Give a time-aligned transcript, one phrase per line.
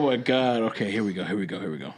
[0.00, 0.62] Oh my god.
[0.62, 1.24] Okay, here we go.
[1.24, 1.60] Here we go.
[1.60, 1.92] Here we go.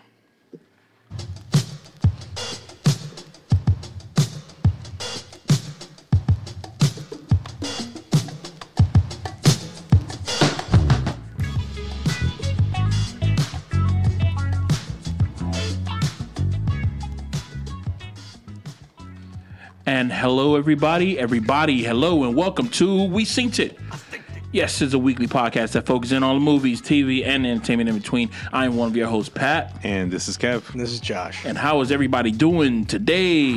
[19.86, 21.20] And hello, everybody.
[21.20, 23.78] Everybody, hello, and welcome to We Seen It.
[24.52, 27.96] Yes, it's a weekly podcast that focuses in on the movies, TV, and entertainment in
[27.96, 28.28] between.
[28.52, 29.74] I am one of your hosts, Pat.
[29.82, 30.70] And this is Kev.
[30.74, 31.46] This is Josh.
[31.46, 33.52] And how is everybody doing today?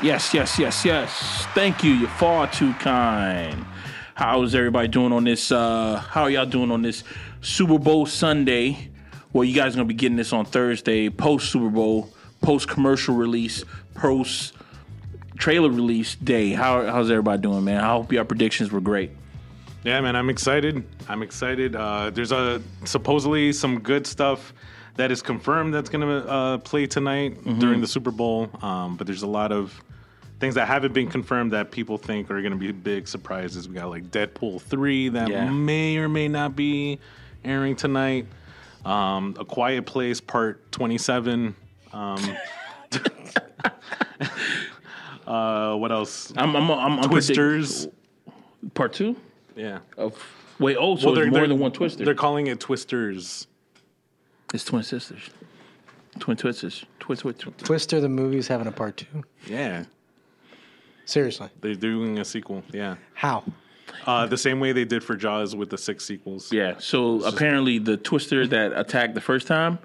[0.00, 1.44] Yes, yes, yes, yes.
[1.54, 1.90] Thank you.
[1.92, 3.66] You're far too kind.
[4.14, 5.50] How is everybody doing on this?
[5.50, 7.02] Uh, how are y'all doing on this
[7.40, 8.90] Super Bowl Sunday?
[9.32, 13.16] Well, you guys are gonna be getting this on Thursday, post Super Bowl, post commercial
[13.16, 14.52] release, post
[15.42, 16.52] trailer release day.
[16.52, 17.82] How, how's everybody doing, man?
[17.82, 19.10] I hope your predictions were great.
[19.82, 20.84] Yeah, man, I'm excited.
[21.08, 21.74] I'm excited.
[21.74, 24.54] Uh, there's a supposedly some good stuff
[24.94, 27.58] that is confirmed that's going to uh, play tonight Mm-hmm.
[27.58, 28.50] during the Super Bowl.
[28.62, 29.82] Um, but there's a lot of
[30.38, 33.68] things that haven't been confirmed that people think are going to be big surprises.
[33.68, 35.50] We got like Deadpool three that Yeah.
[35.50, 37.00] may or may not be
[37.44, 38.26] airing tonight.
[38.84, 41.56] Um, a Quiet Place Part 27.
[41.92, 42.36] Um,
[45.32, 46.32] uh, what else?
[46.36, 47.86] I'm, I'm, I'm, I'm Twisters.
[47.86, 49.16] predict- part two
[49.56, 49.78] Yeah.
[49.96, 50.16] of
[50.58, 50.76] wait.
[50.78, 52.04] Oh, so they're- it's more they're- than one Twister.
[52.04, 53.46] They're calling it Twisters.
[54.54, 55.30] It's twin sisters,
[56.18, 57.34] twin twisters, twin twin.
[57.34, 57.54] twin.
[57.56, 59.24] Twister the movie's having a part two.
[59.46, 59.84] Yeah,
[61.06, 61.48] Seriously.
[61.62, 62.62] they're doing a sequel.
[62.70, 63.44] Yeah, How?
[64.06, 66.52] uh, the same way they did for Jaws with the six sequels.
[66.52, 66.74] Yeah.
[66.78, 69.78] So apparently, the twister that attacked the first time,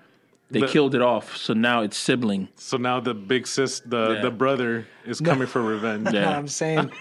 [0.51, 1.35] they The- killed it off.
[1.37, 2.47] So now it's sibling.
[2.55, 4.21] So now the big sis, the Yeah.
[4.21, 6.09] the brother, is coming for revenge.
[6.13, 6.37] Yeah.
[6.37, 6.91] I'm saying,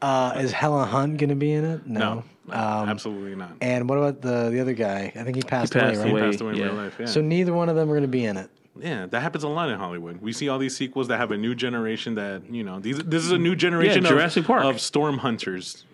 [0.00, 1.86] uh, is Helen Hunt going to be in it?
[1.86, 3.52] No, no, Um, absolutely not.
[3.60, 5.12] And what about the the other guy?
[5.16, 6.22] I think he passed, passed away, He right?
[6.22, 6.30] away.
[6.30, 6.64] passed away in yeah.
[6.66, 6.96] real life.
[6.98, 7.06] Yeah.
[7.06, 8.50] So neither one of them are going to be in it.
[8.80, 10.20] yeah, that happens a lot in Hollywood.
[10.22, 12.14] We see all these sequels that have a new generation.
[12.14, 14.04] That you know, these this is a new generation.
[14.04, 14.64] Jurassic of, Park.
[14.64, 15.84] of storm hunters.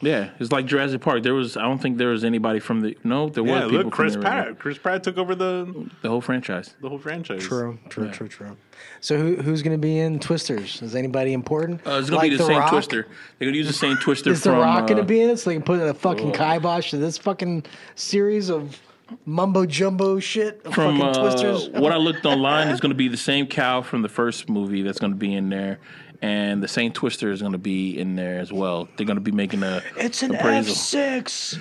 [0.00, 0.30] Yeah.
[0.38, 1.22] It's like Jurassic Park.
[1.22, 1.56] There was.
[1.56, 2.96] I don't think there was anybody from the.
[3.04, 4.58] No, there Yeah, was people look, Chris from the, Pratt.
[4.58, 6.74] Chris Pratt took over the The whole franchise.
[6.80, 7.42] the whole franchise.
[7.42, 8.56] True, true, true, true.
[9.00, 10.82] So who who's going to be in Twisters?
[10.82, 11.86] Is anybody important?
[11.86, 12.70] Uh, it's gonna be the, same Rock?
[12.70, 13.06] twister.
[13.38, 14.58] They're gonna use the same twister Is The from.
[14.60, 16.90] Rock going uh, to be in it so they can put in a fucking kibosh
[16.90, 17.64] to this fucking
[17.94, 18.80] series of
[19.24, 20.60] mumbo jumbo shit?
[20.64, 21.68] Of from fucking uh, Twisters?
[21.70, 24.82] what I looked online is going to be the same cow from the first movie
[24.82, 25.78] that's going to be in there,
[26.22, 28.88] and the same Twister is going to be in there as well.
[28.96, 31.58] They're going to be making a It's an F six.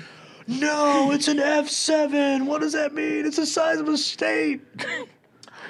[0.48, 2.46] No, it's an F seven.
[2.46, 3.26] What does that mean?
[3.26, 4.62] It's the size of a state.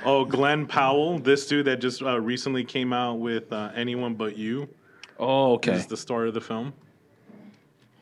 [0.08, 4.38] Oh, Glen Powell, this dude that just uh, recently came out with uh, Anyone But
[4.38, 4.70] You,
[5.18, 5.74] Oh, okay.
[5.74, 6.74] is the star of the film.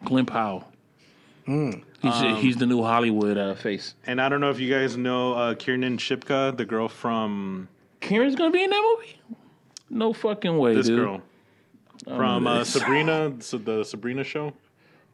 [0.04, 0.68] Glen Powell.
[1.46, 1.72] Hmm.
[2.02, 3.96] He's Um, he's the new Hollywood uh, face.
[4.06, 7.70] And I don't know if you guys know uh, Kiernan Shipka, the girl from
[8.02, 9.18] Kieran's going to be in that movie?
[9.94, 11.00] No fucking way, this dude.
[11.00, 11.22] girl
[12.04, 12.74] from uh, this.
[12.74, 14.54] Sabrina, so the Sabrina show.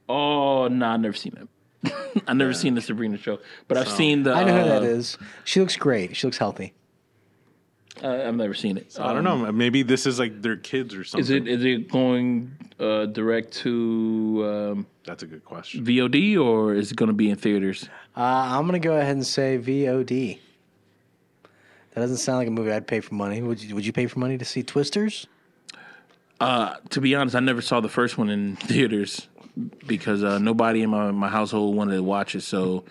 [0.07, 2.23] Oh, no, nah, I've never seen that.
[2.27, 4.33] I've never seen the Sabrina show, but I've seen the.
[4.33, 5.17] I know who uh, that is.
[5.43, 6.15] She looks great.
[6.15, 6.73] She looks healthy.
[8.03, 8.97] Uh, I've never seen it.
[8.99, 9.51] I don't know.
[9.51, 11.21] Maybe this is like their kids or something.
[11.21, 15.85] Is it is it going uh, direct to um, That's a good question.
[15.85, 17.89] VOD or is it going to be in theaters?
[18.15, 20.39] Uh, I'm gonna go ahead and say VOD.
[21.99, 23.41] That doesn't sound like a movie I'd pay for money.
[23.41, 23.75] Would you?
[23.75, 25.27] Would you pay for money to see Twisters?
[26.39, 29.27] Uh, to be honest, I never saw the first one in theaters
[29.85, 32.41] because uh, nobody in my, my household wanted to watch it.
[32.41, 32.85] So,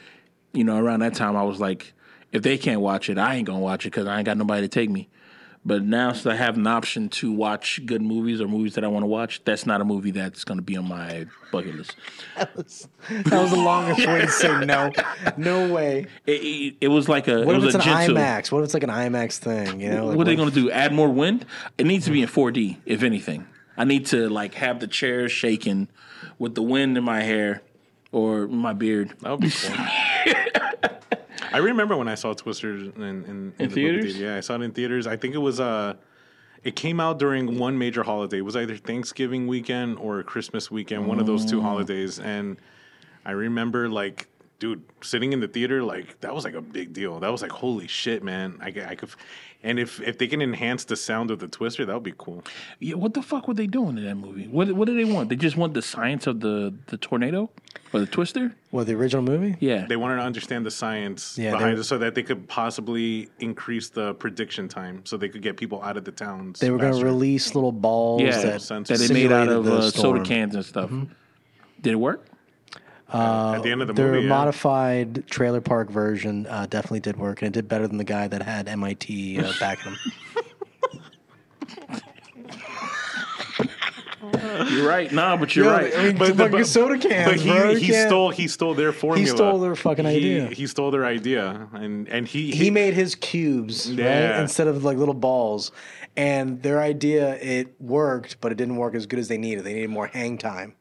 [0.53, 1.95] you know, around that time, I was like,
[2.33, 4.61] if they can't watch it, I ain't gonna watch it because I ain't got nobody
[4.61, 5.09] to take me.
[5.65, 8.89] But now, since I have an option to watch good movies or movies that I
[8.89, 11.95] want to watch, that's not a movie that's going to be on my bucket list.
[12.37, 14.93] That was, that was the longest way to say no.
[15.37, 16.07] No way.
[16.27, 18.17] It, it, it was like a What it if was it's a an gentle.
[18.17, 18.51] IMAX?
[18.53, 19.81] What if it's like an IMAX thing?
[19.81, 20.71] You know, like what are they going to do?
[20.71, 21.45] Add more wind?
[21.77, 23.47] It needs to be in 4D, if anything.
[23.77, 25.89] I need to like have the chair shaking
[26.39, 27.63] with the wind in my hair
[28.11, 29.13] or my beard.
[29.21, 29.77] That would be cool.
[31.53, 34.15] I remember when I saw Twisters in, in, in, the theaters?
[34.15, 34.31] theater.
[34.33, 35.07] Yeah, I saw it in theaters.
[35.07, 35.95] I think it was uh
[36.65, 38.39] it came out during one major holiday.
[38.39, 42.19] It was either Thanksgiving weekend or Christmas weekend, one of those two holidays.
[42.19, 42.59] And
[43.25, 47.21] I remember like dude, sitting in the theater, like that was like a big deal.
[47.21, 48.59] That was like holy shit, man.
[48.61, 49.11] I, I could
[49.63, 52.45] and if if they can enhance the sound of the twister, that would be cool.
[52.79, 54.47] Yeah, what the fuck were they doing in that movie?
[54.47, 55.29] What what did they want?
[55.31, 57.51] They just want the science of the the tornado
[57.93, 58.55] or the twister?
[58.71, 59.57] What the original movie?
[59.61, 59.87] Yeah.
[59.87, 63.31] They wanted to understand the science Yeah, behind they- it so that they could possibly
[63.41, 66.61] increase the prediction time so they could get people out of the towns.
[66.61, 68.89] They were going to release little balls yeah, that sense.
[68.89, 70.91] that they made out of the uh, soda cans and stuff.
[71.81, 72.27] Did it work?
[73.13, 74.23] At the end of the Their movie.
[74.25, 74.29] yeah.
[74.29, 78.29] modified trailer park version uh, definitely did work, and it did better than the guy
[78.29, 79.99] that had MIT uh, backing him.
[84.71, 85.11] You're right.
[85.11, 85.93] Nah, but you're right.
[85.97, 87.71] I mean, But the- fucking but- soda cans, But he, bro.
[87.71, 89.21] You he can't- stole he stole their formula.
[89.21, 90.47] He stole their fucking He- idea.
[90.49, 94.33] He, stole their idea, and and he he made his cubes Yeah.
[94.33, 95.73] right instead of like little balls
[96.17, 99.73] and their idea it worked but it didn't work as good as they needed they
[99.75, 100.75] needed more hang time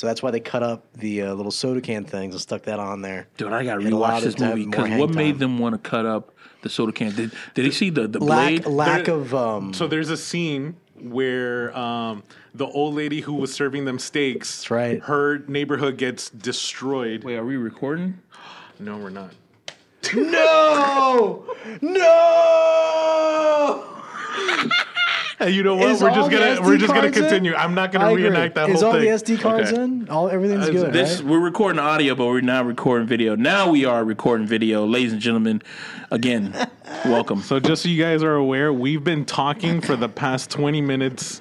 [0.00, 2.80] so that's why they cut up the uh, little soda can things and stuck that
[2.80, 4.70] on there Dude, I got to It allowed rewatch this it to have movie more
[4.70, 5.38] because hang what made time.
[5.40, 6.32] them want to cut up
[6.62, 7.14] the soda can?
[7.14, 8.66] Did Did he see the the lack blade?
[8.66, 12.22] lack There- of um So there's a scene where um,
[12.54, 15.00] the old lady who was serving them steaks, That's right.
[15.02, 17.24] her neighborhood gets destroyed.
[17.24, 18.18] Wait, are we recording?
[18.78, 19.34] No, we're not.
[20.14, 21.44] no
[21.82, 23.84] no
[24.34, 24.68] Hey,
[25.48, 25.90] you know what?
[25.90, 27.22] Is we're just gonna we're just gonna cards in?
[27.24, 27.54] continue.
[27.54, 29.02] I'm not gonna reenact that is whole thing.
[29.08, 29.34] Is all thing.
[29.34, 29.82] the SD cards Okay.
[29.82, 31.30] in all everything's Uh, good This right?
[31.30, 33.34] we're recording audio, but we're not recording video.
[33.36, 35.62] Now we are recording video, ladies and gentlemen.
[36.10, 36.54] Again,
[37.04, 37.40] welcome.
[37.40, 41.40] So just so you guys are aware, we've been talking for the past 20 minutes,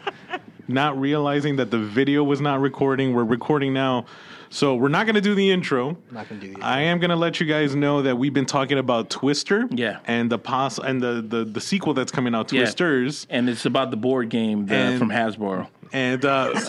[0.68, 3.14] not realizing that the video was not recording.
[3.14, 4.06] We're recording now.
[4.52, 5.96] So we're not going to do the intro.
[6.12, 8.46] Not gonna do the I am going to let you guys know that we've been
[8.48, 9.68] talking about Twister.
[9.70, 10.00] Yeah.
[10.06, 12.62] And the pos- and the, the the sequel that's coming out, Yeah.
[12.62, 13.28] Twisters.
[13.30, 15.68] and it's about the board game uh, And- from Hasbro.
[15.94, 16.52] And uh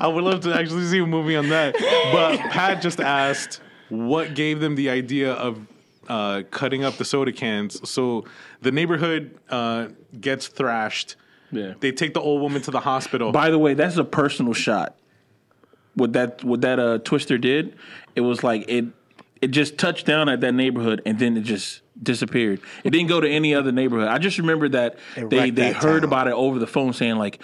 [0.00, 1.74] I would love to actually see a movie on that.
[2.12, 5.58] But Pat just asked what gave them the idea of
[6.08, 7.88] uh, cutting up the soda cans.
[7.88, 8.24] So
[8.62, 9.88] the neighborhood uh,
[10.20, 11.16] gets thrashed.
[11.50, 11.74] Yeah.
[11.80, 13.30] They take the old woman to the hospital.
[13.32, 14.96] By the way, that's a personal shot.
[15.94, 17.76] What that what that uh, Twister did,
[18.16, 18.86] it was like it
[19.40, 22.60] it just touched down at that neighborhood and then it just disappeared.
[22.84, 24.08] It didn't go to any other neighborhood.
[24.08, 26.08] I just remember that It they they that heard town.
[26.08, 27.40] about it over the phone saying like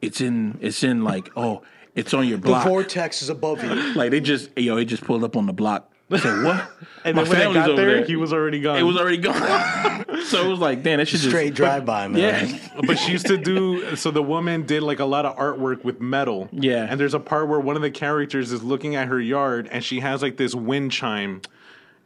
[0.00, 1.62] it's in it's in like oh
[1.94, 2.64] it's on your block.
[2.64, 5.52] the vortex is above you like they just yo it just pulled up on the
[5.52, 5.90] block.
[6.10, 6.70] I said what?
[7.04, 8.04] and My then when they family's got over there, there.
[8.06, 8.78] he was already gone.
[8.78, 10.04] It was already gone.
[10.24, 12.80] so it was like damn that should just straight drive by man Yeah.
[12.86, 16.00] but she used to do so the woman did like a lot of artwork with
[16.00, 16.86] metal Yeah.
[16.88, 19.84] and there's a part where one of the characters is looking at her yard and
[19.84, 21.40] she has like this wind chime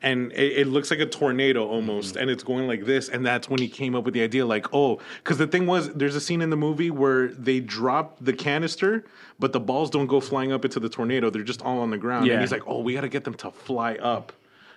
[0.03, 2.23] and it, it looks like a tornado almost mm-hmm.
[2.23, 4.67] and it's going like this and that's when he came up with the idea like
[4.75, 8.33] oh because the thing was there's a scene in the movie where they drop the
[8.33, 9.05] canister
[9.39, 11.99] but the balls don't go flying up into the tornado they're just all on the
[11.99, 12.35] ground Yeah.
[12.35, 14.33] and he's like oh we got to get them to fly up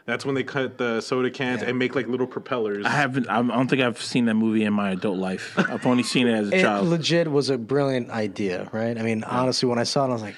[0.06, 3.28] that's when they cut the soda cans and make like little propellers I haven't.
[3.28, 5.56] I don't think I've seen that movie in my adult life.
[5.58, 6.88] I've only seen it as a it child.
[6.88, 8.98] legit was a brilliant idea, right?
[8.98, 10.36] I mean, honestly, when I saw it, I was like,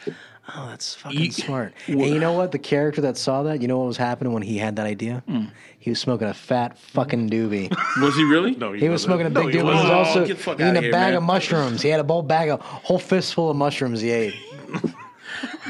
[0.56, 2.52] "Oh, that's fucking Ye- smart." And you know what?
[2.52, 5.24] The character that saw that, you know what was happening when he had that idea?
[5.28, 5.46] Hmm.
[5.80, 7.70] He was smoking a fat fucking doobie.
[8.02, 8.56] Was he really?
[8.56, 9.10] no He was wasn't.
[9.10, 9.54] smoking a big he doobie.
[9.54, 9.92] He was wasn't.
[9.94, 11.18] Oh, also get the eating a here, bag man.
[11.18, 11.82] of mushrooms.
[11.82, 14.02] He had a whole bag of whole fistful of mushrooms.
[14.02, 14.36] He ate.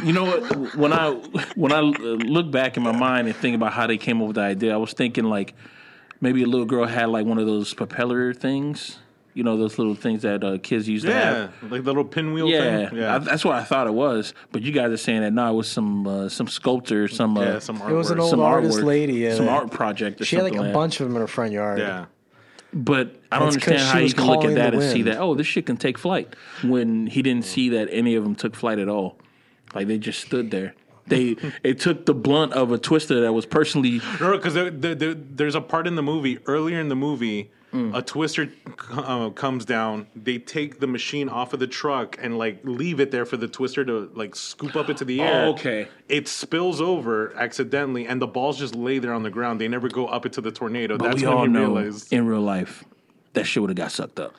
[0.03, 0.75] You know what?
[0.75, 1.09] When I
[1.55, 4.27] when I uh, look back in my mind and think about how they came up
[4.27, 5.55] with the idea, I was thinking like
[6.21, 8.99] maybe a little girl had like one of those propeller things.
[9.37, 11.53] You know those little things that uh, kids used to have.
[11.61, 14.33] like the little pinwheel Yeah, thing yeah I, that's what I thought it was.
[14.51, 17.41] But you guys are saying that no, it was some uh, some sculptor, some uh,
[17.41, 17.89] yeah some artwork.
[17.91, 19.13] It was an old some artist artwork, lady.
[19.13, 20.19] Yeah, some art project.
[20.21, 20.73] Or She had like a that.
[20.73, 21.77] bunch of them in her front yard.
[21.77, 22.05] yeah
[22.73, 24.91] But I don't That's 'cause understand how you was can look at that the and
[24.91, 28.23] see that oh this shit can take flight when he didn't see that any of
[28.23, 29.19] them took flight at all.
[29.75, 30.73] Like they just stood there.
[31.05, 34.95] They it took the blunt of a twister that was personally No, because there, there,
[34.95, 37.51] there, there's a part in the movie earlier in the movie.
[37.73, 37.97] Mm.
[37.97, 38.49] A twister
[38.91, 40.07] uh, comes down.
[40.15, 43.47] They take the machine off of the truck and like leave it there for the
[43.49, 45.47] twister to like scoop up into the air.
[45.47, 45.87] Oh, okay.
[46.07, 49.59] It spills over accidentally, and the balls just lay there on the ground.
[49.59, 50.97] They never go up into the tornado.
[50.97, 52.85] But That's we when all you know realize in real life
[53.33, 54.33] that shit would have got sucked up.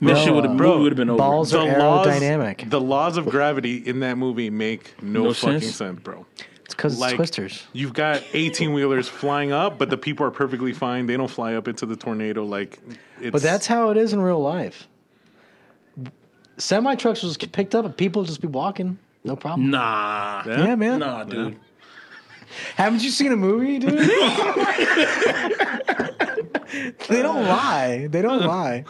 [0.00, 1.18] That No, shit would have uh, would have been over.
[1.18, 2.68] balls the are laws, aerodynamic.
[2.68, 5.76] the laws of gravity in that movie make no, No fucking sense?
[5.76, 6.26] sense, bro.
[6.84, 7.66] It's because it's Like twisters.
[7.72, 11.06] you've got eighteen wheelers flying up, but the people are perfectly fine.
[11.06, 12.44] They don't fly up into the tornado.
[12.44, 12.78] Like,
[13.20, 14.88] it's, But that's how it is in real life.
[16.58, 18.98] Semi trucks just was picked up and people just be walking.
[19.24, 19.70] No problem.
[19.70, 20.98] Nah, Yeah, man.
[21.00, 21.56] nah, dude.
[22.76, 23.92] Haven't you seen a movie, dude?
[27.08, 28.08] they don't lie.
[28.10, 28.84] They don't lie.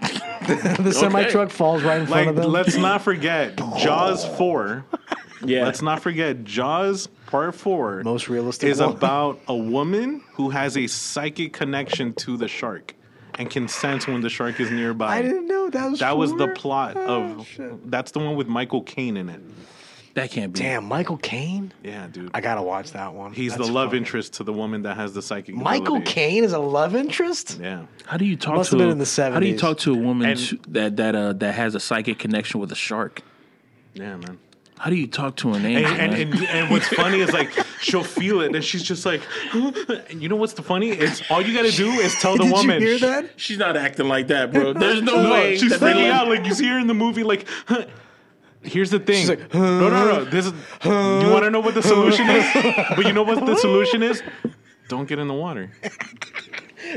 [0.00, 2.36] the semi truck falls right in front like.
[2.36, 2.52] of them.
[2.52, 4.84] Let's not forget Jaws four.
[5.44, 8.02] Yeah, Let's not forget Jaws Part Four.
[8.04, 8.90] Most realistic is one.
[8.90, 12.94] about a woman who has a psychic connection to the shark
[13.38, 15.16] and can sense when the shark is nearby.
[15.16, 16.00] I didn't know that was.
[16.00, 17.46] that was the plot Oh, of.
[17.48, 17.90] shit.
[17.90, 19.40] That's the one with Michael Caine in it.
[20.14, 20.58] that can't be.
[20.60, 21.72] Damn, Michael Caine.
[21.82, 22.32] Yeah, dude.
[22.34, 23.32] I gotta watch that one.
[23.32, 25.54] He's That's the love fucking- interest to the woman that has the psychic.
[25.54, 26.10] Michael ability.
[26.12, 27.58] Caine is a love interest.
[27.62, 27.84] Yeah.
[28.04, 28.76] How do you talk Must to?
[28.76, 29.32] have been in the 70s.
[29.34, 32.18] How do you talk to a woman And- that that uh, that has a psychic
[32.18, 33.22] connection with a shark?
[33.94, 34.38] Yeah, man.
[34.80, 35.92] How do you talk to an And, angel?
[35.92, 36.20] and, man?
[36.32, 37.50] and, and what's funny is like
[37.82, 39.20] she'll feel it, and she's just like,
[39.52, 40.88] and you know what's the funny?
[40.88, 42.80] It's all you got to do is tell the Did woman.
[42.80, 43.30] you hear that?
[43.36, 44.72] She's not acting like that, bro.
[44.82, 45.58] There's no, No, way.
[45.58, 46.28] she's that they freaking out.
[46.28, 47.22] Like you see her in the movie.
[47.24, 47.84] Like, huh.
[48.62, 49.28] here's the thing.
[49.28, 50.24] like, no, no, no.
[50.24, 50.52] This is.
[50.82, 50.90] You
[51.30, 52.46] want to know what the solution is?
[52.96, 54.22] But you know what the solution is?
[54.88, 55.70] Don't get in the water.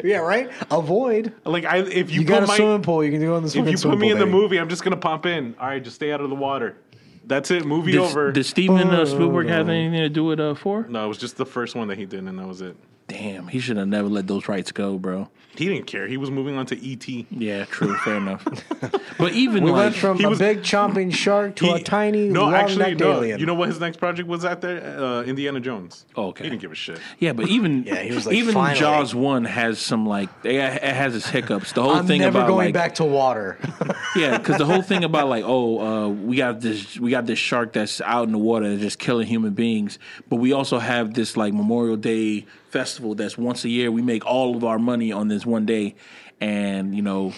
[0.03, 0.49] Yeah, right.
[0.71, 1.33] Avoid.
[1.45, 3.03] Like I, if you, You, put got a my, swimming pool.
[3.03, 3.67] You can go in the swimming pool.
[3.67, 5.53] if you swimming put me pool, in the movie, I'm just gonna pop in.
[5.59, 6.77] All right, just stay out of the water.
[7.25, 7.65] That's it.
[7.65, 8.31] Movie Did, over.
[8.31, 10.85] did Steven uh, Spielberg have anything to do with uh, four?
[10.89, 12.75] no, it was just the first one that he did, and that was it.
[13.07, 15.29] Damn, he should have never let those rights go, bro.
[15.55, 16.07] He didn't care.
[16.07, 17.07] He was moving on to E ET.
[17.29, 18.43] Yeah, true, fair enough.
[19.19, 21.83] But even We like, went from he a was- big chomping shark to a He-
[21.83, 23.11] tiny no, actually, long-necked no.
[23.13, 23.39] alien.
[23.39, 24.81] You know what his next project was out there?
[24.99, 26.05] Uh, Indiana Jones.
[26.15, 26.45] Oh, okay.
[26.45, 26.99] He didn't give a shit.
[27.19, 28.79] yeah, but even Yeah, he was like, even finally.
[28.79, 31.73] Jaws one has some like it it has its hiccups.
[31.73, 33.59] The whole I'm thing never about going like back to water.
[34.15, 37.37] yeah, because the whole thing about like oh uh, we got this we got this
[37.39, 41.13] shark that's out in the water that's just killing human beings, but we also have
[41.13, 43.91] this like Memorial Day festival that's once a year.
[43.91, 45.95] We make all of our money on this one day,
[46.41, 47.33] and you know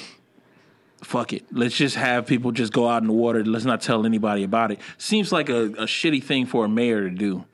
[1.03, 1.45] fuck it.
[1.51, 3.43] Let's just have people just go out in the water.
[3.43, 4.79] Let's not tell anybody about it.
[4.97, 7.45] Seems like a, a shitty thing for a mayor to do,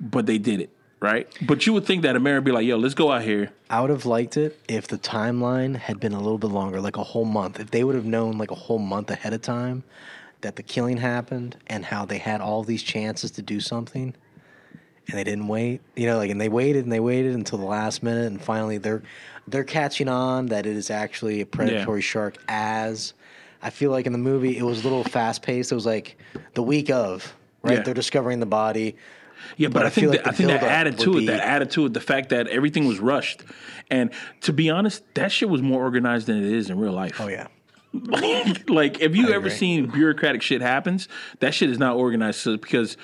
[0.00, 1.28] but they did it, right?
[1.42, 3.52] But you would think that a mayor would be like, yo, let's go out here.
[3.68, 6.96] I would have liked it if the timeline had been a little bit longer, like
[6.96, 7.60] a whole month.
[7.60, 9.84] If they would have known like a whole month ahead of time
[10.40, 14.14] that the killing happened and how they had all these chances to do something
[15.10, 15.80] and they didn't wait.
[15.96, 18.78] You know, like and they waited and they waited until the last minute and finally
[18.78, 19.02] they're
[19.48, 23.14] they're catching on that it is actually a predatory shark as
[23.62, 25.72] I feel like in the movie it was a little fast paced.
[25.72, 26.16] It was like
[26.54, 27.78] the week of, right?
[27.78, 27.82] Yeah.
[27.82, 28.96] They're discovering the body.
[29.56, 31.20] Yeah, but, But I, I think feel that, like I think that added to it.
[31.20, 33.42] be- That added to it the fact that everything was rushed,
[33.90, 34.10] and
[34.42, 37.20] to be honest, that shit was more organized than it is in real life.
[37.20, 37.46] Oh yeah.
[38.68, 39.50] like if you ever agree.
[39.50, 41.08] seen bureaucratic shit happens,
[41.40, 42.38] that shit is not organized.
[42.40, 42.96] So because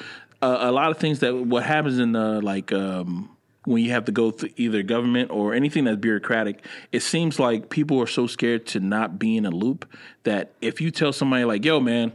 [0.42, 3.30] uh, a lot of things that what happens in uh, like um,
[3.64, 7.70] when you have to go through either government or anything that's bureaucratic, it seems like
[7.70, 9.90] people are so scared to not be in a loop
[10.24, 12.12] that if you tell somebody like, "Yo, man."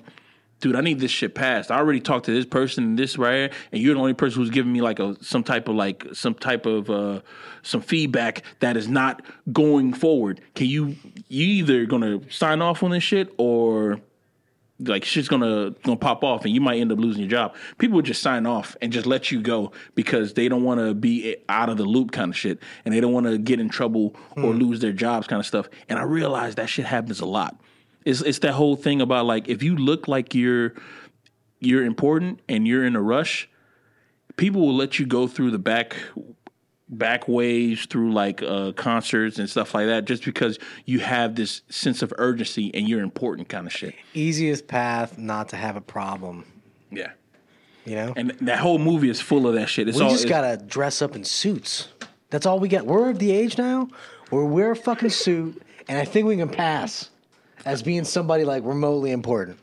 [0.59, 1.71] Dude, I need this shit passed.
[1.71, 4.41] I already talked to this person and this right here, and you're the only person
[4.41, 7.21] who's giving me like a some type of like some type of uh
[7.63, 10.39] some feedback that is not going forward.
[10.53, 10.97] Can you
[11.29, 13.99] you either gonna sign off on this shit or
[14.81, 17.55] like shit's gonna gonna pop off and you might end up losing your job.
[17.77, 20.93] People would just sign off and just let you go because they don't want to
[20.93, 23.69] be out of the loop kind of shit and they don't want to get in
[23.69, 24.59] trouble or hmm.
[24.59, 25.69] lose their jobs kind of stuff.
[25.89, 27.59] And I realize that shit happens a lot.
[28.05, 30.73] It's it's that whole thing about like if you look like you're
[31.59, 33.47] you're important and you're in a rush,
[34.35, 35.95] people will let you go through the back
[36.91, 41.62] back ways through like uh, concerts and stuff like that just because you have this
[41.69, 43.95] sense of urgency and you're important kind of shit.
[44.13, 46.45] Easiest path not to have a problem.
[46.91, 47.12] Yeah.
[47.86, 48.13] You know?
[48.15, 49.88] And that whole movie is full of that shit.
[49.88, 51.88] It's we all just gotta dress up in suits.
[52.29, 52.86] That's all we get.
[52.86, 53.88] We're of the age now
[54.29, 57.10] where we wear a fucking suit, and I think we can pass
[57.65, 59.60] as being somebody like remotely important.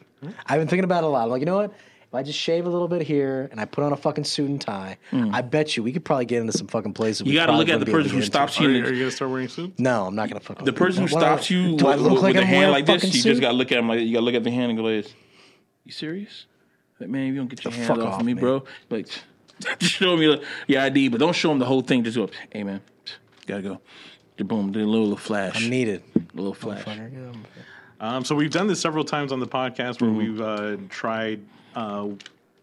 [0.46, 1.24] I've been thinking about it a lot.
[1.24, 1.72] I'm like, you know what?
[2.08, 4.48] If I just shave a little bit here and I put on a fucking suit
[4.48, 7.26] and tie, I bet you we could probably get into some fucking places.
[7.26, 8.70] you got to look at the person who stops Are you.
[8.70, 9.78] you, in are you gonna start wearing suits?
[9.78, 10.64] No, I'm not gonna fucking.
[10.64, 12.70] the person who What stops you Do I with, look with like the I'm hand
[12.72, 14.34] like this, fucking you just got to look at him like you got to look
[14.34, 15.14] at the hand and go like this.
[15.84, 16.46] You serious?
[16.98, 18.40] Like, man, you don't get your hands fuck off, off, of me, man.
[18.42, 18.64] bro.
[18.88, 19.06] Like,
[19.78, 22.04] just show me the- your ID, but don't show him the whole thing.
[22.04, 22.80] Just go, hey, man,
[23.46, 23.80] gotta go.
[24.38, 25.62] Boom, do a little flash.
[25.62, 26.02] I'm needed.
[26.16, 26.84] a little flash.
[28.00, 30.04] Um, so we've done this several times on the podcast Mm-hmm.
[30.06, 31.40] where we've uh, tried
[31.74, 32.08] uh,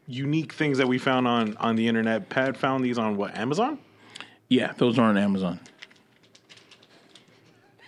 [0.08, 2.30] unique things that we found on on the internet.
[2.30, 3.80] Pat found these on what Amazon.
[4.50, 5.60] Yeah, those are on Amazon.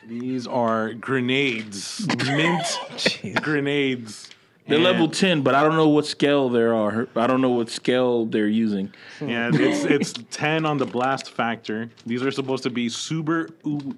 [0.08, 4.30] These are grenades, mint grenades.
[4.66, 7.08] They're And- level ten, but I don't know what scale there are.
[7.16, 8.94] I don't know what scale they're using.
[9.22, 11.90] Yeah, it's it's ten on the blast factor.
[12.06, 13.96] These are supposed to be super u-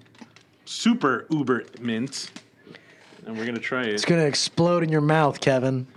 [0.65, 2.31] super uber mint,
[3.25, 3.89] and we're gonna try it.
[3.93, 5.87] It's gonna explode in your mouth, Kevin.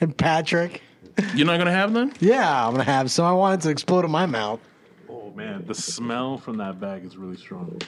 [0.00, 0.82] And Patrick.
[1.34, 2.12] You're not gonna have them?
[2.20, 3.24] Yeah, I'm gonna have some.
[3.24, 4.60] I want it to explode in my mouth.
[5.08, 7.80] Oh man, the smell from that bag is really strong.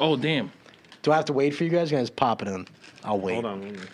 [0.00, 0.52] Oh damn!
[1.02, 1.90] Do I have to wait for you guys?
[1.90, 2.66] You guys pop it in.
[3.04, 3.34] I'll wait.
[3.34, 3.62] Hold on.
[3.62, 3.88] hold on.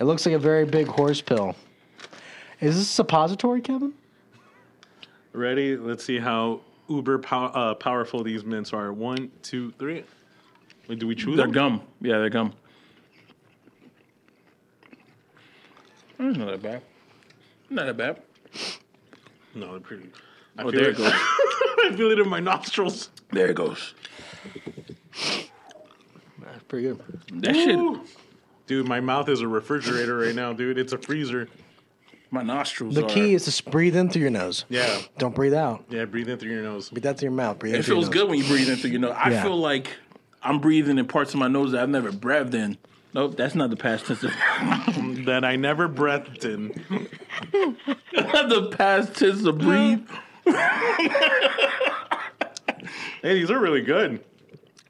[0.00, 1.54] It looks like a very big horse pill.
[2.60, 3.92] Is this a suppository, Kevin?
[5.32, 5.76] Ready?
[5.76, 8.92] Let's see how uber pow- uh, powerful these mints are.
[8.92, 10.04] One, two, three.
[10.88, 11.52] Wait, do we chew They're them?
[11.52, 11.82] gum.
[12.00, 12.52] Yeah, they're gum.
[16.26, 16.82] That's not that bad.
[17.70, 18.22] Not that bad.
[19.54, 20.10] No, they're pretty.
[20.58, 20.94] I Oh, feel there it.
[20.94, 21.12] it goes.
[21.14, 23.10] I feel it in my nostrils.
[23.32, 23.94] There it goes.
[25.14, 27.02] That's pretty good.
[27.42, 27.76] That shit.
[27.76, 28.00] Dude,
[28.66, 30.78] Dude, my mouth is a refrigerator right now, dude.
[30.78, 31.48] It's a freezer.
[32.30, 32.94] My nostrils.
[32.94, 34.64] The are, key is to breathe in through your nose.
[34.70, 35.00] Yeah.
[35.18, 35.84] Don't breathe out.
[35.90, 36.88] Yeah, breathe in through your nose.
[36.88, 37.58] Breathe out through your mouth.
[37.58, 39.14] Breathe in It through feels your good when you breathe in through your nose.
[39.18, 39.42] I Yeah.
[39.42, 39.88] feel like
[40.42, 42.78] I'm breathing in parts of my nose that I've never breathed in.
[43.14, 44.22] Nope, that's not the past tense.
[44.22, 44.30] Of,
[45.26, 46.68] That I never breathed in.
[47.52, 50.06] the past tense of breathe.
[53.22, 54.22] Hey, these are really good.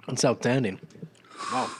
[0.09, 0.81] It's outstanding.
[1.53, 1.71] Wow.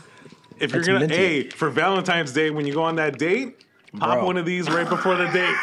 [0.61, 1.17] If you're That's gonna, minty.
[1.17, 3.65] hey, for Valentine's Day when you go on that date,
[3.99, 4.27] pop Bro.
[4.27, 5.57] one of these right before the date.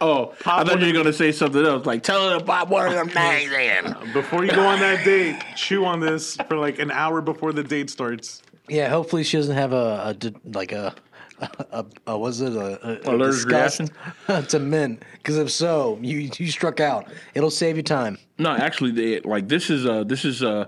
[0.00, 2.68] Oh, I thought one you were gonna say something else, like tell her to pop
[2.68, 4.12] one of them things in.
[4.12, 7.62] Before you go on that date, chew on this for like an hour before the
[7.62, 8.42] date starts.
[8.68, 10.94] Yeah, hopefully she doesn't have a, a like a,
[11.40, 13.92] a, a was it a, a, a Allergic disgust
[14.50, 15.02] to mint?
[15.14, 17.08] Because if so, you you struck out.
[17.34, 18.18] It'll save you time.
[18.38, 20.66] No, actually, they, like this is uh this is uh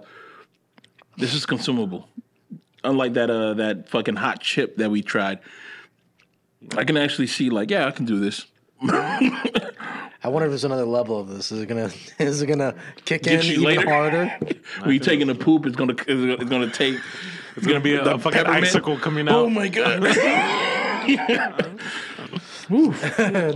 [1.17, 2.09] this is consumable.
[2.85, 5.41] Unlike that uh that fucking hot chip that we tried,
[6.77, 8.47] I can actually see like yeah I can do this.
[10.23, 11.53] I wonder if there's another level of this.
[11.53, 13.89] Is it gonna is it gonna kick Get in you even later?
[13.89, 14.39] harder?
[14.83, 16.97] When you taking a poop, it's gonna it's gonna take.
[17.57, 18.65] It's gonna be a, a fucking peppermint.
[18.67, 19.35] icicle coming out.
[19.35, 20.01] Oh my god!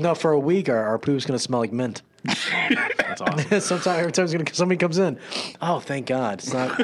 [0.00, 2.02] no, for a week our, our poop's gonna smell like mint.
[2.25, 3.61] That's awesome.
[3.61, 5.19] Sometimes every time it's gonna, somebody comes in,
[5.62, 6.81] oh thank God, it's not.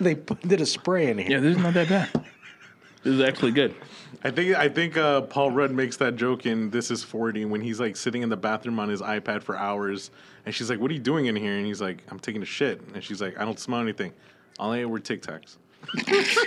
[0.00, 1.30] they put- did a spray in here.
[1.32, 2.10] yeah, this is not that bad.
[3.02, 3.74] This is actually good.
[4.22, 7.60] I think I think uh, Paul Rudd makes that joke in This Is Forty when
[7.60, 10.10] he's like sitting in the bathroom on his iPad for hours,
[10.46, 12.46] and she's like, "What are you doing in here?" And he's like, "I'm taking a
[12.46, 14.12] shit," and she's like, "I don't smell anything.
[14.58, 15.56] All I ate were Tic Tacs."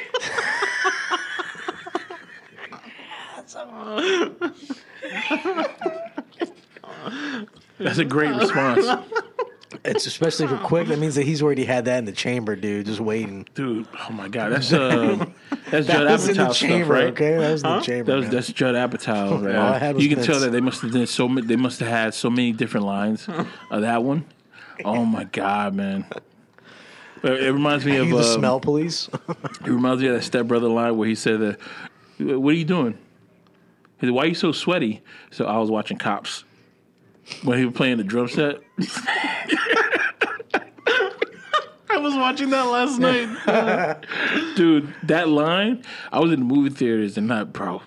[7.80, 8.86] That's a great response,
[9.86, 10.88] It's especially for quick.
[10.88, 13.48] That means that he's already had that in the chamber, dude, just waiting.
[13.56, 13.88] dude.
[14.08, 15.26] Oh my god, that's uh,
[15.72, 17.04] that's That Judd was in the Apatow stuff, right?
[17.06, 17.38] okay?
[17.38, 18.12] That was in the chamber.
[18.12, 18.34] That was man.
[18.36, 19.42] that's Judd Apatow.
[19.48, 19.56] Right?
[19.56, 21.48] All I had was you can tell that they must have done so many.
[21.48, 24.26] They must have had so many different lines of that one.
[24.86, 26.06] Oh my god, man!
[27.24, 29.10] It it reminds me of the um, smell police.
[29.62, 31.60] It reminds me of that stepbrother line where he said, that,
[32.20, 32.98] "What are you doing?"
[34.00, 36.44] He said, "Why are you so sweaty?" So I was watching Cops
[37.44, 38.60] when he was playing the drum set.
[41.90, 44.04] I was watching that last night.
[44.56, 47.82] Dude, that line, I was in the movie theaters and not, bro.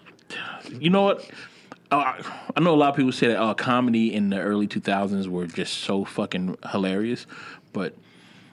[0.71, 1.31] You know what?
[1.93, 2.23] I
[2.61, 5.79] know a lot of people say that uh, comedy in the early 2000s were just
[5.79, 7.27] so fucking hilarious,
[7.73, 7.95] but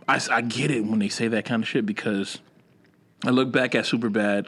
[0.07, 2.39] I get it when they say that kind of shit because
[3.25, 4.47] I look back at Superbad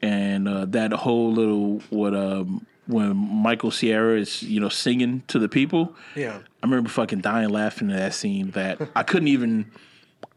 [0.00, 5.38] and uh, that whole little what um, when Michael Cera is you know singing to
[5.38, 5.94] the people.
[6.14, 6.38] Yeah.
[6.62, 9.70] I remember fucking dying laughing at that scene that I couldn't even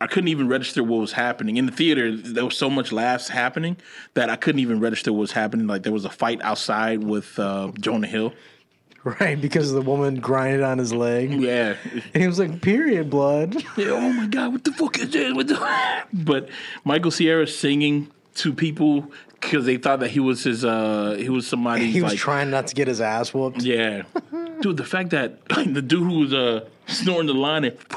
[0.01, 2.15] I couldn't even register what was happening in the theater.
[2.15, 3.77] There was so much laughs happening
[4.13, 5.67] that I couldn't even register what was happening.
[5.67, 8.33] Like there was a fight outside with uh, Jonah Hill.
[9.19, 11.31] right, because the woman grinded on his leg.
[11.31, 11.75] Yeah.
[11.93, 13.55] And he was like, period blood.
[13.77, 15.31] Yeah, oh my god, what the fuck is this?
[15.31, 16.03] The?
[16.11, 16.49] But
[16.83, 21.45] Michael Cera singing to people because they thought that he was his uh he was
[21.47, 23.61] somebody He was like trying not to get his ass whooped.
[23.61, 24.03] yeah,
[24.61, 24.77] dude.
[24.77, 27.77] The fact that the dude who was uh snoring the line and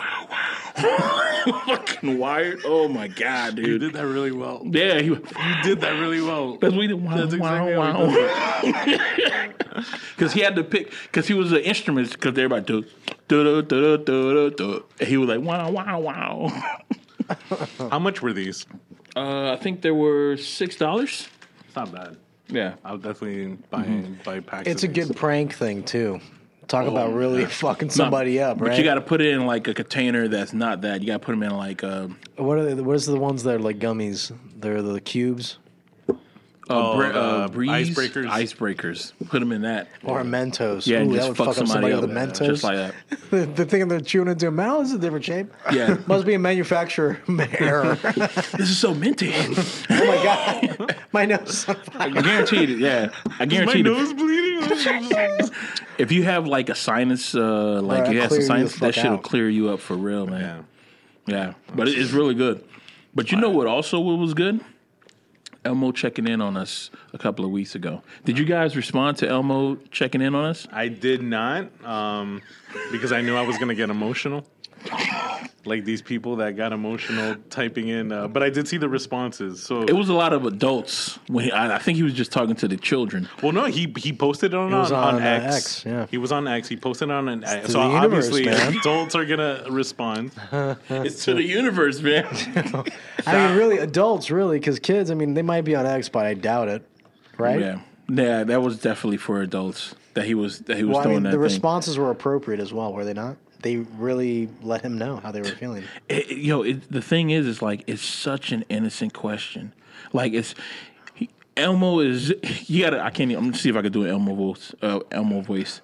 [0.78, 2.60] fucking wired.
[2.64, 3.92] Oh my god, dude, you dude.
[3.92, 4.62] did that really well.
[4.64, 5.06] Yeah, he.
[5.08, 5.22] You
[5.62, 6.56] did that really well.
[6.58, 7.02] Because we did.
[7.02, 9.84] Wow, That's exactly wow, how wow.
[10.16, 12.82] Because he had to pick, because he was an instrument, because everybody do,
[13.28, 15.04] do, do, do, do, do, do.
[15.04, 16.48] He was like, wow, wow, wow.
[17.90, 18.66] How much were these?
[19.18, 21.28] Uh, I think there were six dollars.
[21.66, 22.16] It's not bad.
[22.48, 23.82] Yeah, I'll definitely buy
[24.24, 24.68] buy packs.
[24.68, 25.06] It's of a these.
[25.06, 26.20] good prank thing too.
[26.66, 28.70] Talk about really fucking somebody up, right?
[28.70, 31.00] but you got to put it in like a container that's not that.
[31.00, 33.42] You got to put them in like uh, what are the, what is the ones
[33.44, 34.36] that are like gummies?
[34.54, 35.58] They're the cubes
[36.74, 38.26] uh, bre- the uh, breeze icebreakers?
[38.28, 39.12] Icebreakers.
[39.28, 39.88] Put them in that.
[40.04, 40.86] or Mentos.
[40.86, 42.46] Yeah, and Ooh, that just would fuck fuck up somebody somebody up, with a Mentos.
[42.46, 42.94] just like that.
[43.30, 45.52] the, the thing they're chewing into a mouth is a different shape.
[45.72, 45.96] Yeah.
[46.06, 47.18] Must be a manufacturer
[47.58, 47.94] error.
[47.96, 49.32] This is so minty.
[49.34, 49.54] oh
[49.88, 51.48] my god, my nose.
[51.48, 52.22] is on I fire.
[52.22, 52.78] guarantee it.
[52.78, 53.84] Yeah, I guarantee it.
[53.84, 54.58] My nose bleeding.
[55.98, 58.70] If you have like a sinus, uh, like Right, you have clear some you the
[58.70, 59.22] sinus, that fuck shit'll out.
[59.22, 60.64] clear you up for real, man.
[61.26, 61.34] yeah.
[61.34, 62.64] Yeah, but it- it's really good.
[63.14, 63.66] But you know what?
[63.66, 64.60] Also, what was good?
[65.68, 68.02] Elmo checking in on us a couple of weeks ago.
[68.24, 70.66] Did you guys respond to Elmo checking in on us?
[70.72, 72.40] I did not, um,
[72.90, 74.46] because I knew I was going to get emotional.
[75.64, 79.62] Like these people that got emotional typing in, uh, but I did see the responses.
[79.62, 81.18] So, It was a lot of adults.
[81.26, 83.28] When he, I, I think he was just talking to the children.
[83.42, 85.56] well, no, he he posted it on, was on, on, uh, X.
[85.56, 86.06] X, yeah.
[86.10, 86.68] he was on X.
[86.68, 87.70] He posted it on an X.
[87.72, 88.76] So the universe, obviously, man.
[88.78, 90.30] adults are gonna respond.
[90.88, 92.26] It's to the universe, man.
[93.26, 95.10] I mean, really, adults, really, because kids.
[95.10, 96.82] I mean, they might be on X, but I doubt it.
[97.36, 97.60] right?
[97.60, 99.94] Yeah, yeah, that was definitely for adults.
[100.14, 101.42] That he was that he was Well, I doing mean, that the thing.
[101.42, 103.36] responses were appropriate as well, were they not?
[103.60, 105.84] They really let him know how they were feeling.
[106.08, 109.72] It, it- yo, it, the thing is, is like it's such an innocent question.
[110.12, 110.54] Like it's
[111.14, 112.32] he, Elmo is
[112.68, 113.00] you gotta.
[113.02, 113.30] I can't.
[113.30, 114.74] even- I'm gonna see if I can do an Elmo voice.
[114.80, 115.80] Uh, Elmo voice.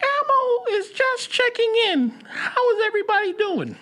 [0.00, 2.10] Elmo is just checking in.
[2.28, 3.76] How is everybody doing?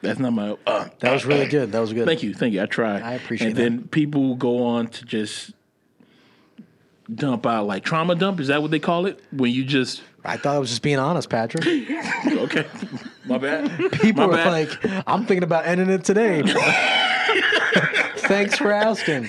[0.00, 0.56] That's not my.
[0.66, 1.72] Uh, That was really good.
[1.72, 2.06] That was good.
[2.06, 2.62] Thank you, thank you.
[2.62, 3.00] I try.
[3.00, 5.52] I appreciate And then people go on to just
[7.12, 8.38] dump out like trauma dump.
[8.38, 9.20] Is that what they call it?
[9.32, 11.64] When you just I thought I was just being honest, Patrick.
[12.26, 12.66] okay,
[13.24, 13.70] my bad.
[13.92, 14.52] People My were bad.
[14.52, 16.42] like, "I'm thinking about ending it today."
[18.28, 19.26] Thanks for asking.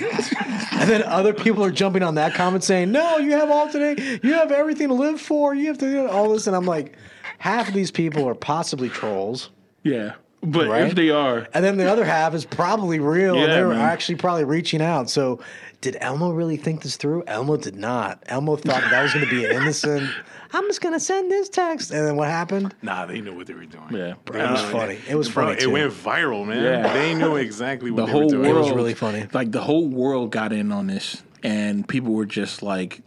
[0.73, 4.19] And then other people are jumping on that comment saying, "No, you have all today.
[4.23, 5.54] You have everything to live for.
[5.54, 6.97] You have to do all this." And I'm like,
[7.38, 9.52] half of these people are possibly trolls.
[9.84, 10.84] yeah, but Right?
[10.88, 13.34] if they are, And then the other half is probably real.
[13.36, 13.80] and Yeah, they're man.
[13.80, 15.10] actually probably reaching out.
[15.10, 15.39] So,
[15.81, 17.23] did Elmo really think this through?
[17.27, 18.21] Elmo did not.
[18.27, 20.09] Elmo thought that was going to be an innocent.
[20.51, 21.91] I'm just going to send this text.
[21.91, 22.75] And then what happened?
[22.81, 23.85] Nah, they knew what they were doing.
[23.91, 24.97] yeah, It was funny.
[25.07, 25.57] It was Bro, funny.
[25.57, 25.69] it too.
[25.71, 26.63] went viral, man.
[26.63, 26.91] Yeah.
[26.93, 28.49] They knew exactly what the they whole were doing.
[28.49, 29.27] world was really funny.
[29.31, 33.01] Like the whole world got in on this, and people were just like,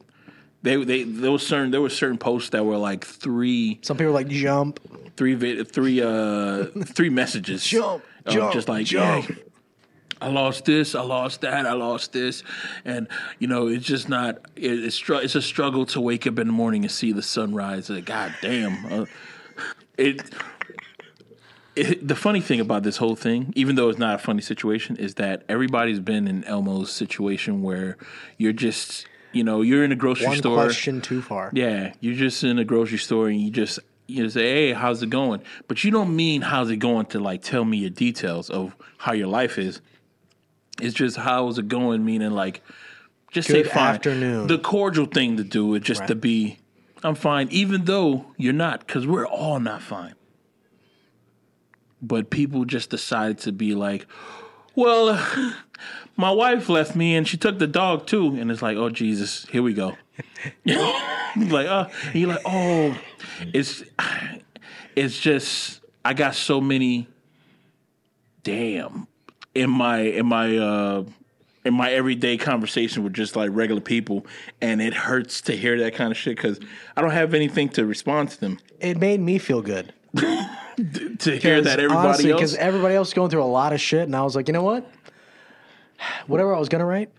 [0.63, 4.13] they they there was certain there were certain posts that were like three Some people
[4.13, 4.79] were like jump.
[5.17, 9.29] three vid- three uh three messages Jump, jump, just like jump.
[9.29, 9.35] yeah,
[10.23, 12.45] I lost this, I lost that, I lost this,
[12.85, 13.09] and
[13.41, 14.39] you know it's just not.
[14.55, 17.23] It, it's str- it's a struggle to wake up in the morning and see the
[17.23, 17.91] sunrise.
[17.91, 19.07] Like, God damn, uh,
[19.99, 20.23] it,
[21.75, 22.07] it.
[22.07, 25.15] The funny thing about this whole thing, even though it's not a funny situation, is
[25.17, 27.97] that everybody's been in Elmo's situation where
[28.39, 30.63] you're just, you know, you're in a grocery One store.
[30.63, 31.51] question too far.
[31.53, 35.11] Yeah, you're just in a grocery store and you just you say, "Hey, how's it
[35.11, 38.77] going?" But you don't mean how's it going to like tell me your details of
[38.99, 39.81] how your life is.
[40.81, 42.63] It's just how's it going, meaning like
[43.33, 43.95] just Good say fine.
[43.95, 44.47] afternoon.
[44.47, 46.59] The cordial thing to do is just to be,
[47.03, 50.15] I'm fine, even though you're not, because we're all not fine.
[52.03, 54.07] But people just decided to be like,
[54.75, 55.19] well,
[56.17, 58.35] my wife left me and she took the dog too.
[58.35, 59.97] And it's like, oh, Jesus, here we go.
[60.67, 62.99] like, oh, you're like, oh,
[63.55, 63.83] it's,
[64.97, 67.09] it's just, I got so many,
[68.43, 69.07] damn,
[69.55, 71.05] in my, in my, uh,
[71.65, 74.27] in my everyday conversation with just like regular people,
[74.61, 76.59] and it hurts to hear that kind of shit because
[76.97, 78.59] I don't have anything to respond to them.
[78.81, 79.93] It made me feel good.
[81.19, 84.03] To hear that everybody because else, everybody else is going through a lot of shit,
[84.05, 84.91] and I was like, you know what?
[86.27, 87.11] Whatever I was gonna write,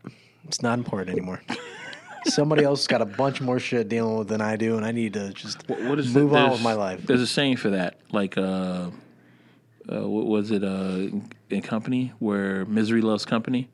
[0.45, 1.39] it's not important anymore.
[2.25, 4.91] Somebody else has got a bunch more shit dealing with than I do, and I
[4.91, 6.37] need to just what is move it?
[6.37, 7.05] on with my life.
[7.05, 8.89] There's a saying for that, like, uh,
[9.91, 11.07] uh, what was it, uh,
[11.49, 13.69] in company where misery loves company?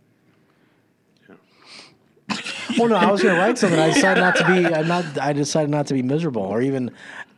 [2.78, 3.80] Well, no, I was gonna write something.
[3.80, 4.66] I decided not to be.
[4.68, 5.18] I'm not.
[5.20, 6.92] I decided not to be miserable or even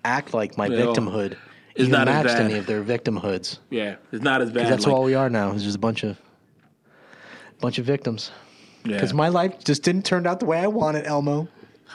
[0.04, 1.38] act like my Well, victimhood
[1.76, 2.46] is not as matched bad.
[2.52, 3.60] any of their victimhoods.
[3.70, 4.68] Yeah, it's not as bad.
[4.72, 5.52] That's like, all we are now.
[5.54, 6.18] Is just a bunch of
[7.62, 8.32] bunch of victims.
[8.84, 8.96] yeah.
[8.96, 11.48] Because my life just didn't turn out the way I wanted, Elmo.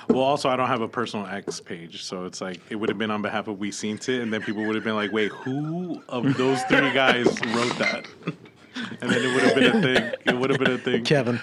[0.09, 2.98] Well, also, I don't have a personal X page, so it's like it would have
[2.98, 5.32] been on behalf of We Seen It, and then people would have been like, "Wait,
[5.32, 8.06] who of those three guys wrote that?"
[9.00, 10.12] And then it would have been a thing.
[10.26, 11.04] It would have been a thing.
[11.04, 11.40] Kevin.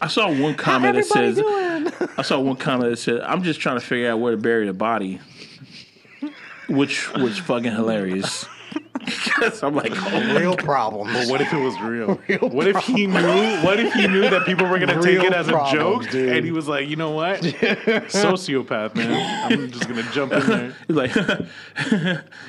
[0.00, 1.90] I saw one comment that says, doing?
[2.16, 4.66] I saw one comment that said, "I'm just trying to figure out where to bury
[4.66, 5.20] the body,"
[6.68, 8.46] which was fucking hilarious.
[9.30, 11.12] 'Cause I'm like, oh, Real problems.
[11.12, 12.14] But what if it was real?
[12.50, 13.60] what if he knew?
[13.62, 16.36] What if he knew that people were gonna take Real it as a joke, dude.
[16.36, 17.40] and he was like, "You know what?
[17.40, 19.52] Sociopath, man.
[19.52, 21.14] I'm just gonna jump in there." he's like,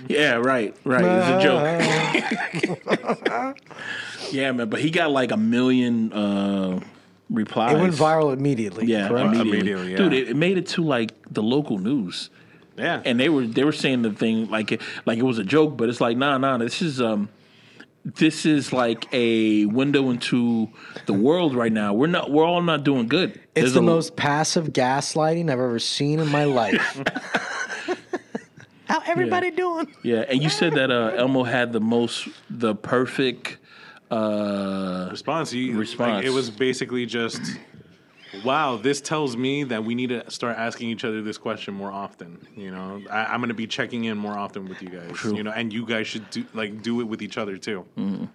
[0.09, 1.05] yeah, right, right.
[1.05, 1.63] It's a joke.
[4.31, 4.69] yeah, man.
[4.69, 6.79] But he got like a million uh,
[7.29, 7.75] replies.
[7.75, 8.85] It went viral immediately.
[8.85, 9.27] Yeah, correct?
[9.35, 9.59] immediately.
[9.59, 9.97] Immediately, yeah.
[9.97, 10.13] dude.
[10.13, 12.29] It, it made it to like the local news.
[12.79, 15.43] Yeah, and they were they were saying the thing like it like it was a
[15.43, 17.29] joke, but it's like nah nah this is um
[18.05, 20.69] this is like a window into
[21.05, 21.93] the world right now.
[21.93, 23.31] We're not we're all not doing good.
[23.31, 27.01] It's There's the a- most passive gaslighting I've ever seen in my life.
[28.85, 29.87] How everybody doing?
[30.03, 30.25] yeah.
[30.27, 33.57] And you said that uh, Elmo had the most the perfect
[34.09, 35.53] uh response.
[35.53, 36.17] You, Response.
[36.17, 37.41] Like, it was basically just,
[38.43, 41.91] "Wow, this tells me that we need to start asking each other this question more
[41.91, 45.23] often." You know, I, I'm going to be checking in more often with you guys.
[45.23, 47.85] You know, and you guys should do like do it with each other too.
[47.97, 48.25] Mm-hmm.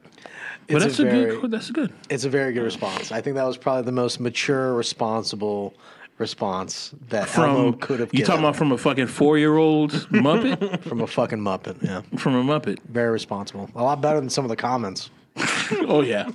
[0.68, 1.92] but that's a a, very- good that's good.
[2.10, 3.12] It's a very good response.
[3.12, 5.74] I think that was probably the most mature, responsible
[6.18, 9.56] response that Elmo From could have you given talking about from a fucking four year
[9.56, 11.82] old Muppet from a fucking Muppet.
[11.82, 12.78] Yeah, from a Muppet.
[12.84, 13.68] very responsible.
[13.74, 15.10] A lot better than some of the comments.
[15.88, 16.28] Oh yeah.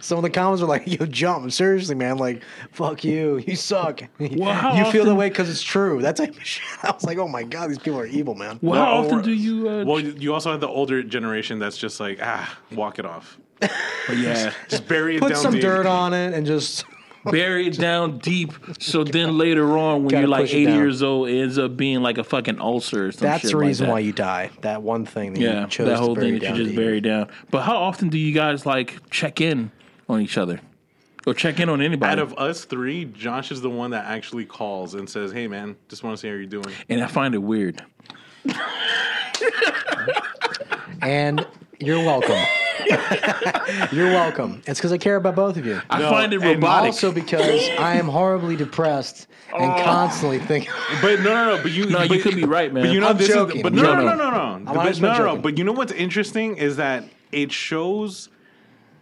[0.00, 1.50] Some of the comments are like, "Yo, jump!
[1.52, 2.18] Seriously, man!
[2.18, 3.38] Like, fuck you!
[3.46, 4.02] You suck!
[4.18, 6.62] Well, how you feel that often- way because it's true." That type of shit.
[6.84, 9.22] I was like, "Oh my god, these people are evil, man." Well, how Well, often
[9.22, 9.68] do you?
[9.68, 13.38] Uh, Well, you also have the older generation that's just like, ah, walk it off.
[14.14, 15.60] yeah, Just bury it Put down some deep.
[15.62, 16.84] dirt on it and just
[17.24, 18.52] bury it down deep.
[18.78, 20.74] So then later on, when Gotta you're like push it 80 down.
[20.76, 23.06] years old, it ends up being like a fucking ulcer.
[23.08, 23.92] Or some That's shit the like reason that.
[23.92, 24.50] why you die.
[24.62, 26.62] That one thing that Yeah, you chose that whole to bury thing that down you
[26.64, 26.84] just deep.
[26.84, 27.28] bury down.
[27.50, 29.70] But how often do you guys like check in
[30.08, 30.60] on each other,
[31.26, 32.10] or check in on anybody?
[32.12, 35.76] Out of us three, Josh is the one that actually calls and says, "Hey, man,
[35.88, 37.82] just want to see how you're doing." and I find it weird.
[41.02, 41.46] And
[41.78, 42.36] you're welcome.
[43.92, 44.62] you're welcome.
[44.66, 45.80] It's because I care about both of you.
[45.90, 46.88] I No, find it and robotic.
[46.88, 49.82] Also because I am horribly depressed and Oh.
[49.84, 50.70] constantly thinking.
[51.02, 51.62] But no, no, no.
[51.62, 52.84] But you, No, you but, could be right, man.
[52.84, 53.58] But you know, I'm this joking.
[53.58, 53.62] is.
[53.62, 54.30] But no, No, no, no, no.
[54.30, 54.72] no, no.
[54.74, 55.36] But, no, no, no.
[55.40, 58.28] But you know what's interesting is that it shows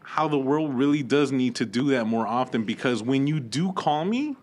[0.02, 2.64] how the world really does need to do that more often.
[2.64, 4.36] Because when you do call me,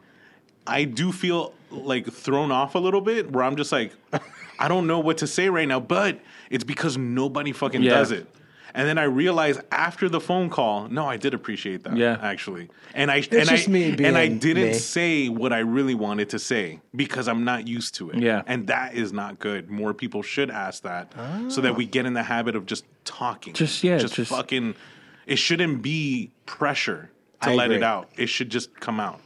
[0.67, 3.31] I do feel like thrown off a little bit.
[3.31, 3.91] Where I'm just like,
[4.59, 5.79] I don't know what to say right now.
[5.79, 6.19] But
[6.49, 7.91] it's because nobody fucking Yeah.
[7.91, 8.27] does it.
[8.75, 11.95] And then I realized after the phone call, no, I did appreciate that.
[11.95, 12.19] Yeah.
[12.21, 14.73] actually, and I and just I me and I didn't me.
[14.73, 18.17] say what I really wanted to say because I'm not used to it.
[18.17, 18.43] Yeah.
[18.45, 19.69] and that is not good.
[19.69, 21.13] More people should ask that
[21.47, 21.89] so that we ah.
[21.89, 23.53] get in the habit of just talking.
[23.53, 24.75] Just- yeah, just, just- fucking.
[25.25, 27.09] It shouldn't be pressure
[27.41, 28.09] to I let it out.
[28.17, 29.21] It should just come out.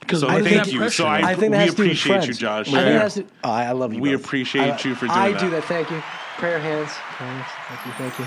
[0.00, 0.88] Because So I thank think- you.
[0.88, 2.38] So I, I think we has to do with appreciate you, friends.
[2.38, 2.68] Josh.
[2.68, 3.06] I think Yeah.
[3.06, 4.00] it to, oh, I I love you.
[4.00, 4.24] We both.
[4.24, 5.36] appreciate I- you for doing that.
[5.36, 5.64] I do that.
[5.64, 6.02] Thank you.
[6.38, 6.90] Prayer hands.
[6.90, 7.46] Hands.
[7.68, 7.92] Thank you.
[7.92, 8.26] Thank you.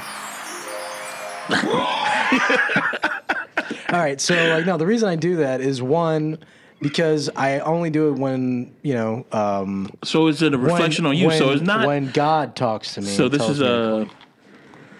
[3.93, 4.19] All right.
[4.22, 6.38] So, like, no, the reason I do that is one,
[6.82, 11.28] because I only do it when, you know, um, so it a reflection on you.
[11.28, 11.88] when- so it's not.
[11.88, 13.08] when God talks to me.
[13.08, 14.08] so this is a.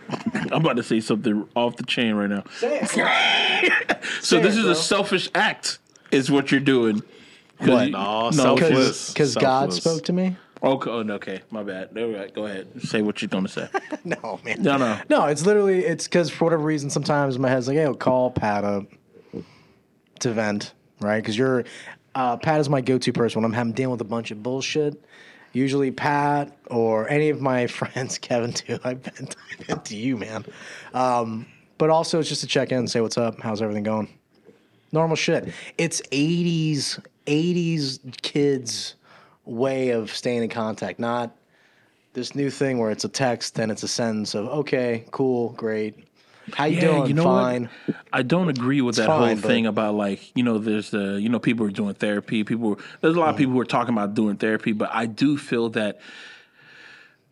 [0.34, 2.44] I'm about to say something off the chain right now.
[2.58, 2.90] Say it.
[4.22, 4.72] So Say this it, is bro.
[4.72, 5.80] a selfish act,
[6.12, 7.02] is what you're doing.
[7.60, 7.90] 'Cause What?
[7.92, 9.14] No, no, selfless.
[9.14, 10.36] Because God spoke to me.
[10.62, 11.98] Okay, oh, okay, my bad.
[11.98, 12.68] All right, go ahead.
[12.82, 13.68] Say what you're gonna say.
[14.06, 14.62] No, man.
[14.62, 15.00] No, no.
[15.10, 18.32] No, it's literally it's because for whatever reason, sometimes my head's like, "Hey, I'll call
[18.32, 18.86] Pat up
[20.20, 21.22] to vent," right?
[21.22, 21.66] Because you're
[22.16, 25.02] uh, Pat is my go-to person when I'm having dealing with a bunch of bullshit.
[25.54, 28.80] Usually, Pat or any of my friends, Kevin too.
[28.84, 30.46] I vent, I vent to you, man.
[30.94, 31.46] Um,
[31.78, 33.40] but also, it's just to check in and say, "What's up?
[33.42, 34.10] How's everything going?"
[34.92, 35.54] Normal shit.
[35.78, 38.96] It's '80s '80s kids
[39.46, 41.36] way of staying in contact, not
[42.14, 46.06] this new thing where it's a text and it's a sentence of okay, cool, great.
[46.54, 47.06] How you doing?
[47.08, 47.70] you know Fine.
[47.86, 47.96] what?
[48.12, 51.30] I don't agree with that fine, whole thing about like you know there's the you
[51.30, 52.44] know people are doing therapy.
[52.44, 53.42] People there's a lot of mm-hmm.
[53.42, 56.00] people who are talking about doing therapy, but I do feel that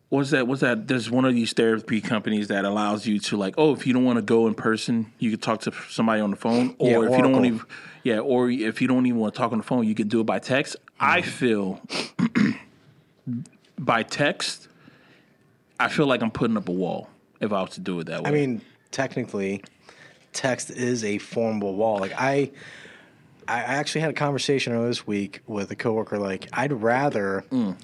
[0.08, 0.46] what's that?
[0.46, 0.88] What's that?
[0.88, 4.04] There's one of these therapy companies that allows you to like oh if you don't
[4.04, 7.10] want to go in person, you can talk to somebody on the phone, or Yeah,
[7.10, 7.66] if you don't want to,
[8.02, 10.20] yeah, or if you don't even want to talk on the phone, you can do
[10.20, 10.76] it by text.
[11.00, 11.30] I Mm-hmm.
[11.30, 11.80] feel
[13.78, 14.68] by text,
[15.78, 17.08] I feel like I'm putting up a wall
[17.40, 18.30] if I was to do it that way.
[18.30, 19.62] I mean, technically,
[20.32, 21.98] text is a formable wall.
[21.98, 22.50] Like I,
[23.46, 26.18] I actually had a conversation earlier this week with a coworker.
[26.18, 27.76] Like I'd rather Mm.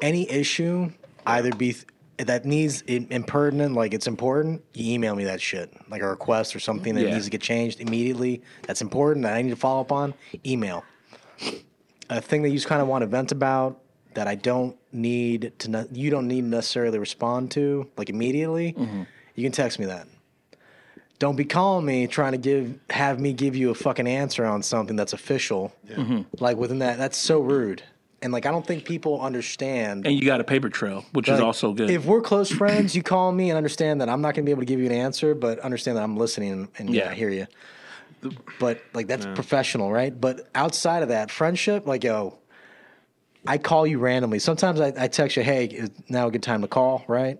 [0.00, 0.90] any issue
[1.26, 1.84] either be th-
[2.18, 4.62] that needs impertinent, like it's important.
[4.74, 7.12] You email me that shit, like a request or something that Yeah.
[7.14, 8.42] needs to get changed immediately.
[8.66, 10.14] That's important that I need to follow up on.
[10.44, 10.84] Email.
[12.10, 13.80] A thing that you just kind of want to vent about
[14.14, 15.70] that I don't need to.
[15.70, 18.72] Ne- you don't need to necessarily respond to like immediately.
[18.72, 19.02] Mm-hmm.
[19.34, 20.08] You can text me that.
[21.20, 24.62] Don't be calling me trying to give have me give you a fucking answer on
[24.62, 25.72] something that's official.
[25.88, 26.22] Mm-hmm.
[26.42, 27.82] Like within that, that's so rude.
[28.20, 30.06] And like I don't think people understand.
[30.06, 31.88] and you got a paper trail, which is also good.
[31.90, 34.50] If we're close friends, you call me and understand that I'm not going to be
[34.50, 37.10] able to give you an answer, but understand that I'm listening and, and yeah, Yeah.
[37.10, 37.46] I hear you.
[38.58, 40.18] But like that's professional, right?
[40.18, 42.38] But outside of that, friendship, like yo,
[43.46, 44.40] I call you randomly.
[44.40, 47.38] Sometimes I, I text you, "Hey, is now a good time to call?" Right?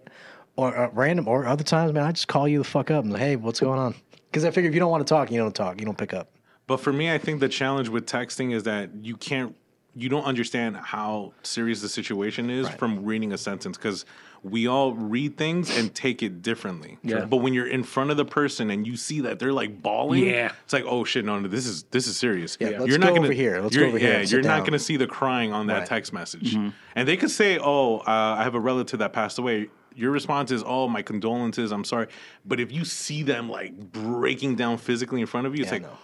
[0.54, 3.12] Or uh, random, or other times, man, I just call you the fuck up and
[3.12, 3.94] like, "Hey, what's going on?"
[4.30, 5.80] Because I figure if you don't want to talk, you don't talk.
[5.80, 6.30] You don't pick up.
[6.68, 9.56] But for me, I think the challenge with texting is that you can't,
[9.98, 14.04] you don't understand how serious the situation is from reading a sentence because
[14.44, 16.96] we all read things and take it differently.
[17.02, 17.24] Yeah.
[17.24, 20.24] But when you're in front of the person and you see that they're like bawling,
[20.26, 20.52] Yeah.
[20.64, 22.56] it's like, oh shit, no, no, this is this is serious.
[22.60, 23.60] Yeah, let's you're not go gonna, over here.
[23.60, 25.86] Let's go over here Yeah, you're not going to see the crying on that Right.
[25.88, 29.68] text message, and they could say, oh, uh, I have a relative that passed away.
[29.96, 31.72] Your response is, "Oh, my condolences.
[31.72, 32.06] I'm sorry."
[32.46, 35.78] But if you see them like breaking down physically in front of you, it's Yeah,
[35.78, 35.98] like, no.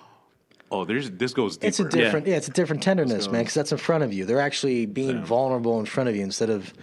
[0.74, 1.68] Oh, there's this goes deeper.
[1.68, 2.34] It's a different, yeah.
[2.36, 4.24] it's a different tenderness, man, because that's in front of you.
[4.24, 6.74] They're actually being vulnerable in front of you instead of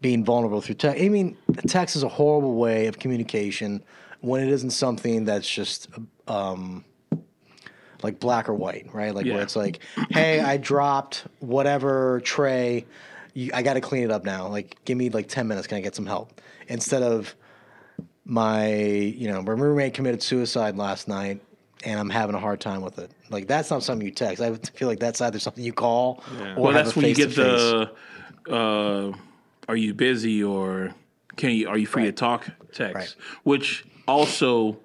[0.00, 1.02] being vulnerable through text.
[1.02, 3.82] I mean, text is a horrible way of communication
[4.20, 5.88] when it isn't something that's just
[6.26, 6.86] um,
[8.02, 9.14] like black or white, right?
[9.14, 9.34] Like Yeah.
[9.34, 9.80] where it's like,
[10.10, 12.86] hey, I dropped whatever tray.
[13.34, 14.48] You, I got to clean it up now.
[14.48, 15.66] Like, give me like ten minutes.
[15.66, 16.40] Can I get some help?
[16.68, 17.34] Instead of
[18.24, 21.42] my, you know, my roommate committed suicide last night,
[21.84, 23.10] and I'm having a hard time with it.
[23.30, 24.42] Like that's not something you text.
[24.42, 26.22] I feel like that's either something you call
[26.56, 27.90] or Well, have that's a when you get the
[28.50, 29.12] uh,
[29.68, 30.94] "Are you busy?" or
[31.36, 31.68] "Can you?
[31.68, 33.14] Are you free to talk?" text, Right.
[33.44, 34.78] which also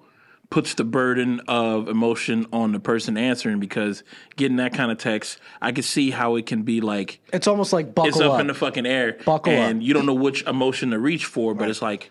[0.48, 4.02] puts the burden of emotion on the person answering because
[4.36, 7.72] getting that kind of text, I can see how it can be like It's almost
[7.72, 8.40] like buckle it's up, up.
[8.40, 9.86] in the fucking air, Buckle and up.
[9.86, 12.10] you don't know which emotion to reach for, but it's like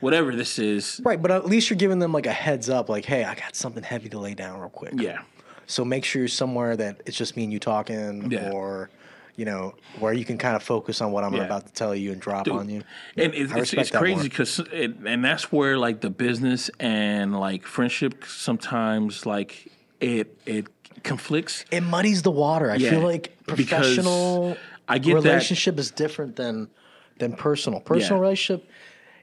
[0.00, 3.04] whatever this is, Right, but at least you're giving them like a heads up, like,
[3.04, 4.92] hey, I got something heavy to lay down real quick.
[4.96, 5.18] yeah.
[5.66, 8.50] So make sure you're somewhere that it's just me and you talking, Yeah.
[8.52, 8.88] or
[9.36, 11.44] you know, where you can kind of focus on what I'm Yeah.
[11.44, 12.82] about to tell you and drop on you.
[13.16, 17.38] And it's, it's, it's that crazy because, it, and that's where like the business and
[17.38, 20.66] like friendship sometimes like it it
[21.04, 21.64] conflicts.
[21.70, 22.68] It muddies the water.
[22.70, 24.56] I Yeah, feel like professional
[24.88, 26.68] I get that- relationship is different than
[27.18, 27.78] than personal.
[27.80, 28.68] Personal relationship.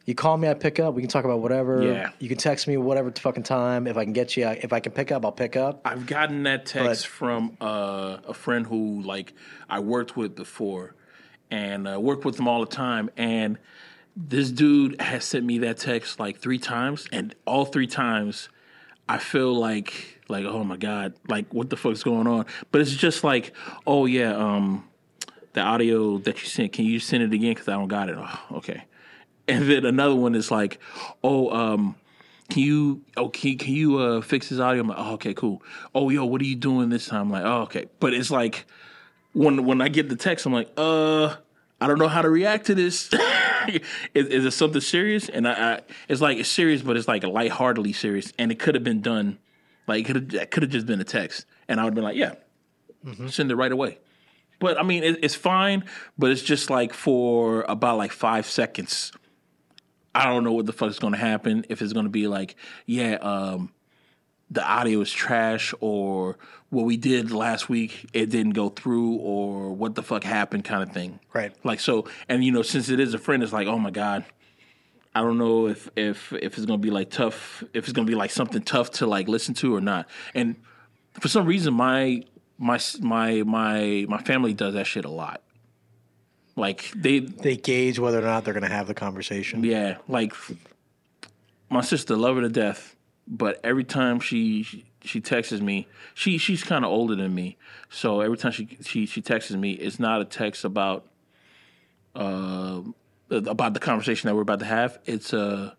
[0.06, 0.94] You call me, I pick up.
[0.94, 1.82] We can talk about whatever.
[1.82, 2.12] Yeah.
[2.20, 3.88] You can text me whatever fucking time.
[3.88, 5.82] If I can get you, I- if I can pick up, I'll pick up.
[5.84, 9.34] I've gotten that text But- from uh, a friend who like
[9.70, 10.94] I worked with before,
[11.50, 13.10] and uh, worked with him all the time.
[13.18, 13.58] And
[14.16, 18.50] this dude has sent me that text like three times, and all three times,
[19.10, 22.46] I feel like like oh my god, like what the fuck's going on?
[22.72, 23.54] But it's just like
[23.88, 24.88] oh yeah, um,
[25.54, 27.54] the audio that you sent, can you send it again?
[27.54, 28.18] Because I don't got it.
[28.20, 28.84] Oh, okay.
[29.48, 30.80] And then another one is like,
[31.24, 31.96] oh, um,
[32.50, 34.82] can you oh can, can you uh fix his audio?
[34.82, 35.64] I'm like, oh okay, cool.
[35.94, 37.24] Oh yo, what are you doing this time?
[37.24, 37.86] I'm like, oh okay.
[38.00, 38.66] But it's like
[39.34, 41.36] when when I get the text, I'm like, uh,
[41.82, 43.12] I don't know how to react to this.
[44.14, 45.28] is, is it something serious?
[45.28, 48.60] And I, I it's like it's serious, but it's like a lightheartedly serious, and it
[48.60, 49.40] could have been done.
[49.88, 52.04] Like it could have could have just been a text, and I would have been
[52.04, 52.36] like, yeah,
[53.28, 54.00] send it right away.
[54.60, 55.84] But I mean, it, it's fine.
[56.18, 59.12] But it's just like for about like five seconds.
[60.16, 61.66] I don't know what the fuck is going to happen.
[61.68, 63.72] If it's going to be like, yeah, um,
[64.50, 66.38] the audio is trash, or
[66.70, 70.82] what we did last week it didn't go through, or what the fuck happened, kind
[70.82, 71.20] of thing.
[71.34, 71.54] Right.
[71.64, 74.24] Like so, and you know, since it is a friend, it's like, oh my god,
[75.14, 78.16] I don't know if if if it's gonna be like tough, if it's gonna be
[78.16, 80.08] like something tough to like listen to or not.
[80.34, 80.56] And
[81.20, 82.24] for some reason, my
[82.58, 85.42] my my my my family does that shit a lot.
[86.56, 89.64] Like they They gauge whether or not they're going to have the conversation.
[89.64, 90.34] yeah, like
[91.70, 92.96] my sister love her to death,
[93.28, 97.58] but every time she she, texts me, she she's kind of older than me,
[97.90, 101.06] so every time she she she texts me, it's not a text about
[102.16, 102.82] uh
[103.30, 104.98] about the conversation that we're about to have.
[105.06, 105.76] It's a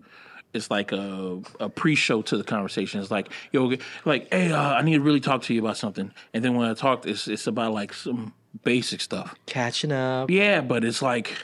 [0.53, 3.01] it's like a, a pre-show to the conversation.
[3.01, 3.73] It's like, yo,
[4.05, 6.13] like, hey, uh, I need to really talk to you about something.
[6.33, 8.33] And then when I talk, it's it's about like some
[8.65, 9.35] basic stuff.
[9.47, 10.31] Catching up.
[10.31, 11.35] Yeah, but it's like,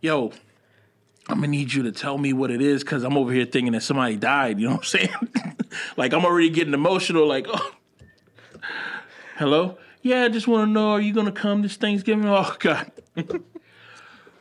[0.00, 0.32] yo,
[1.28, 3.72] I'm gonna need you to tell me what it is because I'm over here thinking
[3.72, 4.58] that somebody died.
[4.58, 5.10] You know what I'm saying?
[5.96, 7.26] like I'm already getting emotional.
[7.26, 7.70] Like, oh,
[9.36, 12.26] hello, yeah, I just want to know, are you gonna come this Thanksgiving?
[12.26, 12.90] Oh God,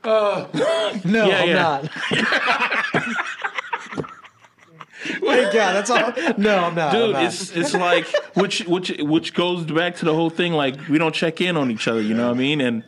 [0.03, 0.47] Uh,
[1.03, 1.53] No, Yeah, I'm yeah.
[1.55, 3.05] not.
[5.03, 6.13] Thank God, that's all.
[6.37, 6.93] No, I'm not.
[6.93, 7.23] I'm dude, not.
[7.23, 10.53] it's it's like which which which goes back to the whole thing.
[10.53, 12.01] Like we don't check in on each other.
[12.01, 12.61] You know what I mean?
[12.61, 12.83] And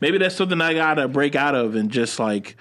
[0.00, 2.56] maybe that's something I gotta break out of and just like.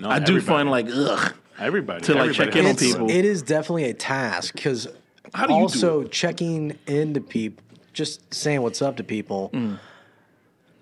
[0.00, 0.40] No, I do everybody.
[0.40, 1.34] find like ugh.
[1.58, 3.10] everybody to, like, everybody check in on people.
[3.10, 4.88] It is definitely a task because
[5.34, 9.50] How do you also checking into people, just saying what's up to people.
[9.52, 9.78] Mm.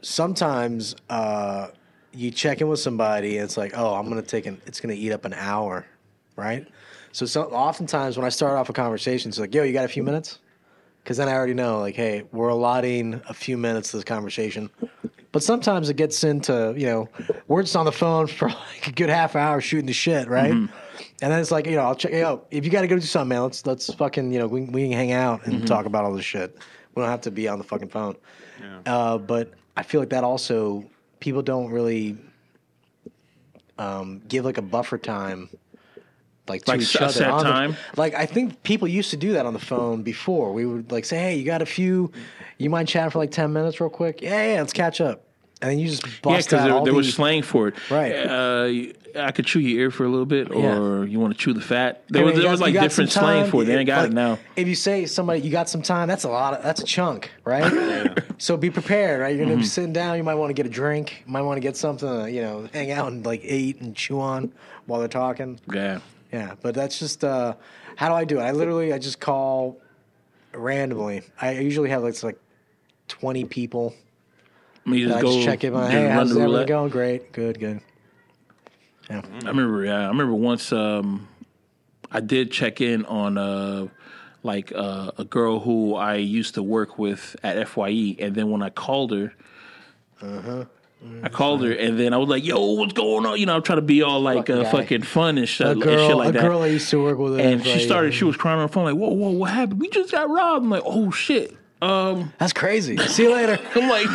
[0.03, 1.69] Sometimes uh,
[2.13, 4.61] you check in with somebody, and it's like, oh, I'm gonna take an.
[4.67, 5.87] It's gonna eat up an hour,
[6.37, 6.67] right?
[7.15, 9.89] So, so oftentimes when I start off a conversation, it's like, yo, you got a
[9.89, 10.41] few minutes?
[11.01, 14.69] Because then I already know, like, hey, we're allotting a few minutes to this conversation.
[15.31, 17.09] But sometimes it gets into, you know,
[17.47, 20.51] we're just on the phone for like a good half hour shooting the shit, right?
[20.51, 20.71] And
[21.21, 23.29] then it's like, you know, I'll check, yo, if you got to go do something,
[23.29, 26.15] man, let's, let's fucking, you know, we, we can hang out and talk about all
[26.15, 26.59] this shit.
[26.97, 28.17] We don't have to be on the fucking phone.
[28.87, 30.85] Uh, but I feel like that also,
[31.21, 32.19] people don't really
[33.79, 35.49] um, give like a buffer time
[36.49, 37.27] like to Like each other.
[37.27, 37.77] on the- time?
[37.97, 40.53] like I think people used to do that on the phone before.
[40.53, 42.11] We would like say, "Hey, you got a few?
[42.59, 44.21] You mind chatting for like ten minutes, real quick?
[44.23, 45.23] Yeah, yeah, let's catch up."
[45.63, 47.75] And then you just Yeah, bust because there, there the, was slang for it.
[47.91, 48.13] Right.
[48.13, 50.77] Uh, I could chew your ear for a little bit, Yeah.
[50.77, 52.03] or you want to chew the fat.
[52.11, 53.67] I There mean, was, there got- was like different slang for it.
[53.67, 54.39] They ain't got like, it now.
[54.57, 56.55] If you say somebody you got some time, that's a lot.
[56.55, 57.73] Of, that's a chunk, right?
[58.39, 59.29] So be prepared, right?
[59.35, 59.61] You're gonna Mm-hmm.
[59.63, 60.17] be sitting down.
[60.19, 61.23] You might want to get a drink.
[61.25, 63.95] You might want to get something, to, you know, hang out and like eat and
[63.97, 64.53] chew on
[64.87, 65.61] while they're talking.
[65.73, 66.01] Yeah.
[66.35, 67.55] Yeah, but that's just uh,
[67.95, 68.43] how do I do it?
[68.43, 69.81] I literally I just call
[70.53, 71.23] randomly.
[71.41, 72.41] I usually have like, it's like
[73.07, 73.95] twenty people.
[74.85, 75.73] Me that just I go just check in.
[75.73, 76.91] just Hey, how's everything going?
[76.91, 77.81] Great, good, good.
[79.09, 79.85] Yeah, I remember.
[79.85, 80.73] Yeah, I remember once.
[80.73, 81.29] Um,
[82.11, 83.87] I did check in on uh,
[84.43, 88.61] like uh, a girl who I used to work with at FYE, and then when
[88.61, 89.33] I called her,
[91.23, 93.63] I called her, and then I was like, "Yo, what's going on?" You know, I'm
[93.63, 96.17] trying to be all like Fucking uh, fucking fun and shit, a and girl, shit
[96.17, 96.43] like a that.
[96.43, 97.79] girl I used to work with, and she FYE.
[97.79, 98.15] started.
[98.15, 99.81] She was crying on the phone, like, "Whoa, whoa, what happened?
[99.81, 102.97] We just got robbed." I'm like, "Oh shit." Um, That's crazy.
[102.97, 103.59] See you later.
[103.75, 104.07] I'm like,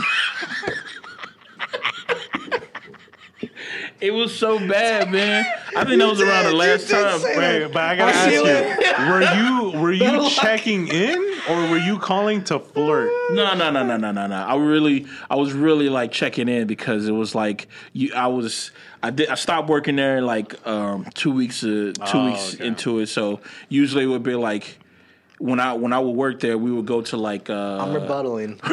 [4.02, 5.46] it was so bad, man.
[5.76, 7.20] I think that was around the last time.
[7.20, 8.42] say Wait, but I gotta ask you:
[9.06, 9.22] you Were
[9.76, 9.92] you were
[10.24, 13.12] you checking in, or were you calling to flirt?
[13.32, 14.36] No, no, no, no, no, no, no.
[14.36, 18.14] I really, I was really like checking in because it was like you.
[18.16, 18.72] I was,
[19.04, 22.66] I did, I stopped working there like um, two weeks, uh, two Oh, weeks okay.
[22.68, 23.08] into it.
[23.08, 23.40] So
[23.70, 24.79] usually it would be like
[25.40, 28.60] when I when I would work there, we would go to like uh, I'm rebuttaling.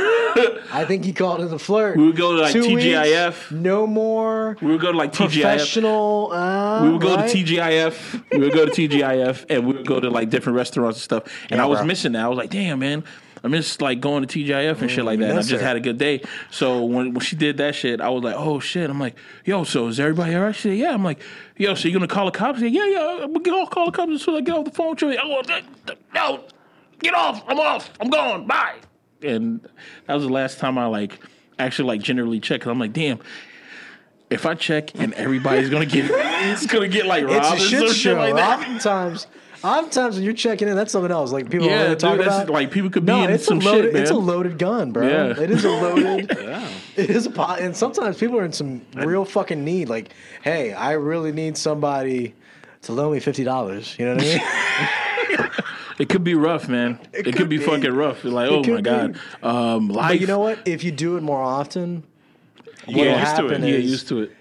[0.72, 1.96] I think he called it a flirt.
[1.96, 3.52] we would go to like Two weeks, TGIF.
[3.52, 5.30] no more We would go to like TGIF.
[5.42, 6.30] professional.
[6.32, 7.28] Uh, We would go right?
[7.30, 8.24] to TGIF.
[8.32, 11.22] We would go to TGIF, and we would go to like different restaurants and stuff.
[11.50, 11.86] And Yeah, I was bro.
[11.86, 12.24] missing that.
[12.24, 13.04] I was like, damn, man.
[13.44, 15.30] I miss like going to TGIF and shit like that.
[15.30, 15.58] And I just her.
[15.66, 16.22] had a good day.
[16.50, 18.90] So when, when she did that shit, I was like, oh shit.
[18.90, 19.14] I'm like,
[19.44, 20.54] yo, so is everybody all right?
[20.54, 20.92] She said, yeah.
[20.92, 21.20] I'm like,
[21.56, 22.58] yo, so you gonna call the cops?
[22.58, 23.18] She said, yeah, yeah.
[23.22, 24.90] I'm gonna call the cops as soon as I get off the phone.
[24.90, 25.18] with you.
[25.22, 26.44] Oh, that- that- no,
[27.00, 27.42] get off.
[27.48, 27.90] I'm off.
[28.00, 28.46] I'm gone.
[28.46, 28.76] Bye.
[29.22, 29.60] And
[30.06, 31.18] that was the last time I like
[31.58, 32.64] actually like generally checked.
[32.64, 33.18] 'Cause I'm like, damn.
[34.28, 37.78] If I check and everybody's gonna get, it's gonna get like It's a or shit
[37.78, 38.14] some shit show.
[38.16, 38.58] like that.
[38.58, 39.28] Oftentimes,
[39.62, 41.30] oftentimes when you're checking in, that's something else.
[41.30, 42.50] Like people Yeah, don't really dude, talk about.
[42.50, 44.02] like people could be no, in it's some a loaded, shit, man.
[44.02, 45.06] It's a loaded gun, bro.
[45.06, 45.40] Yeah.
[45.40, 46.36] It is a loaded.
[46.96, 49.90] It is a pot, and sometimes people are in some real fucking need.
[49.90, 50.08] Like,
[50.42, 52.34] hey, I really need somebody
[52.82, 53.94] to loan me fifty dollars.
[53.98, 55.50] You know what I mean?
[55.98, 56.98] It could be rough, man.
[57.12, 57.64] It, could, could be, be.
[57.64, 58.22] fucking rough.
[58.24, 59.18] You're like, oh could my god.
[59.42, 60.10] Um, life.
[60.10, 60.58] but you know what?
[60.66, 62.04] If you do it more often,
[62.86, 63.66] You what'll get used to happen it.
[63.68, 64.32] You get used to it.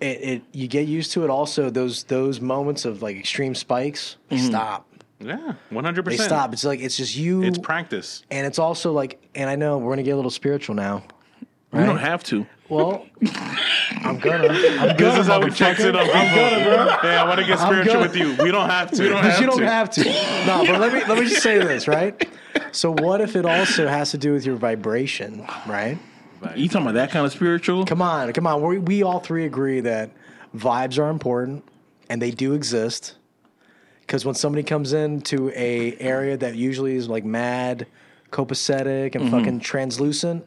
[0.00, 1.30] it, it you get used to it.
[1.30, 4.46] Also, those those moments of like extreme spikes Mm-hmm.
[4.46, 4.88] stop.
[5.20, 6.28] Yeah, one hundred They percent.
[6.28, 6.52] stop.
[6.52, 7.42] It's like it's just you.
[7.44, 8.24] It's practice.
[8.30, 11.04] and it's also like, and I know we're gonna get a little spiritual now.
[11.74, 12.46] We don't have to.
[12.68, 13.06] Well,
[14.02, 14.48] I'm gonna.
[14.48, 15.20] I'm This gonna.
[15.20, 16.16] is how we check it on people.
[16.16, 18.36] Yeah, I want to get spiritual with you.
[18.42, 19.02] We don't have to.
[19.02, 20.04] We don't Because you don't have to.
[20.46, 22.28] No, but let me let me just say this, right?
[22.72, 25.98] So what if it also has to do with your vibration, right?
[26.54, 27.86] You talking about that kind of spiritual?
[27.86, 28.62] Come on, come on.
[28.62, 30.10] We we all three agree that
[30.54, 31.64] vibes are important
[32.08, 33.16] and they do exist.
[34.00, 37.86] Because when somebody comes into a area that usually is like mad,
[38.30, 39.30] copacetic, and mm-hmm.
[39.30, 40.46] fucking translucent,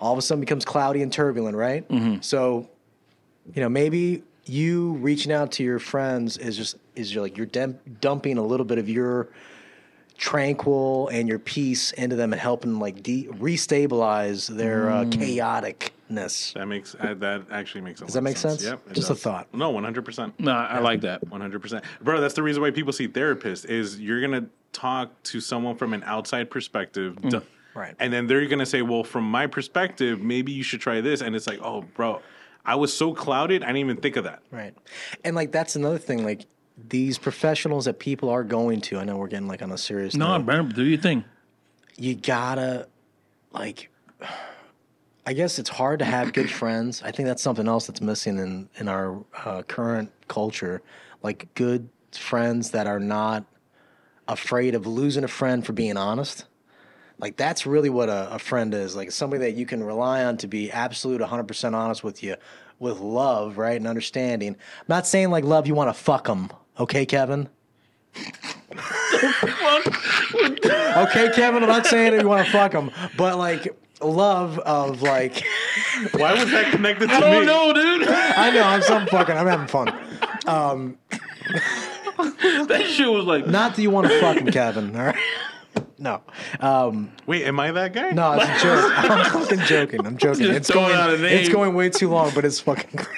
[0.00, 1.84] all of a sudden becomes cloudy and turbulent, right?
[2.24, 2.68] So,
[3.54, 7.78] you know, maybe you reaching out to your friends is just is like you're dem-
[8.00, 9.28] dumping a little bit of your
[10.16, 16.52] tranquil and your peace into them and helping like de- restabilize their uh, chaoticness.
[16.54, 18.00] That makes uh, that actually makes.
[18.00, 18.08] Sense.
[18.08, 18.62] Does that make sense?
[18.62, 18.80] Yep.
[18.90, 19.48] it Just a thought.
[19.52, 20.38] No, one hundred percent.
[20.38, 21.26] No, I like that.
[21.28, 22.20] One hundred percent, bro.
[22.20, 23.64] That's the reason why people see therapists.
[23.64, 27.42] Is you're gonna talk to someone from an outside perspective, d- Mm.
[27.74, 27.94] Right.
[27.98, 31.34] And then they're gonna say, "Well, from my perspective, maybe you should try this." And
[31.34, 32.20] it's like, "Oh, bro,
[32.64, 34.74] I was so clouded, I didn't even think of that." Right.
[35.24, 36.24] And like that's another thing.
[36.24, 36.46] Like
[36.88, 38.98] these professionals that people are going to.
[38.98, 40.46] I know we're getting like on a serious No, note.
[40.46, 41.24] Brandon, do your thing.
[41.96, 42.88] You gotta
[43.52, 43.90] like.
[45.26, 47.02] I guess it's hard to have good friends.
[47.02, 50.82] I think that's something else that's missing in in our uh, current culture.
[51.22, 53.44] Like good friends that are not
[54.28, 56.44] afraid of losing a friend for being honest.
[57.18, 58.96] Like that's really what a, a friend is.
[58.96, 62.36] Like somebody that you can rely on to be absolute 100% honest with you
[62.78, 63.76] with love, right?
[63.76, 64.50] And understanding.
[64.50, 66.50] I'm not saying like love you want to fuck them.
[66.78, 67.48] Okay, Kevin?
[70.56, 75.02] okay, Kevin, I'm not saying that you want to fuck them, but like love of
[75.02, 75.44] like
[76.12, 77.14] Why was that connected to me?
[77.14, 78.08] I don't know, dude.
[78.08, 79.88] I know I'm some fucking I'm having fun.
[80.46, 80.98] Um,
[82.18, 83.46] that shit was like.
[83.46, 85.16] Not that you want to fuck him, Kevin, all right?
[86.04, 86.20] No.
[86.60, 88.10] Um Wait, am I that guy?
[88.10, 88.92] No, it's a joke.
[88.96, 90.06] I'm fucking joking.
[90.06, 90.44] I'm joking.
[90.44, 91.38] Just It's throwing going, out a name.
[91.38, 93.08] it's going way too long, but it's fucking great.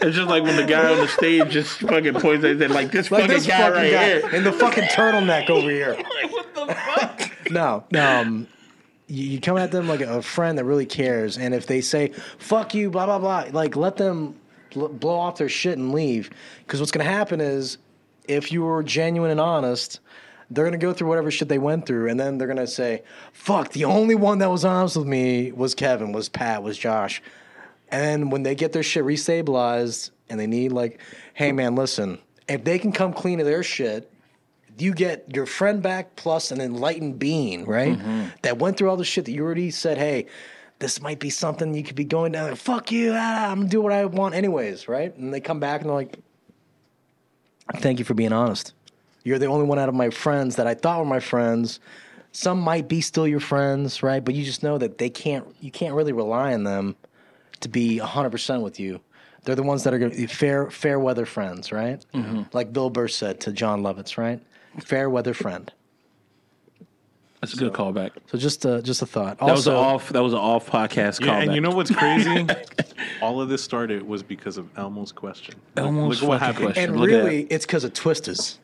[0.00, 2.90] It's just like when the guy on the stage just fucking points at it, like
[2.90, 4.30] this Like fucking this guy fucking right guy here.
[4.34, 5.94] in the fucking turtleneck over here.
[6.22, 7.30] Like, what the fuck?
[7.50, 8.46] No, um,
[9.08, 12.12] you, you come at them like a friend that really cares, and if they say
[12.38, 14.36] "fuck you," blah blah blah, like let them
[14.72, 16.30] bl- blow off their shit and leave.
[16.64, 17.76] Because what's going to happen is,
[18.26, 20.00] if you were genuine and honest,
[20.54, 23.72] they're to go through whatever shit they went through, and then they're to say, "Fuck,
[23.72, 27.22] the only one that was honest with me was Kevin, was Pat, was Josh."
[27.90, 31.00] And then when they get their shit restabilized and they need like,
[31.34, 34.12] "Hey man, listen." If they can come clean of their shit,
[34.78, 37.98] you get your friend back plus an enlightened being, right?
[38.42, 40.26] That went through all the shit that you already said, hey,
[40.80, 42.54] this might be something you could be going down.
[42.56, 45.16] Fuck you, ah, I'm gonna do what I want anyways, right?
[45.16, 46.18] And they come back and they're like,
[47.76, 48.74] thank you for being honest.
[49.24, 51.80] You're the only one out of my friends that I thought were my friends.
[52.32, 54.24] Some might be still your friends, right?
[54.24, 55.46] But you just know that they can't.
[55.60, 56.96] You can't really rely on them
[57.60, 59.00] to be hundred percent with you.
[59.44, 62.04] They're the ones that are going to be fair, fair weather friends, right?
[62.14, 62.42] Mm-hmm.
[62.52, 64.40] Like Bill Burr said to Jon Lovitz, right?
[64.84, 65.70] Fair weather friend.
[67.40, 68.12] That's a good callback.
[68.30, 69.38] So just a just a thought.
[69.38, 70.10] That was an off.
[70.10, 71.42] That was an off podcast Yeah, callback.
[71.42, 72.46] and you know what's crazy?
[73.20, 75.56] All of this started was because of Elmo's question.
[75.76, 76.66] Look- Elmo's look, what happened.
[76.66, 76.90] question.
[76.90, 78.60] and look at really, it's because of Twisters.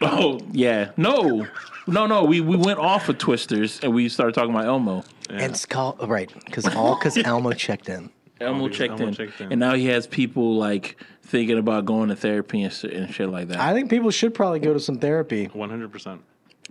[0.00, 1.46] Oh yeah, no,
[1.86, 2.24] no, no.
[2.24, 5.04] We we went off of Twisters and we started talking about Elmo.
[5.30, 8.10] And it's called oh, right because all because Elmo checked in.
[8.40, 9.14] Elmo, because checked, Elmo in.
[9.14, 9.52] checked in.
[9.52, 13.48] and now he has people like thinking about going to therapy and, and shit like
[13.48, 13.58] that.
[13.58, 15.46] I think people should probably go to some therapy.
[15.46, 16.22] One hundred percent.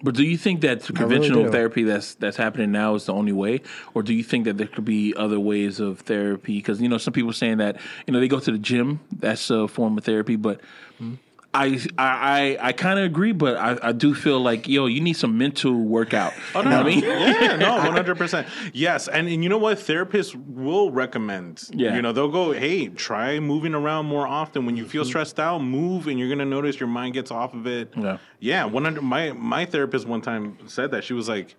[0.02, 1.52] but do you think that really conventional do.
[1.52, 3.62] therapy that's that's happening now is the only way,
[3.94, 6.58] or do you think that there could be other ways of therapy?
[6.58, 9.50] Because you know some people saying that you know they go to the gym, that's
[9.50, 10.62] a form of therapy, but.
[10.98, 11.16] Hmm?
[11.54, 15.14] I I I kind of agree, but I, I do feel like yo, you need
[15.14, 16.34] some mental workout.
[16.54, 17.04] Oh, know what I mean?
[17.04, 18.48] yeah, no, one hundred percent.
[18.74, 19.78] Yes, and, and you know what?
[19.78, 21.70] Therapists will recommend.
[21.72, 21.96] Yeah.
[21.96, 24.66] you know they'll go, hey, try moving around more often.
[24.66, 25.10] When you feel mm-hmm.
[25.10, 27.94] stressed out, move, and you're gonna notice your mind gets off of it.
[27.96, 28.18] Yeah.
[28.40, 28.66] yeah.
[28.66, 29.02] One hundred.
[29.02, 31.56] My my therapist one time said that she was like.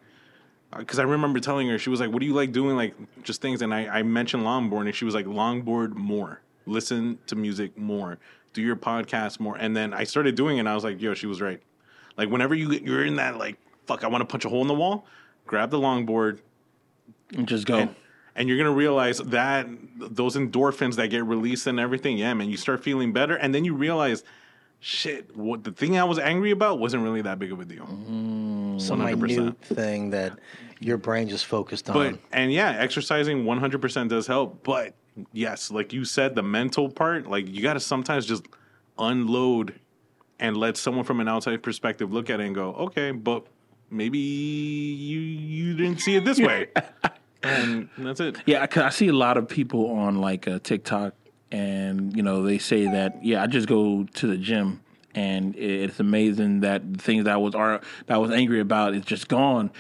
[0.71, 2.77] Uh, because I remember telling her, she was like, "What do you like doing?
[2.77, 6.43] Like just things." And I, I mentioned longboard, and she was like, "Longboard more.
[6.67, 8.19] Listen to music more.
[8.53, 10.61] Do your podcast more." And then I started doing it.
[10.61, 11.61] and I was like, "Yo, she was right."
[12.17, 14.69] Like whenever you you're in that like fuck, I want to punch a hole in
[14.69, 15.07] the wall.
[15.47, 16.41] Grab the longboard,
[17.35, 17.79] And just go.
[17.79, 17.95] and,
[18.35, 22.57] and you're gonna realize that those endorphins that get released and everything, yeah, man, you
[22.59, 24.25] start feeling better, and then you realize,
[24.81, 27.87] shit, what the thing I was angry about wasn't really that big of a deal.
[27.87, 29.21] Mm, some 100%.
[29.21, 30.39] minute thing that
[30.81, 31.95] your brain just focused on.
[31.95, 32.19] But on.
[32.33, 34.63] and yeah, exercising 100% does help.
[34.65, 34.95] But
[35.33, 38.47] yes, like you said, the mental part, like you got to sometimes just
[38.99, 39.79] unload
[40.41, 43.47] and let someone from an outside perspective look at it and go, okay, but
[43.91, 46.69] maybe you you didn't see it this way,
[47.43, 48.37] and that's it.
[48.47, 51.15] Yeah, I, I see a lot of people on like uh, TikTok,
[51.51, 54.81] and you know they say that yeah, I just go to the gym,
[55.15, 58.95] and it's amazing that the things that I was are that I was angry about
[58.95, 59.71] is just gone.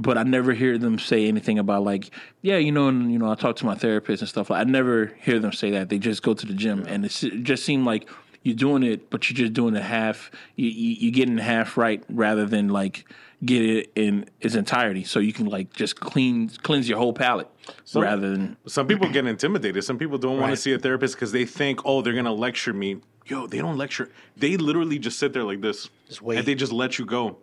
[0.00, 2.10] But I never hear them say anything about like
[2.42, 4.50] yeah, you know, and you know, I talk to my therapist and stuff.
[4.50, 5.88] I never hear them say that.
[5.88, 8.08] They just go to the gym, and it's, it just seemed like
[8.42, 10.30] you're doing it, but you're just doing it half.
[10.56, 13.04] You, you, you're getting half right rather than like
[13.44, 17.48] get it in its entirety, so you can like just clean cleanse your whole palate
[17.94, 19.84] rather than Some people get intimidated.
[19.84, 20.50] Some people don't want Right.
[20.50, 22.96] to see a therapist because they think, oh, they're gonna lecture me.
[23.26, 24.08] Yo, they don't lecture.
[24.36, 26.38] They literally just sit there like this, Just wait.
[26.38, 27.36] and they just let you go,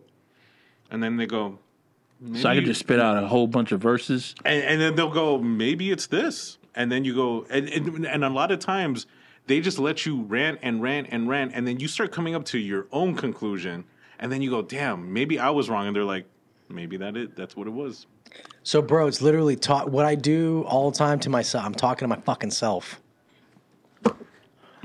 [0.90, 1.58] and then they go,
[2.34, 4.34] So I could just spit out a whole bunch of verses.
[4.44, 8.24] and, and then they'll go, maybe it's this, and then you go, and, and and
[8.24, 9.06] a lot of times
[9.46, 12.44] they just let you rant and rant and rant, and then you start coming up
[12.46, 13.84] to your own conclusion,
[14.18, 16.26] and then you go, damn, maybe I was wrong, and they're like,
[16.68, 18.06] maybe that it, that's what it was.
[18.62, 19.88] So, bro, it's literally talk.
[19.88, 23.00] What I do all the time to myself, I'm talking to my fucking self.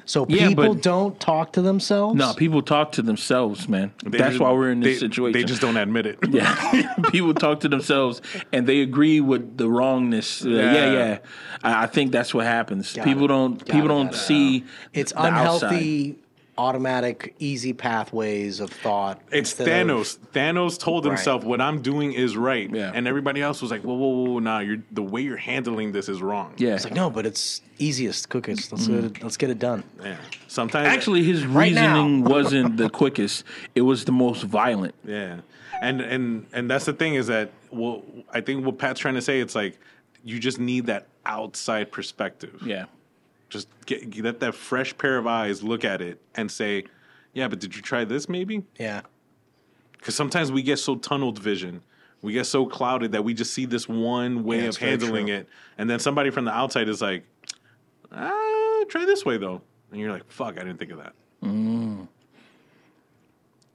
[0.05, 2.15] So Yeah, people but- don't talk to themselves.
[2.17, 3.93] No, people talk to themselves, man.
[4.05, 5.33] They That's just- why we're in this they- situation.
[5.39, 6.19] They just don't admit it.
[6.29, 10.43] yeah, people talk to themselves and they agree with the wrongness.
[10.45, 10.91] Uh, yeah, Yeah.
[10.91, 11.17] yeah.
[11.63, 12.93] I, I think that's what happens.
[12.93, 13.27] Got people it.
[13.29, 13.57] don't.
[13.59, 14.17] Got people it, don't got it.
[14.17, 14.65] see.
[14.93, 16.15] it's the outside.
[16.57, 19.21] Unhealthy, automatic, easy pathways of thought.
[19.31, 20.17] It's instead of- Thanos.
[20.33, 21.11] Thanos told Right.
[21.11, 22.91] himself, "What I'm doing is right," Yeah.
[22.93, 24.59] and everybody else was like, "Whoa, whoa, whoa, nah!
[24.59, 26.75] You're the way you're handling this is wrong." Yeah.
[26.75, 28.71] It's like no, but it's easiest, quickest.
[28.71, 29.15] Let's get mm.
[29.17, 29.83] it, let's get it done.
[30.03, 30.15] yeah.
[30.47, 33.43] Sometimes, Actually, his Right reasoning wasn't the quickest.
[33.75, 34.95] It was the most violent.
[35.05, 35.37] yeah,
[35.81, 39.21] and and and that's the thing is that well, I think what Pat's trying to
[39.21, 39.79] say, it's like
[40.23, 42.61] you just need that outside perspective.
[42.65, 42.85] Yeah.
[43.53, 46.85] Just get, get that that fresh pair of eyes, look at it, and say,
[47.33, 48.27] "Yeah, but did you try this?
[48.27, 49.01] Maybe." Yeah.
[49.97, 51.81] Because sometimes we get so tunneled vision,
[52.23, 55.47] we get so clouded that we just see this one way Yeah, of handling it,
[55.77, 57.23] and then somebody from the outside is like,
[58.11, 62.07] "Ah, try this way though," and you're like, "Fuck, I didn't think of that." Mm.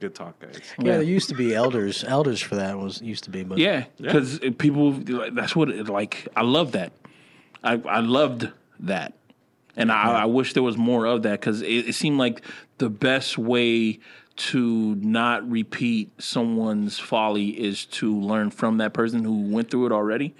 [0.01, 0.59] Good talk, guys.
[0.77, 2.03] yeah, There used to be elders.
[2.05, 4.91] Elders for that was used to be, but Yeah, because people
[5.31, 6.27] that's what it, like.
[6.35, 6.91] I love that.
[7.63, 8.49] I I loved
[8.81, 9.13] that,
[9.75, 12.41] and I, I wish there was more of that because it, it seemed like
[12.77, 13.99] the best way
[14.35, 19.91] to not repeat someone's folly is to learn from that person who went through it
[19.91, 20.33] already.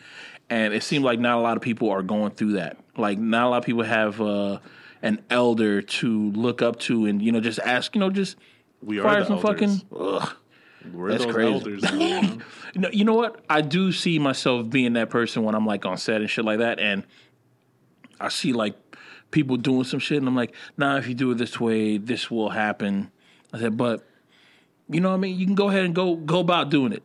[0.50, 2.78] And it seemed like not a lot of people are going through that.
[2.98, 4.60] Like not a lot of people have uh,
[5.02, 8.38] an elder to look up to and you know just ask you know just
[8.82, 9.82] We are fire some elders.
[9.82, 10.34] fucking ugh.
[10.94, 11.54] We're That's those crazy.
[11.54, 11.92] elders.
[11.92, 12.38] you know?
[12.76, 13.44] Know, you know what?
[13.50, 16.60] I do see myself being that person when I'm like on set and shit like
[16.60, 17.04] that, and
[18.20, 18.76] I see like
[19.32, 22.30] people doing some shit, and I'm like, nah, if you do it this way, this
[22.30, 23.12] will happen.
[23.54, 24.06] I said, but
[24.90, 25.40] you know what I mean?
[25.40, 27.04] You can go ahead and go go about doing it.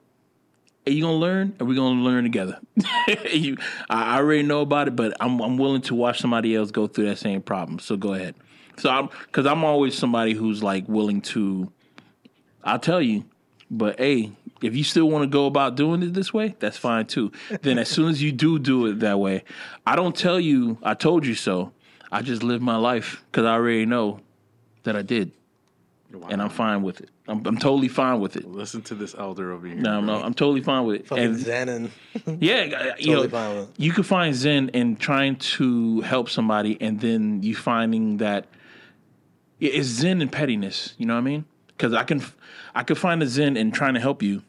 [0.87, 1.57] Are you gonna learn?
[1.61, 2.59] Are we gonna learn together?
[3.31, 3.57] you,
[3.89, 7.07] I already know about it, but I'm I'm willing to watch somebody else go through
[7.07, 7.79] that same problem.
[7.79, 8.35] So go ahead.
[8.77, 11.71] So I'm because I'm always somebody who's like willing to.
[12.63, 13.25] I'll tell you,
[13.71, 17.07] but hey, if you still want to go about doing it this way, that's fine
[17.07, 17.33] too.
[17.63, 19.45] then as soon as you do do it that way,
[19.87, 21.73] I don't tell you I told you so.
[22.15, 24.21] I just live my life because I already know
[24.85, 25.33] that I did,
[26.13, 26.29] Wow.
[26.31, 27.11] and I'm fine with it.
[27.27, 28.45] I'm, I'm totally fine with it.
[28.47, 29.77] Listen to this elder over here.
[29.77, 31.09] No, no, I'm totally fine with it.
[31.09, 31.91] Fucking And Zen and
[32.43, 33.75] yeah, you Totally know, fine with it.
[33.81, 38.47] you could find Zen in trying to help somebody, and then you finding that
[39.59, 40.95] it's Zen and pettiness.
[40.99, 41.45] You know what I mean?
[41.69, 42.23] Because I can,
[42.77, 44.43] I could find a Zen in trying to help you,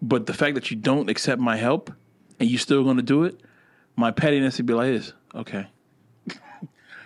[0.00, 1.92] but the fact that you don't accept my help
[2.40, 3.38] and you're still going to do it,
[3.96, 5.12] my pettiness would be like this.
[5.34, 5.66] Okay.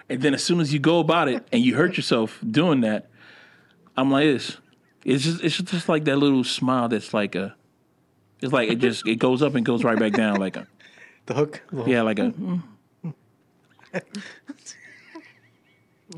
[0.09, 3.11] And then as soon as you go about it and you hurt yourself doing that,
[3.97, 4.57] I'm like this.
[5.05, 7.55] It's just, it's just like that little smile that's like a.
[8.41, 10.67] It's like it just it goes up and goes right back down like a
[11.27, 11.63] the hook.
[11.71, 11.89] the hook.
[11.89, 12.63] yeah like a mm.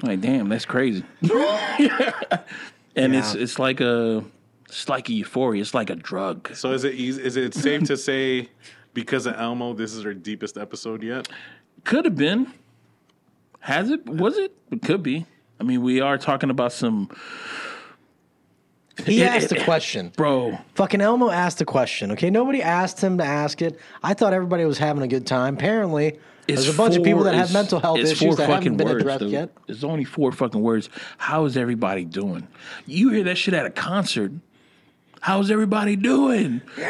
[0.03, 1.05] like damn that's crazy
[2.97, 4.25] and it's it's like a
[4.67, 7.85] it's like a euphoria it's like a drug So is it easy, is it safe
[7.85, 8.49] to say
[8.95, 11.29] because of Elmo, this is our deepest episode yet?
[11.85, 12.53] could have been
[13.61, 15.27] has it was it it could be
[15.61, 17.09] I mean we are talking about some
[19.07, 20.13] He It- asked a question.
[20.17, 22.11] bro Fucking Elmo asked a question.
[22.13, 23.79] Okay, nobody asked him to ask it.
[24.03, 25.55] I thought everybody was having a good time.
[25.55, 28.77] Apparently, it's there's a bunch of people that have mental health issues four that haven't
[28.77, 29.31] been words, addressed dude.
[29.33, 29.51] yet.
[29.69, 30.89] It's only four fucking words.
[31.19, 32.49] How is everybody doing?
[32.87, 34.33] You hear that shit at a concert.
[35.21, 36.63] How's everybody doing?
[36.79, 36.87] Yeah,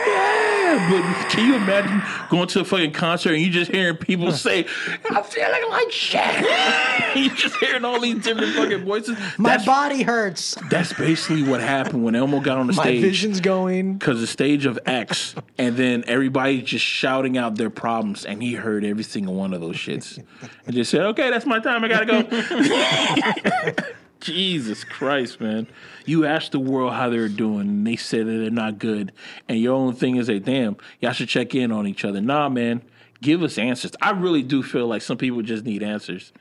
[0.77, 4.67] but can you imagine going to a fucking concert and you just hearing people say,
[5.11, 6.25] "I'm feeling like shit."
[7.17, 9.17] you just hearing all these different fucking voices.
[9.39, 10.57] My that's, body hurts.
[10.71, 13.95] that's basically what happened when Elmo got on the My stage My vision's going.
[13.95, 18.55] because the stage of X, and then everybody just shouting out their problems, and he
[18.55, 20.23] heard every single one of those shits,
[20.67, 21.85] and just said, "Okay, that's my time.
[21.85, 23.85] I gotta go."
[24.21, 25.67] Jesus Christ, man!
[26.05, 29.13] You ask the world how they're doing, and they said that they're not good,
[29.49, 32.49] and your own thing is, "Hey, damn, y'all should check in on each other." Nah,
[32.49, 32.83] man,
[33.23, 33.93] give us answers.
[34.03, 36.33] I really do feel like some people just need answers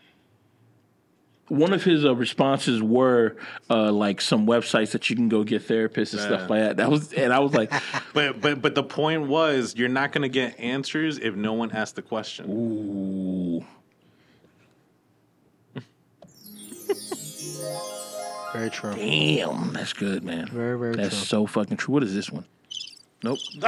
[1.50, 3.38] one of his uh, responses were
[3.70, 6.78] uh, like some websites that you can go get therapists and stuff like that.
[6.78, 7.72] That was, and I was like,
[8.14, 11.94] But but but the point was you're not gonna get answers if no one asks
[11.94, 12.50] the question.
[12.50, 13.66] ooh,
[18.58, 18.94] Very true.
[18.96, 20.48] damn, that's good, man.
[20.48, 21.26] Very, very That's true.
[21.26, 21.94] so fucking true.
[21.94, 22.46] What is this one?
[23.24, 23.38] Nope.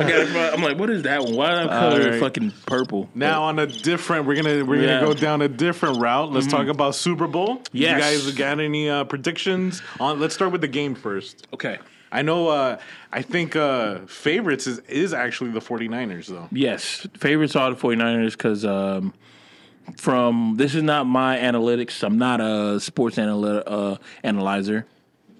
[0.00, 1.34] I got I'm like, what is that one?
[1.34, 2.20] Why did I color it Alright.
[2.20, 3.08] fucking purple?
[3.14, 4.88] Now on a different, we're gonna we're Yeah.
[4.98, 5.04] Mm-hmm.
[5.06, 6.30] gonna go down a different route.
[6.32, 7.62] Let's talk about Super Bowl.
[7.72, 7.96] Yes.
[7.96, 10.20] You guys got any uh, predictions on?
[10.20, 11.46] Let's start with the game first.
[11.52, 11.78] okay.
[12.10, 12.48] I know.
[12.48, 12.78] Uh,
[13.12, 16.48] I think uh, favorites is is actually the 49ers though.
[16.50, 19.12] Yes, favorites are the 49ers because um,
[19.96, 22.02] from this is not my analytics.
[22.02, 24.86] I'm not a sports analy- uh, analyzer.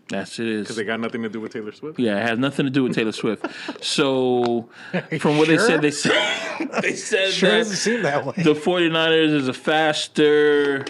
[0.08, 0.62] That's it is.
[0.62, 1.98] Because they got nothing to do with Taylor Swift.
[2.00, 3.44] Yeah, it has nothing to do with Taylor Swift.
[3.84, 4.68] So,
[5.20, 6.12] from what they said, they said
[6.82, 8.32] they said Sure that doesn't seem that way.
[8.38, 10.84] the 49ers is a faster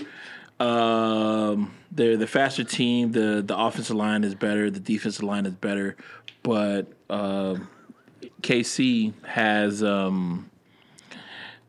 [0.60, 3.12] um they're the faster team.
[3.12, 5.96] The the offensive line is better, the defensive line is better,
[6.42, 7.68] but um
[8.42, 10.48] KC has um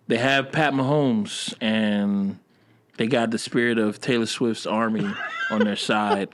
[0.10, 2.40] they have Pat Mahomes and
[2.98, 5.08] they got the spirit of Taylor Swift's army
[5.52, 6.30] on their side.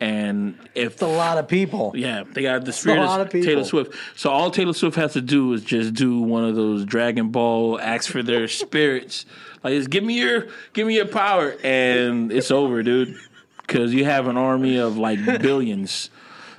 [0.00, 1.92] And if It's a lot of people.
[1.94, 3.32] yeah, they got the spirit lot of of.
[3.32, 3.94] Taylor Swift.
[4.16, 7.80] So all Taylor Swift has to do is just do one of those Dragon Ball
[7.80, 9.26] ask for their spirits.
[9.62, 13.16] Like, just give me your, give me your power, and it's over, dude.
[13.60, 16.10] Because you have an army of like billions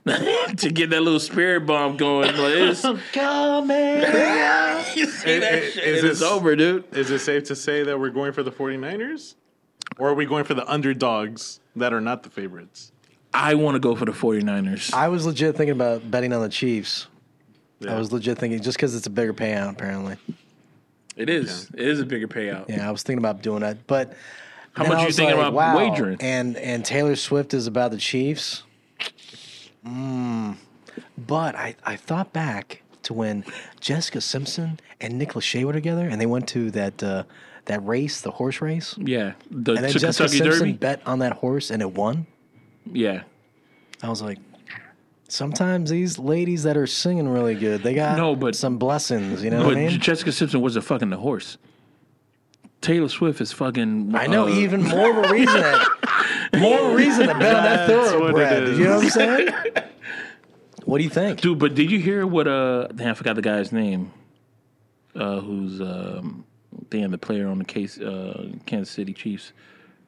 [0.58, 2.28] to get that little spirit bomb going.
[2.36, 2.82] Like, it's,
[3.12, 3.78] Coming.
[4.96, 6.86] you see I- that I- shit, is and it's this- over, dude.
[6.96, 9.36] Is it safe to say that we're going for the 49ers?
[9.98, 12.92] Or are we going for the underdogs that are not the favorites?
[13.34, 14.94] I want to go for the 49ers.
[14.94, 17.08] I was legit thinking about betting on the Chiefs.
[17.80, 17.96] Yeah.
[17.96, 20.18] I was legit thinking just because it's a bigger payout, apparently.
[21.16, 21.70] It is.
[21.74, 22.70] It is a bigger payout.
[22.70, 24.14] Yeah, I was thinking about doing that, but
[24.74, 26.18] How much I you thinking like, about wow, wagering?
[26.22, 28.64] And and Taylor Swift is about the Chiefs.
[29.86, 30.56] Mm.
[31.18, 33.46] But I I thought back to when
[33.80, 37.24] Jessica Simpson and Nick Lachey were together, and they went to that uh,
[37.66, 40.74] that race, the horse race, Yeah, the and then Ch- Jessica Kentucky Simpson Derby.
[40.74, 42.26] bet on that horse and it won.
[42.92, 43.24] Yeah,
[44.04, 44.40] I was like,
[45.28, 49.44] sometimes these ladies that are singing really good, they got No, but- some blessings.
[49.44, 50.00] You know but I mean?
[50.00, 51.58] Jessica Simpson wasn't fucking the horse.
[52.82, 54.16] Taylor Swift is fucking.
[54.16, 55.62] I know uh, even more of a reason.
[56.58, 58.68] more of a reason to bet on that That's what it thoroughbred.
[58.78, 59.50] You know what I'm saying?
[60.86, 61.42] what do you think?
[61.42, 62.48] Dude, but did you hear what?
[62.48, 64.12] Uh, damn, I forgot the guy's name.
[65.16, 66.46] Uh, who's um,
[66.90, 68.00] damn the player on the case?
[68.00, 69.52] Uh, Kansas City Chiefs.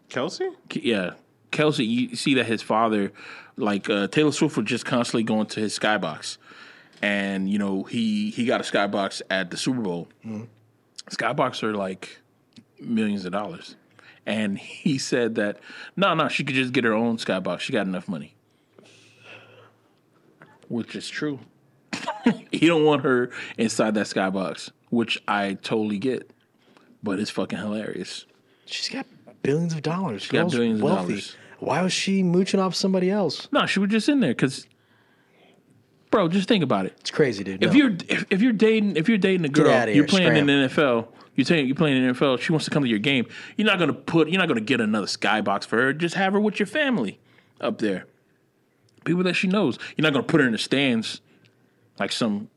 [0.09, 0.49] Kelce?
[0.69, 1.11] K- Yeah,
[1.51, 1.85] Kelce.
[1.85, 3.11] You see that his father,
[3.57, 6.37] like uh, Taylor Swift, was just constantly going to his skybox,
[7.01, 10.07] and you know he he got a skybox at the Super Bowl.
[11.09, 12.19] Skybox are like
[12.81, 13.75] millions of dollars,
[14.25, 15.59] and he said that
[15.95, 17.59] no, no, she could just get her own skybox.
[17.61, 18.35] She got enough money,
[20.67, 21.39] which is true.
[22.51, 26.31] he don't want her inside that skybox, which I totally get,
[27.03, 28.25] but it's fucking hilarious.
[28.65, 29.05] She's got
[29.43, 30.23] billions of dollars.
[30.23, 31.35] She's got billions of dollars.
[31.59, 33.47] Why was she mooching off somebody else?
[33.51, 34.65] No, she was just in there because,
[36.09, 36.95] bro, just think about it.
[37.01, 37.63] It's crazy, dude.
[37.63, 37.77] If No.
[37.77, 40.53] you're if, if you're dating if you're dating a girl, you're here, playing in the
[40.53, 41.07] NFL.
[41.35, 42.39] You're saying you're playing in the NFL.
[42.39, 43.25] She wants to come to your game.
[43.57, 44.29] You're not gonna put.
[44.29, 45.93] You're not gonna get another skybox for her.
[45.93, 47.19] Just have her with your family
[47.59, 48.05] up there.
[49.05, 49.79] People that she knows.
[49.97, 51.21] You're not gonna put her in the stands
[51.99, 52.49] like some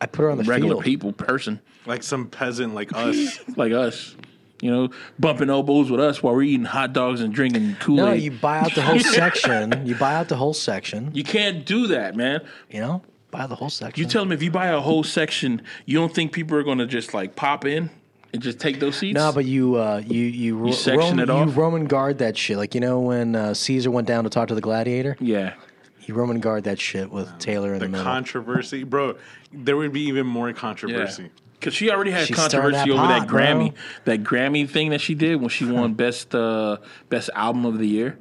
[0.00, 0.84] I put her on the regular field.
[0.84, 3.38] people person Like some peasant like us.
[3.56, 4.14] like us.
[4.60, 8.04] You know, bumping elbows with us while we're eating hot dogs and drinking Kool Aid.
[8.04, 9.86] No, you buy out the whole section.
[9.86, 11.10] You buy out the whole section.
[11.14, 12.42] you can't do that, man.
[12.68, 14.02] You know, buy the whole section.
[14.02, 16.76] You tell them if you buy a whole section, you don't think people are going
[16.76, 17.88] to just like pop in
[18.32, 19.14] and just take those seats?
[19.14, 21.48] No, but you uh, you you, ro- section Roman, it off?
[21.48, 22.56] you Roman guard that shit.
[22.56, 25.54] Like you know when uh, Caesar went down to talk to the gladiator, yeah,
[26.02, 28.04] you Roman guard that shit with Taylor in the, The middle.
[28.04, 28.84] controversy.
[28.84, 29.16] Bro,
[29.52, 31.30] there would be even more controversy.
[31.52, 33.40] Because she already had She's stirring controversy that over that pot, bro.
[33.42, 33.74] Grammy,
[34.06, 36.78] that Grammy thing that she did when she won best uh,
[37.10, 38.18] best album of the year.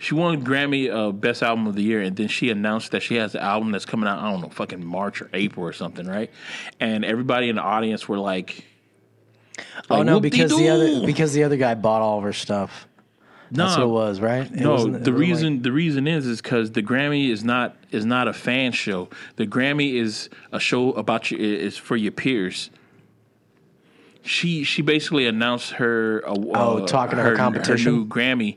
[0.00, 3.14] She won Grammy uh, best album of the year, and then she announced that she
[3.14, 4.18] has an album that's coming out.
[4.18, 6.28] I don't know, fucking March or April or something, right?
[6.80, 8.64] And everybody in the audience were like,
[9.90, 12.86] oh like, no, because the other because the other guy bought all of her stuff.
[13.54, 14.46] That's what it was, right?
[14.46, 17.76] It No, the wasn't like- reason the reason is is because the Grammy is not
[17.90, 19.08] is not a fan show.
[19.36, 22.70] The Grammy is a show about you is for your peers.
[24.22, 27.92] She she basically announced her uh, Oh, talking to her competition?
[27.92, 28.56] new Grammy.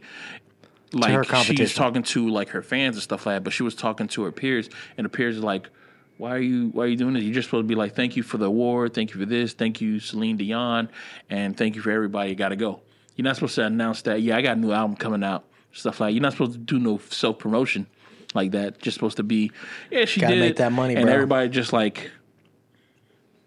[0.93, 4.07] Like she's talking to like her fans and stuff like that, but she was talking
[4.09, 5.69] to her peers, and the peers are like,
[6.17, 7.23] "Why are you Why are you doing this?
[7.23, 9.53] You're just supposed to be like, thank you for the award, thank you for this,
[9.53, 10.89] thank you Celine Dion,
[11.29, 12.29] and thank you for everybody.
[12.29, 12.81] You got to go.
[13.15, 14.21] You're not supposed to announce that.
[14.21, 15.45] Yeah, I got a new album coming out.
[15.71, 17.87] Stuff like you're not supposed to do no self promotion
[18.33, 18.79] like that.
[18.79, 19.51] Just supposed to be,
[19.91, 21.13] yeah, she Gotta did make that money, and bro.
[21.13, 22.11] everybody just like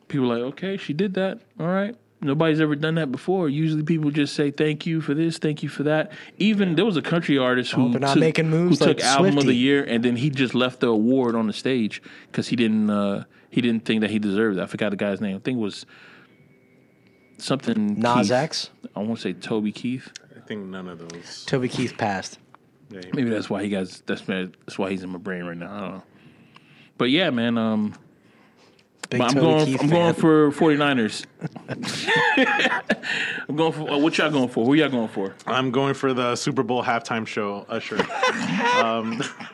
[0.09, 1.41] people like, okay, she did that.
[1.59, 1.95] All right.
[2.21, 3.49] Nobody's ever done that before.
[3.49, 6.11] Usually, people just say thank you for this, thank you for that.
[6.39, 9.07] Even there was a country artist who they're not took, making moves who took like
[9.07, 12.49] album of the year, and then he just left the award on the stage because
[12.49, 14.63] he didn't uh, he didn't think that he deserved it.
[14.63, 15.37] I forgot the guy's name.
[15.37, 15.87] I think it was
[17.39, 18.33] something Nas Keith.
[18.33, 20.11] X, I want to say Toby Keith.
[20.37, 21.45] I think none of those.
[21.45, 22.39] Toby Keith passed.
[22.91, 25.73] Yeah, Maybe that's why he got that's that's why he's in my brain right now.
[25.73, 26.03] I don't know.
[26.97, 27.59] But yeah, man.
[27.59, 27.95] Um,
[29.11, 29.65] Big I'm going.
[29.65, 30.15] Keith I'm fan.
[30.15, 31.25] going for 49ers.
[33.49, 33.91] I'm going for.
[33.91, 34.67] Uh, what y'all going for?
[34.67, 35.35] Who y'all going for?
[35.47, 37.99] I'm going for the Super Bowl halftime show, Usher.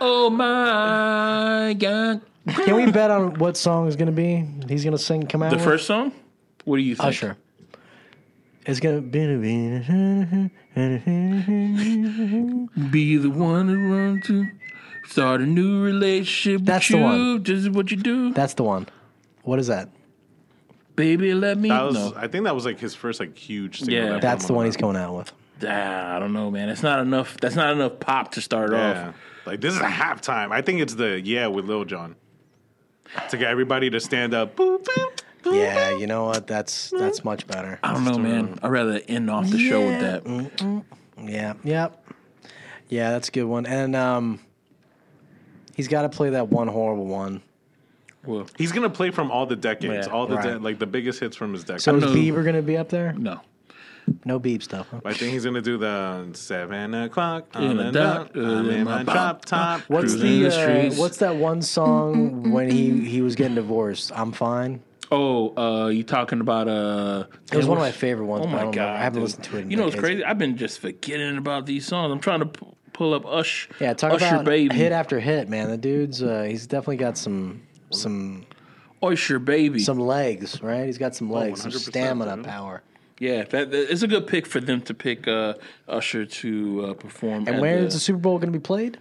[0.00, 2.22] Oh my god!
[2.48, 4.48] Can we bet on what song is going to be?
[4.66, 5.26] He's going to sing.
[5.26, 5.50] Come out.
[5.50, 5.64] The with?
[5.64, 6.10] first song.
[6.64, 7.08] What do you think?
[7.08, 7.36] Usher.
[8.66, 9.20] It's gonna be.
[12.90, 14.46] Be the one to run to.
[15.06, 17.04] Start a new relationship That's with the you.
[17.04, 17.42] one.
[17.42, 18.86] This is what you do, That's the one.
[19.42, 19.90] What is that?
[20.96, 21.34] baby.
[21.34, 22.12] Let me That was, know.
[22.16, 23.94] I think that was like his first like huge single.
[23.96, 24.08] Yeah.
[24.12, 25.32] that That's the one he's coming out with.
[25.66, 26.68] Ah, I don't know, man.
[26.68, 27.36] It's not enough.
[27.40, 29.08] That's not enough pop to start Yeah.
[29.08, 29.14] off.
[29.44, 30.52] Like this is a halftime.
[30.52, 32.14] I think it's the yeah with Lil Jon.
[33.30, 34.56] To get everybody to stand up.
[34.56, 35.54] Boop, boop, boop.
[35.54, 36.46] Yeah, you know what?
[36.46, 37.78] That's that's much better.
[37.82, 38.58] I don't know, man.
[38.62, 40.84] I'd rather end off the show with that.
[41.22, 42.04] Yeah, yep,
[42.88, 43.66] yeah, that's a good one.
[43.66, 44.40] And um,
[45.74, 47.42] he's got to play that one horrible one.
[48.26, 51.20] Well, He's gonna play from all the decades, Yeah, all the de- like the biggest
[51.20, 51.82] hits from his decade.
[51.82, 53.12] So is know- Bieber going to be up there?
[53.12, 53.40] no.
[54.26, 54.86] No Beeb stuff.
[54.90, 55.00] Huh?
[55.02, 58.42] I think he's gonna do the seven o'clock In on the the dark, dot.
[58.44, 59.80] I'm in in my my drop top.
[59.88, 60.98] What's Cruising the, the uh, streets.
[60.98, 64.12] what's that one song when he he was getting divorced?
[64.14, 64.82] I'm fine.
[65.10, 67.24] Oh, uh, you talking about uh?
[67.50, 68.44] It was one of my favorite ones.
[68.46, 68.80] Oh but I my don't god!
[68.82, 68.98] remember.
[68.98, 69.22] I haven't dude.
[69.22, 69.60] listened to it.
[69.62, 70.08] In you know what's decades.
[70.16, 70.24] crazy?
[70.24, 72.12] I've been just forgetting about these songs.
[72.12, 73.68] I'm trying to p- pull up Ush.
[73.78, 74.74] Yeah, talk Usher about baby.
[74.74, 75.68] hit after hit, man.
[75.68, 78.46] The dude's uh, he's definitely got some some
[79.02, 79.80] Oyster Baby.
[79.80, 80.86] Some legs, right?
[80.86, 82.44] He's got some legs, some stamina dude.
[82.46, 82.82] power.
[83.18, 85.54] yeah, that, that it's a good pick for them to pick uh,
[85.86, 87.46] Usher to uh, perform.
[87.46, 88.98] And at where the- is the Super Bowl going to be played?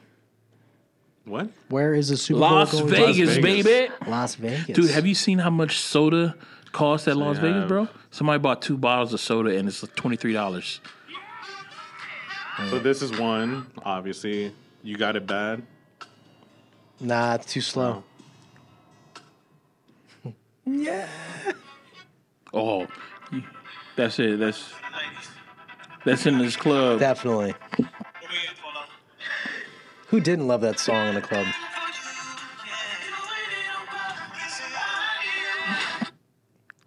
[1.25, 1.49] What?
[1.69, 3.65] Where is the Super Las Bowl going Vegas, Vegas.
[3.65, 3.93] baby.
[4.07, 4.75] Las Vegas.
[4.75, 6.35] Dude, have you seen how much soda
[6.73, 7.67] costs at Las Vegas, have.
[7.69, 7.87] bro?
[8.11, 10.81] Somebody bought two bottles of soda and it's twenty three dollars.
[12.69, 13.67] So this is one.
[13.83, 15.63] Obviously, you got it bad.
[16.99, 18.03] Nah, it's too slow.
[20.25, 20.33] Oh.
[20.65, 21.07] Yeah.
[22.53, 22.87] Oh,
[23.95, 24.39] that's it.
[24.39, 24.71] That's
[26.05, 26.99] that's in this club.
[26.99, 27.55] Definitely.
[30.07, 31.47] Who didn't love that song in the club?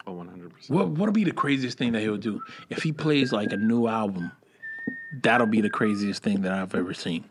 [0.07, 0.55] Oh, 100.
[0.55, 2.41] percent What what'll be the craziest thing that he'll do
[2.71, 4.31] if he plays like a new album?
[5.23, 7.25] That'll be the craziest thing that I've ever seen.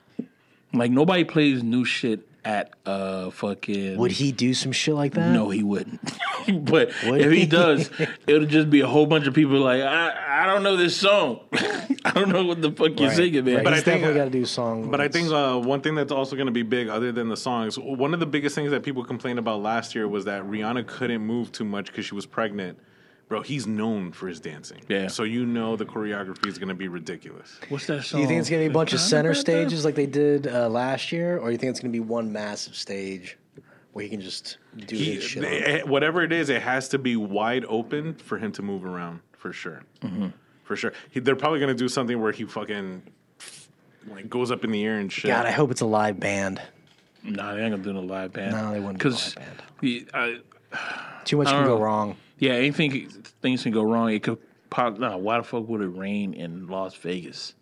[0.74, 3.98] Like nobody plays new shit at uh fucking.
[3.98, 5.32] Would he do some shit like that?
[5.32, 6.00] No, he wouldn't.
[6.66, 7.46] but Would if he, he?
[7.46, 7.90] does,
[8.28, 11.40] it'll just be a whole bunch of people like, I, I don't know this song.
[11.54, 13.56] I don't know what the fuck you're Right, singing, man.
[13.56, 13.64] right.
[13.64, 14.92] But He's I think- definitely got to do a song.
[14.92, 17.38] But I think uh, one thing that's also going to be big, other than the
[17.38, 20.86] songs, one of the biggest things that people complained about last year was that Rihanna
[20.86, 22.78] couldn't move too much because she was pregnant.
[23.28, 24.82] Bro, he's known for his dancing.
[24.88, 25.08] Yeah.
[25.08, 27.60] So you know the choreography is going to be ridiculous.
[27.70, 28.20] What's that song?
[28.20, 30.06] Do you think it's going to be a bunch of center got stages like they
[30.06, 33.38] did uh, last year, or you think it's going to be one massive stage
[33.94, 35.44] where he can just do He, his shit?
[35.44, 35.52] on?
[35.52, 39.22] it- whatever it is, it has to be wide open for him to move around
[39.32, 39.82] for sure.
[40.02, 40.28] Mm-hmm.
[40.64, 40.94] For sure.
[41.10, 43.02] He, they're probably going to do something where he fucking
[44.08, 45.30] like goes up in the air and shit.
[45.30, 46.62] God, I hope it's a live band.
[47.24, 48.52] Nah, they ain't gonna do no live band.
[48.52, 50.42] No, they wouldn't do Because, live band.
[50.72, 52.16] I, Too much I can don't go wrong.
[52.40, 53.10] Yeah, anything
[53.42, 54.12] things can go wrong.
[54.12, 54.38] It could
[54.70, 54.98] pop.
[55.00, 57.54] No, why the fuck would it rain in Las Vegas?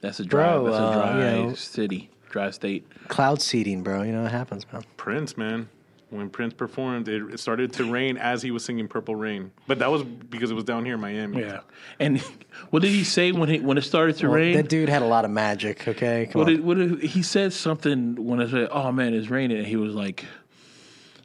[0.00, 0.54] That's a dry.
[0.54, 2.86] Bro, that's a uh, dry you know- city, dry state.
[3.08, 4.02] Cloud seeding, bro.
[4.02, 4.82] You know what happens, man.
[4.96, 5.68] Prince, man.
[6.08, 9.78] When Prince performed, it, it started to rain as he was singing "Purple Rain," but
[9.78, 11.42] that was because it was down here in Miami.
[11.42, 11.60] Yeah.
[12.00, 12.18] And
[12.70, 14.56] what did he say when he when it started to Well, rain?
[14.56, 15.86] that dude had a lot of magic.
[15.86, 16.54] Okay, come What on.
[16.56, 19.76] did, what did, he said something when I said, "Oh man, it's raining," and he
[19.76, 20.24] was like,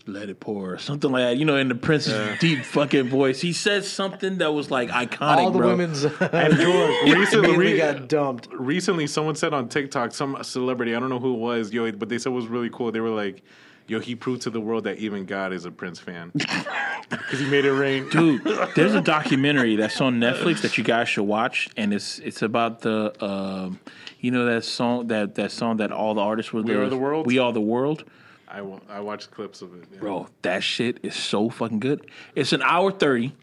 [0.08, 1.38] "Let it pour," or something like that.
[1.38, 5.38] You know, in the Prince's deep fucking voice, he said something that was like iconic.
[5.38, 5.70] All the bro.
[5.70, 6.54] women's And
[7.18, 8.48] recently, immediately re- got dumped.
[8.54, 12.10] recently, someone said on TikTok, some celebrity, I don't know who it was, yo, but
[12.10, 12.92] they said it was really cool.
[12.92, 13.44] They were like,
[13.88, 16.32] "Yo, he proved to the world that even God is a Prince fan
[17.10, 18.44] because he made it rain." Dude,
[18.76, 22.82] there's a documentary that's on Netflix that you guys should watch, and it's it's about
[22.82, 23.80] the um,
[24.20, 26.84] you know that song that that song that all the artists were there.
[26.84, 27.26] Are the World?
[27.28, 28.04] We are the world.
[28.48, 29.88] I, wa- I watched clips of it.
[29.92, 30.00] yeah.
[30.00, 30.28] bro.
[30.44, 32.06] That shit is so fucking good.
[32.36, 33.34] It's an hour thirty.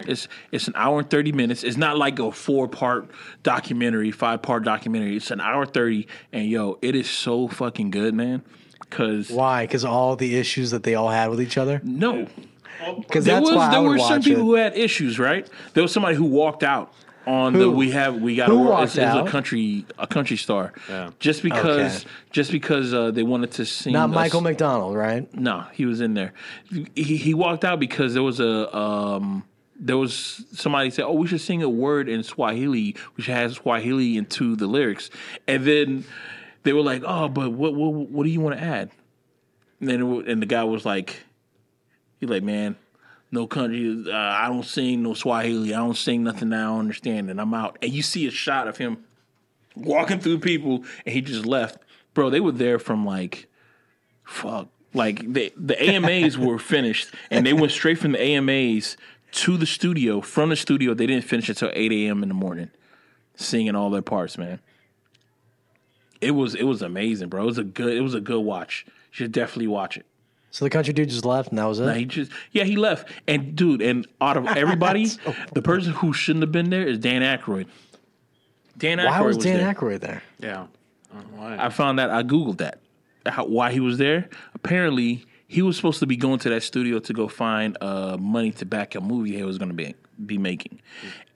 [0.00, 1.64] It's it's an hour and thirty minutes.
[1.64, 3.10] It's not like a four part
[3.42, 5.16] documentary, five part documentary.
[5.16, 8.42] It's an hour thirty, and yo, it is so fucking good, man.
[8.90, 9.64] Cause Why?
[9.64, 11.80] Because all the issues that they all had with each other.
[11.82, 12.26] no,
[12.86, 14.44] oh, Because there that's was why I there would were some watch people it.
[14.44, 15.48] who had issues, right?
[15.74, 16.92] There was somebody who walked out
[17.26, 18.84] on the we have we got Who a world.
[18.84, 20.72] It's, it's a country a country star.
[20.88, 21.10] Yeah.
[21.18, 22.08] Just because Okay.
[22.30, 25.32] just because uh, they wanted to sing Not Michael s- McDonald, right?
[25.34, 26.32] No, he was in there.
[26.94, 29.42] He, he walked out because there was a um,
[29.78, 32.94] there was somebody said, "Oh, we should sing a word in Swahili.
[33.16, 35.10] We should have Swahili into the lyrics."
[35.48, 36.04] And then
[36.62, 38.90] they were like, "Oh, but what what what do you want to add?"
[39.80, 41.24] And then it, and the guy was like,
[42.20, 42.76] "He like, man,
[43.30, 44.04] no country.
[44.06, 45.74] Uh, I don't sing no Swahili.
[45.74, 48.30] I don't sing nothing that I don't understand, and I'm out." And you see a
[48.30, 49.04] shot of him
[49.74, 51.78] walking through people, and he just left.
[52.14, 53.48] Bro, they were there from like
[54.24, 54.68] fuck.
[54.94, 58.96] Like the the AMAs were finished, and they went straight from the AMAs
[59.32, 60.20] to the studio.
[60.20, 62.22] From the studio, they didn't finish until eight a.m.
[62.22, 62.70] in the morning,
[63.34, 64.38] singing all their parts.
[64.38, 64.60] Man,
[66.20, 67.42] it was it was amazing, bro.
[67.42, 68.84] It was a good it was a good watch.
[68.86, 70.06] You should definitely watch it.
[70.50, 71.86] So the country dude just left, and that was it.
[71.86, 75.06] Nah, he just yeah he left, and dude, and out of everybody,
[75.52, 77.66] the person who shouldn't have been there is Dan Aykroyd.
[78.78, 79.74] Dan Aykroyd Why was Dan there.
[79.74, 80.22] Aykroyd there?
[80.38, 80.66] Yeah.
[81.12, 81.56] I don't know why.
[81.58, 82.80] I found that I googled that
[83.30, 84.28] how, why he was there.
[84.54, 88.52] Apparently, he was supposed to be going to that studio to go find uh, money
[88.52, 89.94] to back a movie he was going to be
[90.24, 90.80] be making,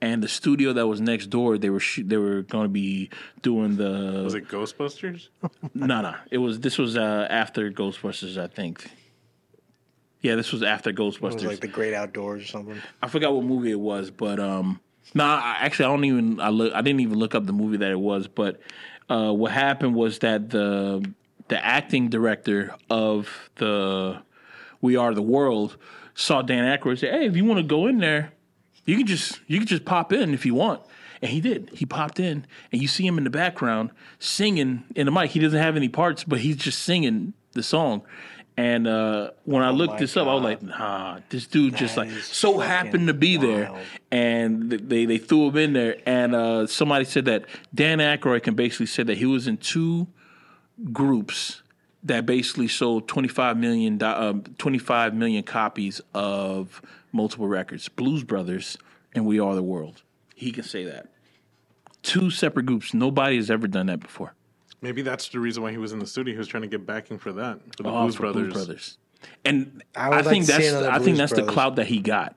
[0.01, 3.11] and the studio that was next door they were shoot, they were going to be
[3.43, 5.27] doing the was it Ghostbusters?
[5.75, 8.89] no no it was this was uh, after Ghostbusters I think.
[10.21, 11.45] Yeah, this was after It was Ghostbusters.
[11.47, 12.77] like the Great Outdoors or something.
[13.01, 14.79] I forgot what movie it was, but um,
[15.15, 16.39] nah, I- actually, I don't even.
[16.39, 16.73] I look.
[16.73, 18.27] I didn't even look up the movie that it was.
[18.27, 18.59] But
[19.09, 21.03] uh, what happened was that the
[21.47, 24.21] the acting director of the
[24.79, 25.75] We Are the World
[26.13, 28.31] saw Dan Aykroyd say, "Hey, if you want to go in there,
[28.85, 30.81] you can just you can just pop in if you want."
[31.23, 31.69] And he did.
[31.73, 35.31] He popped in, and you see him in the background singing in the mic.
[35.31, 38.01] He doesn't have any parts, but he's just singing the song.
[38.57, 42.09] And uh, when I looked this up, I was like, "Nah, this dude just like
[42.11, 43.71] so happened to be there."
[44.11, 45.97] And they they threw him in there.
[46.05, 50.07] And uh, somebody said that Dan Aykroyd can basically say that he was in two
[50.91, 51.61] groups
[52.03, 56.81] that basically sold 25 million um, 25 million copies of
[57.11, 58.77] multiple records blues brothers
[59.13, 60.01] and we are the world.
[60.35, 61.07] He can say that.
[62.01, 62.93] Two separate groups.
[62.93, 64.33] Nobody has ever done that before
[64.81, 66.33] Maybe that's the reason why he was in the studio.
[66.33, 68.41] He was trying to get backing for that for the Oh, Blues for Brothers.
[68.53, 68.97] Blues Brothers.
[69.45, 71.47] And I I, like think that's another I think that's Brothers.
[71.47, 72.35] the clout that he got.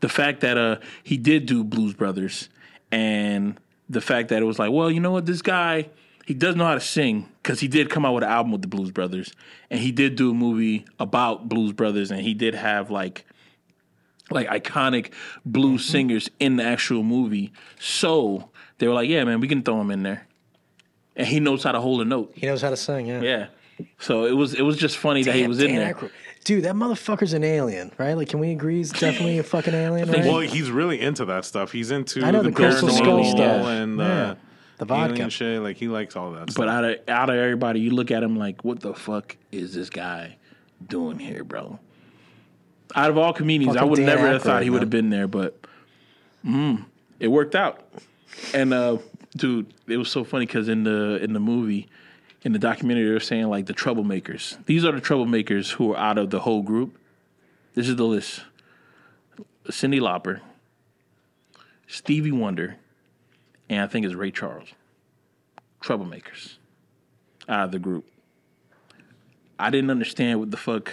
[0.00, 2.48] The fact that uh he did do Blues Brothers
[2.90, 5.88] and the fact that it was like, well, you know what, this guy
[6.26, 8.62] he does know how to sing because he did come out with an album with
[8.62, 9.32] the Blues Brothers
[9.70, 13.24] and he did do a movie about Blues Brothers and he did have like
[14.30, 15.12] like iconic
[15.44, 15.92] blues Mm-hmm.
[15.92, 17.52] singers in the actual movie.
[17.78, 20.26] So they were like, yeah, man, we can throw him in there.
[21.16, 22.32] And he knows how to hold a note.
[22.34, 23.06] He knows how to sing.
[23.06, 23.20] Yeah.
[23.22, 23.46] Yeah.
[23.98, 25.94] So it was it was just funny that he Damn, was in there.
[25.94, 26.10] Aykroyd.
[26.44, 28.12] Dude, that motherfucker's an alien, right?
[28.14, 30.24] Like, can we agree he's definitely a fucking alien, right?
[30.26, 31.72] Well, he's really into that stuff.
[31.72, 33.66] He's into I know, the, the Crystal Skull stuff.
[33.66, 34.04] and Yeah.
[34.04, 34.34] uh,
[34.78, 35.14] The vodka.
[35.14, 35.62] alien shit.
[35.62, 36.46] Like he likes all that.
[36.46, 36.68] But stuff.
[36.68, 39.88] out of out of everybody, you look at him like, what the fuck is this
[39.90, 40.36] guy
[40.86, 41.78] doing here, bro?
[42.94, 45.26] Out of all comedians, I would Dan never have thought he would have been there,
[45.26, 45.58] but
[46.46, 46.84] mm,
[47.18, 47.80] it worked out.
[48.52, 48.98] And uh,
[49.36, 51.88] dude, it was so funny because in the in the movie,
[52.42, 54.64] in the documentary, they were saying like the troublemakers.
[54.66, 56.98] These are the troublemakers who are out of the whole group.
[57.74, 58.42] This is the list:
[59.66, 60.40] Cyndi Lauper,
[61.86, 62.76] Stevie Wonder,
[63.68, 64.68] and I think it's Ray Charles.
[65.82, 66.56] Troublemakers
[67.48, 68.06] out of the group.
[69.58, 70.92] I didn't understand what the fuck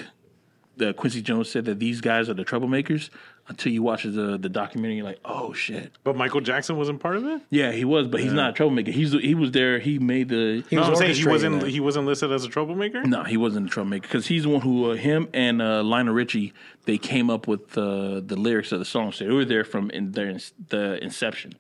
[0.78, 3.10] the Quincy Jones said that these guys are the troublemakers
[3.48, 4.98] until you watch the the documentary.
[4.98, 7.42] You're like, oh shit, but Michael Jackson wasn't part of it.
[7.50, 8.92] yeah, he was, but he's not a troublemaker.
[8.92, 9.80] He's he was there.
[9.80, 10.64] He made the.
[10.70, 11.70] He No, was I'm saying he wasn't that.
[11.70, 13.04] He wasn't listed as a troublemaker.
[13.04, 16.14] no, he wasn't a troublemaker because he's the one who uh, him and uh, Lionel
[16.14, 16.54] Richie
[16.86, 19.12] they came up with uh, the lyrics of the song.
[19.12, 20.38] So they were there from in their
[20.70, 21.54] the inception.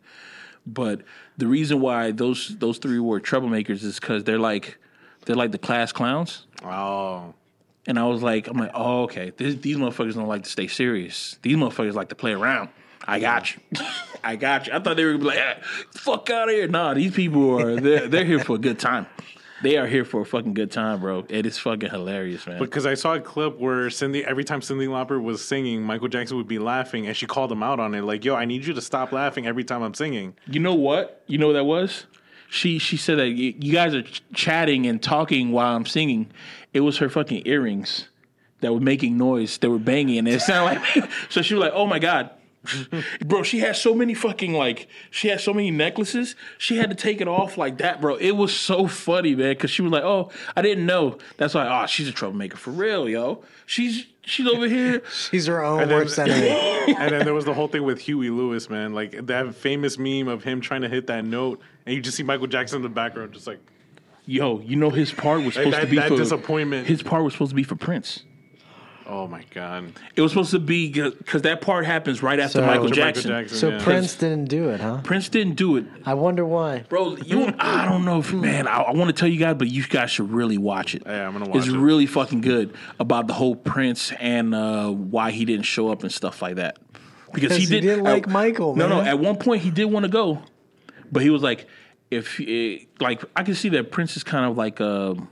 [0.65, 1.01] But
[1.37, 4.77] the reason why those those three were troublemakers is because they're like
[5.25, 6.45] they're like the class clowns.
[6.63, 7.33] Oh,
[7.87, 9.31] And I was like, I'm like, oh, okay.
[9.35, 11.37] This, these motherfuckers don't like to stay serious.
[11.41, 12.69] These motherfuckers like to play around.
[13.07, 13.61] I got you.
[14.23, 14.73] I got you.
[14.73, 15.63] I thought they were gonna be like,
[15.95, 16.67] fuck out of here.
[16.67, 19.07] Nah, these people are they're, they're here for a good time.
[19.63, 21.25] They are here for a fucking good time, bro.
[21.29, 22.57] It is fucking hilarious, man.
[22.57, 26.37] because I saw a clip where Cyndi, every time Cyndi Lauper was singing, Michael Jackson
[26.37, 28.01] would be laughing, and she called him out on it.
[28.01, 31.23] Like, "Yo, I need you to stop laughing every time I'm singing." You know what?
[31.27, 32.05] You know what that was?
[32.49, 36.31] She she said that you guys are ch- chatting and talking while I'm singing.
[36.73, 38.07] It was her fucking earrings
[38.61, 39.57] that were making noise.
[39.57, 41.09] They were banging, and it sounded like.
[41.29, 42.31] so she was like, "Oh my god."
[43.25, 46.35] bro, she had so many fucking like she had so many necklaces.
[46.59, 48.15] She had to take it off like that, bro.
[48.17, 51.67] It was so funny, man, because she was like, "Oh, I didn't know." That's why.
[51.67, 53.43] Oh, she's a troublemaker for real, yo.
[53.65, 55.01] She's she's over here.
[55.11, 56.95] she's her own And then- worst enemy.
[56.95, 58.93] and then there was the whole thing with Huey Lewis, man.
[58.93, 62.23] Like that famous meme of him trying to hit that note, and you just see
[62.23, 63.59] Michael Jackson in the background, just like,
[64.25, 66.87] Yo, you know his part was supposed that- to be that for disappointment.
[66.87, 68.23] His part was supposed to be for Prince.
[69.07, 72.65] "Oh my god." It was supposed to be because that part happens right after So-
[72.65, 73.47] Michael After Jackson.
[73.49, 73.83] So yeah.
[73.83, 74.99] Prince didn't do it, huh?
[75.03, 76.83] Prince didn't do it, I wonder why.
[76.87, 77.17] bro.
[77.17, 78.67] You, I don't know if man.
[78.67, 81.01] I, I want to tell you guys, but you guys should really watch it.
[81.05, 81.77] Yeah, I'm gonna watch It's it.
[81.77, 86.11] really fucking good about the whole Prince and uh, why he didn't show up and
[86.11, 86.77] stuff like that.
[87.33, 89.01] Because he, Because he did, didn't like at- Michael, No, no.
[89.01, 90.41] At one point, he did want to go,
[91.11, 91.65] but he was like,
[92.11, 94.79] if eh, like I can see that Prince is kind of like.
[94.81, 95.29] um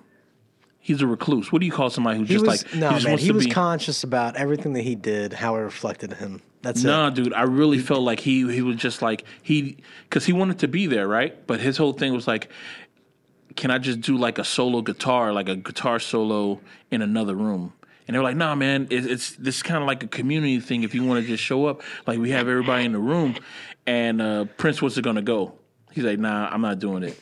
[0.82, 1.52] He's a recluse.
[1.52, 3.18] What do you call somebody who He just was like no just man.
[3.20, 6.42] He was be, conscious about everything that he did, how it reflected him.
[6.64, 7.16] That's Nah, it.
[7.16, 10.68] dude, I really felt like he he was just like he because he wanted to
[10.68, 11.46] be there, right?
[11.46, 12.50] But his whole thing was like,
[13.56, 16.60] can I just do like a solo guitar, like a guitar solo
[16.90, 17.74] in another room?
[18.08, 20.60] And they were like, Nah, man, it, it's this is kind of like a community
[20.62, 20.84] thing.
[20.84, 23.36] If you want to just show up, like we have everybody in the room.
[23.86, 25.59] And uh, Prince wasn't gonna go.
[25.92, 27.20] He's like, Nah, I'm not doing it.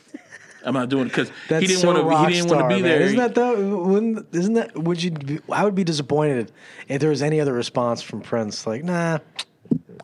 [0.64, 2.26] I'm not doing it because he didn't so want to.
[2.28, 2.90] He didn't want to be man.
[2.90, 3.00] there.
[3.00, 3.96] Isn't that though?
[4.32, 4.76] Isn't that?
[4.76, 5.12] Would you?
[5.12, 6.52] Be, I would be disappointed
[6.88, 8.66] if there was any other response from Prince.
[8.66, 9.18] Like, nah,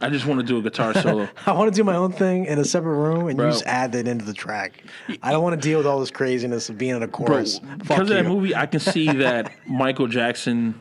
[0.00, 1.28] I just want to do a guitar solo.
[1.46, 3.46] I want to do my own thing in a separate room, and Bro.
[3.46, 4.82] you just add that into the track.
[5.22, 7.58] I don't want to deal with all this craziness of being in a Bro, chorus.
[7.58, 10.80] because Fuck of that movie, I can see that Michael Jackson.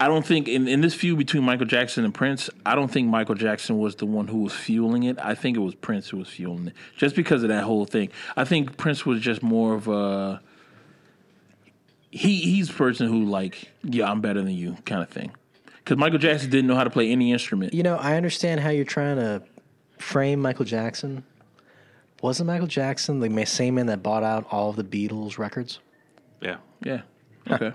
[0.00, 3.08] I don't think in, in this feud between Michael Jackson and Prince, I don't think
[3.08, 5.18] Michael Jackson was the one who was fueling it.
[5.20, 8.10] I think it was Prince who was fueling it, just because of that whole thing.
[8.36, 10.40] I think Prince was just more of a
[12.10, 15.32] he he's the person who like yeah I'm better than you kind of thing.
[15.78, 17.74] Because Michael Jackson didn't know how to play any instrument.
[17.74, 19.42] You know, I understand how you're trying to
[19.98, 21.24] frame Michael Jackson.
[22.22, 25.80] Wasn't Michael Jackson the same man that bought out all of the Beatles records?
[26.40, 26.56] Yeah.
[26.82, 27.02] Yeah.
[27.50, 27.72] Okay.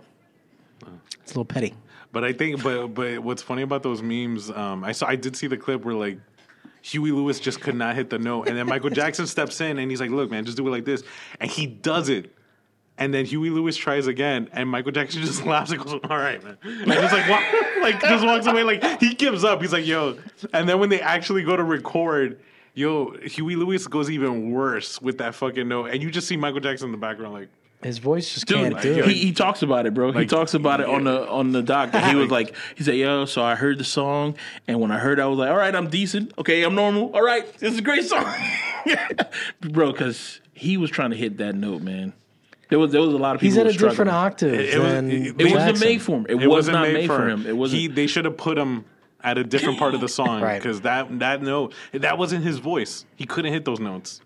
[1.21, 1.75] It's a little petty.
[2.11, 4.49] But I think, but but what's funny about those memes?
[4.49, 6.17] Um, I saw, I did see the clip where like
[6.81, 9.91] Huey Lewis just could not hit the note, and then Michael Jackson steps in and
[9.91, 11.03] he's like, "Look, man, just do it like this,"
[11.39, 12.35] and he does it.
[12.97, 16.43] And then Huey Lewis tries again, and Michael Jackson just laughs and goes, "All right,
[16.43, 19.61] man," and just like wa- like just walks away, like he gives up.
[19.61, 20.17] He's like, "Yo,"
[20.51, 22.39] and then when they actually go to record.
[22.75, 26.61] Yo, Huey Lewis goes even worse with that fucking note, and you just see Michael
[26.61, 27.49] Jackson in the background, like,
[27.81, 29.07] His voice just Dude, can't do he, it.
[29.07, 30.11] he talks about it, bro.
[30.11, 31.95] he Like, talks about it on the on the doc.
[31.95, 34.35] He was like, he said, "Yo, so I heard the song,
[34.67, 36.33] and when I heard, it, I was like, all right, I'm decent.
[36.37, 37.09] Okay, I'm normal.
[37.15, 38.25] All right, this is a great song,
[39.61, 42.13] bro." Because he was trying to hit that note, man.
[42.69, 43.51] There was there was a lot of people.
[43.51, 44.25] He's at who a were different struggling.
[44.25, 45.87] octave It- it was- than it- it It wasn't Jackson.
[45.87, 46.25] made for him.
[46.27, 47.45] It, it was wasn't not made, made for for him.
[47.47, 47.81] It wasn't.
[47.81, 48.85] He, they should have put him
[49.23, 50.61] at a different part of the song Right.
[50.61, 53.05] because that that note that wasn't his voice.
[53.15, 54.21] He couldn't hit those notes.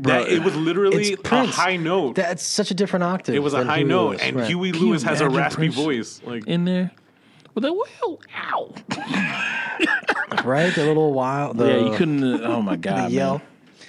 [0.00, 2.16] Bro, That, it was literally a high note.
[2.16, 3.34] That's such a different octave.
[3.34, 4.46] it was a high Huey note, Lewis, and right.
[4.46, 6.20] Huey Lewis has a raspy Prince voice.
[6.24, 6.90] Like in there
[7.54, 8.74] with a well, ow.
[10.44, 10.74] right?
[10.74, 11.58] The little wild.
[11.58, 12.24] The, yeah, you couldn't.
[12.24, 13.38] uh, oh my god, the yell.
[13.38, 13.42] man.
[13.46, 13.86] I'm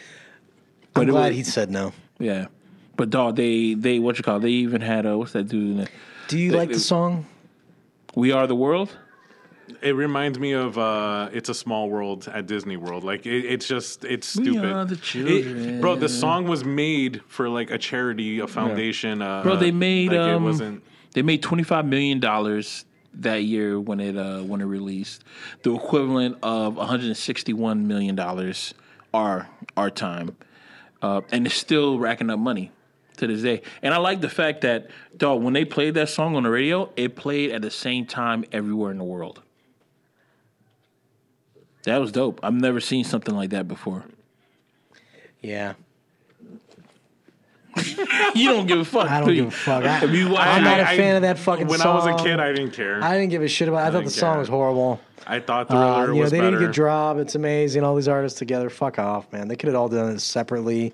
[0.93, 1.91] But glad was- he said no.
[2.19, 2.47] Yeah,
[2.95, 4.37] but dog, they they what you call?
[4.37, 4.41] it?
[4.41, 5.71] They even had a what's that dude?
[5.71, 5.89] in it?
[6.27, 7.25] Do you They- like they- the song?
[8.15, 8.97] We are the world.
[9.82, 13.03] It reminds me of uh, "It's a Small World" at Disney World.
[13.03, 14.72] Like it, it's just it's We stupid.
[14.72, 19.22] are the It- bro, the song was made for like a charity, a foundation.
[19.22, 20.84] Uh, Bro, they made like, um, it wasn't.
[21.13, 22.86] they made twenty five million dollars
[23.16, 25.24] that year when it uh, when it released,
[25.63, 28.74] the equivalent of one hundred and sixty one million dollars
[29.13, 29.47] our
[29.78, 30.36] our time,
[31.01, 32.72] uh, and it's still racking up money
[33.18, 33.61] to this day.
[33.82, 36.91] And I like the fact that dog when they played that song on the radio,
[36.97, 39.41] it played at the same time everywhere in the world.
[41.86, 42.39] That was dope.
[42.43, 44.03] I've never seen something like that before.
[45.41, 45.73] Yeah.
[48.36, 49.09] You don't give a fuck.
[49.09, 49.83] I don't do give a fuck.
[49.83, 51.95] I, Have you watched I'm not a I- fan of that fucking When song.
[51.99, 53.01] When I was a kid, I didn't care.
[53.03, 53.79] I I, didn't give a shit about.
[53.79, 53.81] it.
[53.81, 54.39] I thought the didn't song care.
[54.39, 54.99] was horrible.
[55.27, 56.51] I thought Uh, Thriller you know, was they better.
[56.51, 57.17] did a good job.
[57.17, 57.83] It's amazing.
[57.83, 58.69] All these artists together.
[58.69, 59.47] Fuck off, man.
[59.47, 60.93] They could have all done it separately.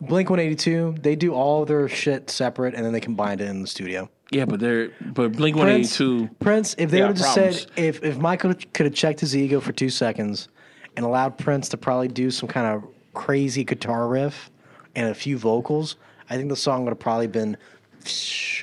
[0.00, 3.68] Blink 182, they do all their shit separate and then they combined it in the
[3.68, 4.10] studio.
[4.32, 6.28] Yeah, but they're but Blink One Eighty Two.
[6.40, 9.36] Prince, if they They would have just said, if, if Michael could have checked his
[9.36, 10.48] ego for two seconds
[10.96, 14.50] and allowed Prince to probably do some kind of crazy guitar riff
[14.96, 15.96] and a few vocals,
[16.30, 17.58] I think the song would have probably been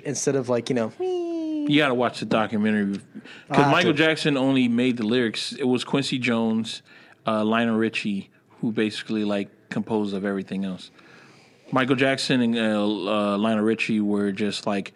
[0.03, 2.99] instead of like, you know, You got to watch the documentary
[3.47, 3.97] because Michael to.
[3.97, 5.53] Jackson only made the lyrics.
[5.53, 6.81] It was Quincy Jones,
[7.27, 10.89] uh, Lionel Richie, who basically like composed of everything else.
[11.71, 14.93] Michael Jackson and uh, uh, Lionel Richie were just like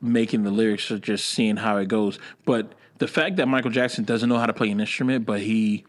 [0.00, 2.18] making the lyrics, or just seeing how it goes.
[2.44, 5.84] But the fact that Michael Jackson doesn't know how to play an instrument, but he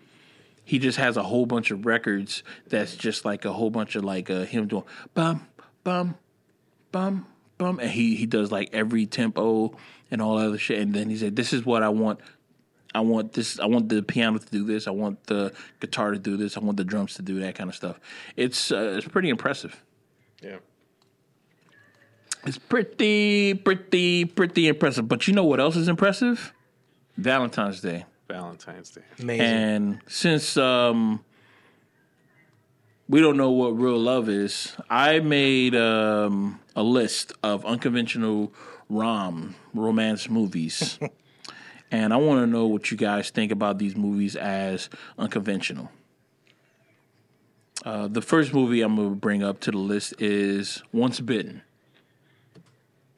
[0.64, 4.04] he just has a whole bunch of records that's just like a whole bunch of
[4.04, 4.84] like uh, him doing
[5.14, 5.48] bum
[5.84, 6.16] bum
[6.92, 7.26] bum
[7.58, 9.76] bum, and he he does like every tempo
[10.12, 10.80] and all other shit.
[10.80, 12.20] And then he said, "This is what I want.
[12.94, 13.60] I want this.
[13.60, 14.88] I want the piano to do this.
[14.88, 16.58] I want the guitar to do this.
[16.58, 18.00] I want the drums to do that kind of stuff."
[18.36, 19.84] It's uh, it's pretty impressive.
[20.42, 20.58] Yeah.
[22.46, 25.08] It's pretty pretty pretty impressive.
[25.08, 26.54] But you know what else is impressive?
[27.18, 28.06] Valentine's Day.
[28.28, 29.02] Valentine's Day.
[29.20, 29.46] amazing.
[29.46, 31.24] And since um,
[33.10, 38.54] we don't know what real love is, I made um, a list of unconventional
[38.90, 41.00] rom romance movies,
[41.92, 45.90] and I want to know what you guys think about these movies as unconventional.
[47.86, 51.62] Uh, the first movie I'm going to bring up to the list is Once Bitten.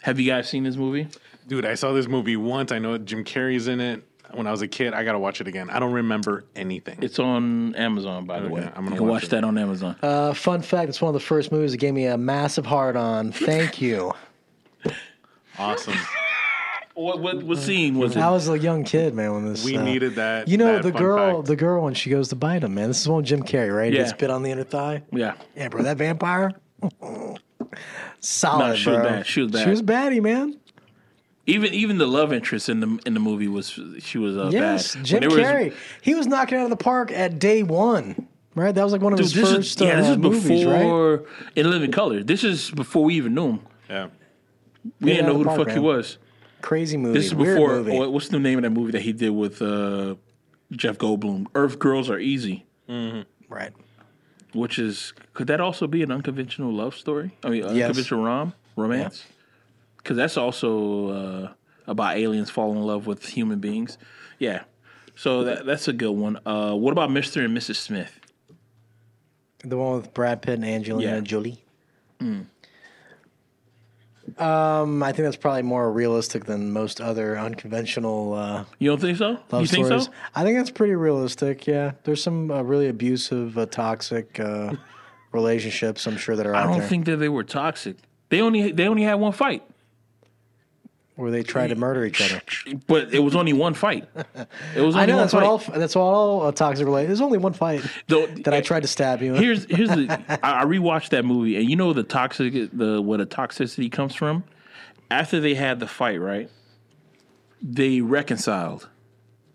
[0.02, 1.08] Have you guys seen this movie?
[1.48, 2.72] Dude, I saw this movie once.
[2.72, 4.04] I know Jim Carrey's in it.
[4.32, 5.72] When I was a kid, I gotta watch it again.
[5.72, 7.00] I don't remember anything.
[7.02, 8.62] It's on Amazon, by the Okay, way.
[8.76, 9.30] I'm gonna you can watch watch it.
[9.32, 9.96] that on Amazon.
[10.04, 12.96] Uh, fun fact: It's one of the first movies that gave me a massive hard
[12.96, 13.32] on.
[13.32, 14.14] Thank you.
[15.58, 15.96] awesome.
[16.94, 18.20] what, what what scene was it?
[18.22, 19.34] I was a young kid, man.
[19.34, 20.48] When this We uh, needed that.
[20.48, 21.48] You know that the fun girl, fact.
[21.48, 22.88] the girl when she goes to bite him, man.
[22.90, 23.92] This is one Jim Carrey, right?
[23.92, 24.04] Yeah.
[24.04, 25.02] He spit on the inner thigh.
[25.12, 25.34] Yeah.
[25.56, 26.52] Yeah, bro, that vampire.
[28.20, 29.10] Solid, No, she was bro.
[29.10, 29.26] bad.
[29.26, 29.64] She was bad.
[29.64, 30.58] She was baddie, man.
[31.46, 34.96] Even even the love interest in the in the movie was she was uh, Yes,
[34.96, 35.06] bad.
[35.06, 35.74] Jim When there was- Carrey.
[36.02, 38.28] he was knocking out of the park at day one.
[38.56, 40.66] Right, that was like one of Dude, his first is yeah, this uh, is movies,
[40.66, 40.80] right?
[40.80, 41.26] before
[41.56, 42.24] In Living Color.
[42.24, 43.60] This is before we even knew him.
[43.90, 44.08] yeah.
[45.00, 46.18] We Yeah, didn't know who the Park, fuck he was.
[46.62, 47.18] Crazy movie.
[47.18, 47.98] This is Weird before movie.
[48.12, 50.16] what's the name of that movie that he did with uh,
[50.72, 51.46] Jeff Goldblum?
[51.56, 52.66] Earth Girls Are Easy,
[53.48, 53.72] Right.
[54.54, 57.38] Which is could that also be an unconventional love story?
[57.44, 57.88] I mean, Yes.
[57.88, 59.26] unconventional rom romance.
[59.98, 61.52] Because that's also uh,
[61.88, 63.98] about aliens falling in love with human beings.
[64.40, 64.64] Yeah.
[65.16, 66.40] So that that's a good one.
[66.46, 67.44] Uh, what about Mr.
[67.44, 67.76] and Mrs.
[67.76, 68.20] Smith?
[69.66, 71.20] The one with Brad Pitt and Angelina Yeah.
[71.20, 71.64] Jolie.
[74.38, 79.18] Um, I think that's probably more realistic than most other unconventional uh, You don't think
[79.18, 79.38] so?
[79.52, 80.06] love you think stories.
[80.06, 80.12] so?
[80.36, 81.66] I think that's pretty realistic.
[81.68, 84.74] Yeah, there's some uh, really abusive, uh, toxic uh,
[85.32, 86.06] relationships.
[86.08, 87.98] I'm sure that are I don't there think that they were toxic.
[88.30, 89.64] They only they only had one fight,
[91.20, 92.42] where they try to murder each other.
[92.88, 94.08] but it was only one fight.
[94.74, 95.44] It was only I know that's fight.
[95.44, 97.08] what all that's what all uh, toxic relate.
[97.08, 99.36] There's only one fight Though- that I tried to stab you.
[99.36, 99.42] in.
[99.44, 100.10] Here's here's the
[100.46, 104.16] I, I rewatched that movie and you know the toxic the where the toxicity comes
[104.16, 104.44] from.
[105.12, 106.50] After they had the fight, right?
[107.62, 108.88] They reconciled.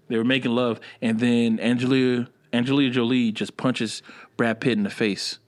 [0.08, 4.02] They were making love, and then Angelina Angelina Jolie just punches
[4.36, 5.38] Brad Pitt in the face,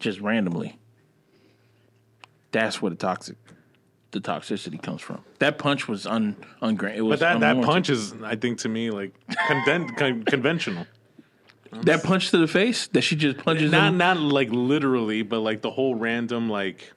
[0.00, 0.78] just randomly.
[2.50, 3.36] That's where the toxic,
[4.12, 5.24] the toxicity comes from.
[5.40, 8.68] That punch was un ungra- It was But that, that punch is, I think, to
[8.68, 9.12] me, like
[9.48, 10.86] conven- con- conventional.
[11.72, 13.98] that punch to the face that she just punches Not him.
[13.98, 16.92] not like literally, but like the whole random like,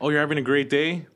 [0.00, 1.06] oh, you're having a great day.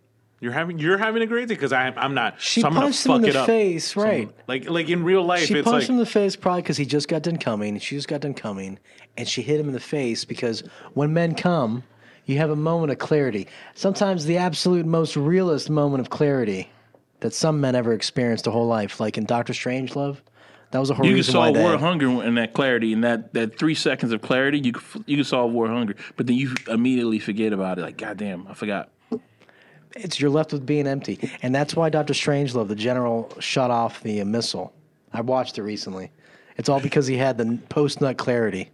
[0.40, 2.38] You're having you're having a great day because I'm I'm not.
[2.40, 3.46] She so I'm gonna punched him in it the up.
[3.46, 4.30] face, right?
[4.46, 6.76] Like like in real life, She it's punched like him in the face probably because
[6.76, 7.70] he just got done coming.
[7.74, 8.78] And she just got done coming,
[9.16, 10.62] and she hit him in the face because
[10.92, 11.82] when men come,
[12.26, 13.48] you have a moment of clarity.
[13.74, 16.70] Sometimes the absolute most realist moment of clarity
[17.20, 20.18] that some men ever experienced a whole life, like in Doctor Strangelove.
[20.70, 23.32] That was a whole You reason why solve war hunger in that clarity, in that,
[23.34, 24.58] that three seconds of clarity.
[24.58, 27.82] You can, you can solve war hunger, but then you immediately forget about it.
[27.82, 28.90] Like, goddamn, I forgot.
[29.96, 34.02] It's you're left with being empty, and that's why Doctor Strangelove, the general, shut off
[34.02, 34.72] the missile.
[35.12, 36.10] I watched it recently.
[36.56, 38.70] It's all because he had the post nut clarity,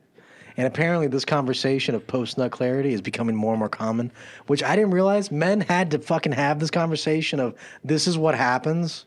[0.60, 4.12] and apparently this conversation of post nut clarity is becoming more and more common.
[4.46, 8.34] Which I didn't realize men had to fucking have this conversation of this is what
[8.34, 9.06] happens.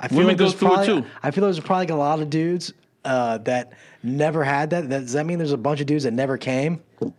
[0.00, 1.08] I feel Women like go there's through it probably, too.
[1.22, 2.72] I feel there's probably a lot of dudes
[3.04, 4.88] uh, that never had that.
[4.88, 5.02] that.
[5.02, 6.82] Does that mean there's a bunch of dudes that never came?
[6.98, 7.12] Do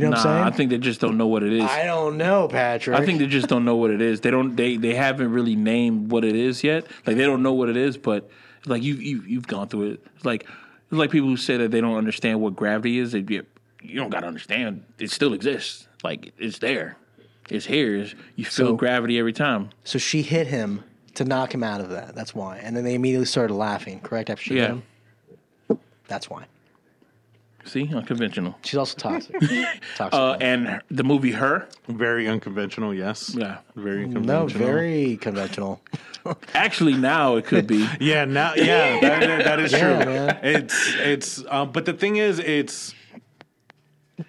[0.00, 0.44] you know Nah, what I'm saying?
[0.44, 1.62] I think they just don't know what it is.
[1.62, 2.98] I don't know, Patrick.
[2.98, 4.22] I think they just don't know what it is.
[4.22, 4.56] They don't.
[4.56, 6.84] They they haven't really named what it is yet.
[7.06, 8.28] Like they don't know what it is, but
[8.66, 10.06] like you you you've gone through it.
[10.16, 10.48] It's like
[10.92, 13.12] it's like people who say that they don't understand what gravity is.
[13.12, 14.84] They you don't got to understand.
[14.98, 15.88] It still exists.
[16.04, 16.96] Like it's there.
[17.48, 17.96] It's here.
[17.96, 19.70] It's- you feel So- gravity every time.
[19.84, 22.14] So she hit him to knock him out of that.
[22.14, 22.58] That's why.
[22.58, 24.28] And then they immediately started laughing, correct?
[24.28, 24.60] After she Yeah.
[24.60, 24.70] hit
[25.70, 25.78] him?
[26.08, 26.44] That's why.
[27.64, 28.56] See, unconventional.
[28.64, 29.36] She's also toxic.
[29.96, 30.12] toxic.
[30.18, 31.68] Uh, and the movie Her.
[31.88, 32.92] very unconventional.
[32.92, 33.34] Yes.
[33.34, 33.58] Yeah.
[33.76, 34.24] Very unconventional.
[34.26, 34.72] no, unconventional.
[34.74, 35.80] very conventional.
[36.54, 37.88] Actually, now it could be.
[38.00, 40.12] Yeah, now yeah, that, that is Yeah, true.
[40.12, 40.38] man.
[40.42, 42.94] It's it's um, but the thing is, it's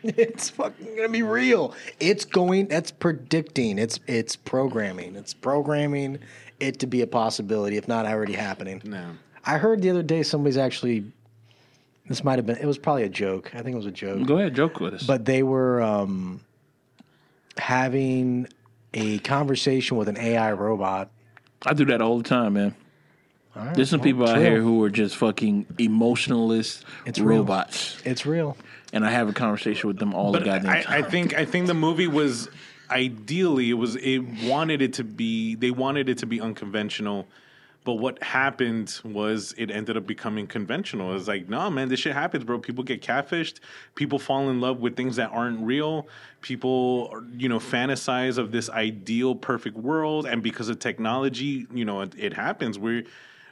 [0.04, 1.74] it's fucking gonna be real.
[2.00, 2.68] It's going.
[2.68, 3.78] That's predicting.
[3.80, 5.16] It's it's programming.
[5.16, 6.20] It's programming
[6.60, 8.82] it to be a possibility, if not already happening.
[8.86, 9.12] no.
[9.46, 11.04] I heard the other day somebody's actually.
[12.08, 12.58] This might have been.
[12.58, 13.52] It was probably a joke.
[13.56, 14.26] I think it was a joke.
[14.28, 15.04] Go ahead, joke with us.
[15.04, 16.42] but they were um,
[17.58, 18.48] having
[18.94, 21.10] a conversation with an AI robot.
[21.66, 22.76] I do that all the time, man.
[23.56, 24.44] All right, There's some well, people out real.
[24.46, 27.40] here who are just fucking emotionalist It's real.
[27.40, 28.58] robots, It's real.
[28.92, 31.06] and I have a conversation with them all But the goddamn I, time.
[31.06, 32.50] I think I think the movie was
[32.90, 37.28] ideally it was it wanted it to be they wanted it to be unconventional.
[37.84, 41.16] But what happened was it ended up becoming conventional.
[41.16, 42.60] It's like, no, man, this shit happens, bro.
[42.60, 43.60] People get catfished.
[43.96, 46.08] People fall in love with things that aren't real.
[46.42, 50.26] People, you know, fantasize of this ideal, perfect world.
[50.26, 52.80] And because of technology, you know, it, it happens.
[52.80, 53.04] We're,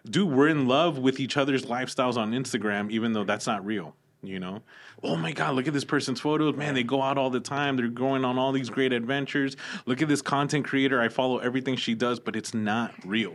[0.10, 3.96] dude, we're in love with each other's lifestyles on Instagram, even though that's not real.
[4.24, 4.62] You know,
[5.02, 6.56] oh my God, look at this person's photos.
[6.56, 7.76] Man, they go out all the time.
[7.76, 9.58] They're going on all these great adventures.
[9.88, 11.02] Look at this content creator.
[11.02, 13.34] I follow everything she does, but it's not real.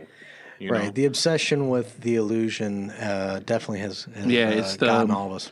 [0.59, 0.85] You Right.
[0.85, 0.91] know?
[0.91, 5.27] The obsession with the illusion uh, definitely has, has Yeah, uh, it's the- gotten all
[5.27, 5.51] of us.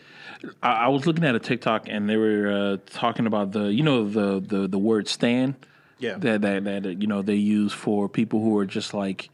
[0.61, 3.83] I, I was looking at a TikTok and they were uh, talking about the you
[3.83, 5.55] know the the the word "stan"
[5.99, 6.17] Yeah.
[6.19, 9.29] that that that you know they use for people who are just like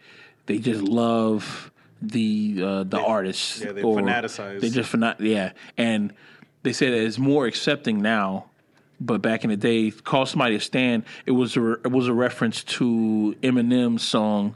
[0.46, 1.72] they just love
[2.02, 3.62] the uh, the artists.
[3.62, 4.62] yeah, they fanaticize.
[4.62, 6.14] They just fanat yeah, and
[6.64, 8.46] they say that it's more accepting now.
[9.04, 11.04] But back in the day, call somebody a stan.
[11.26, 14.56] It was a it was a reference to Eminem's song.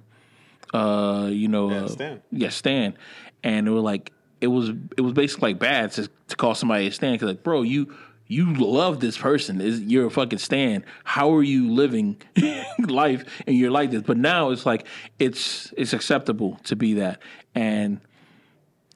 [0.75, 2.21] Uh, you know, Yeah, uh, Stan.
[2.31, 2.97] yeah, Stan,
[3.43, 4.11] and it was like
[4.41, 7.43] it was it was basically like bad to, to call somebody a Stan because like,
[7.43, 7.93] bro, you
[8.27, 10.83] you love this person, is you're a fucking Stan.
[11.03, 12.17] How are you living
[12.79, 14.01] life and you're like this?
[14.01, 14.87] But now it's like
[15.19, 17.21] it's it's acceptable to be that,
[17.53, 18.01] and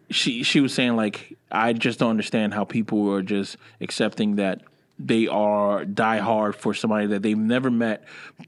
[0.10, 4.62] she she was saying like I just don't understand how people are just accepting that
[5.00, 8.04] they are die hard for somebody that they've never met,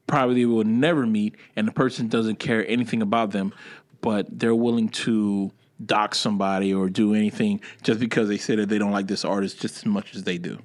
[0.05, 3.53] probably will never meet, and the person doesn't care anything about them,
[4.01, 5.51] but they're willing to
[5.83, 9.59] dox somebody or do anything just because they say that they don't like this artist
[9.59, 10.59] just as much as they do.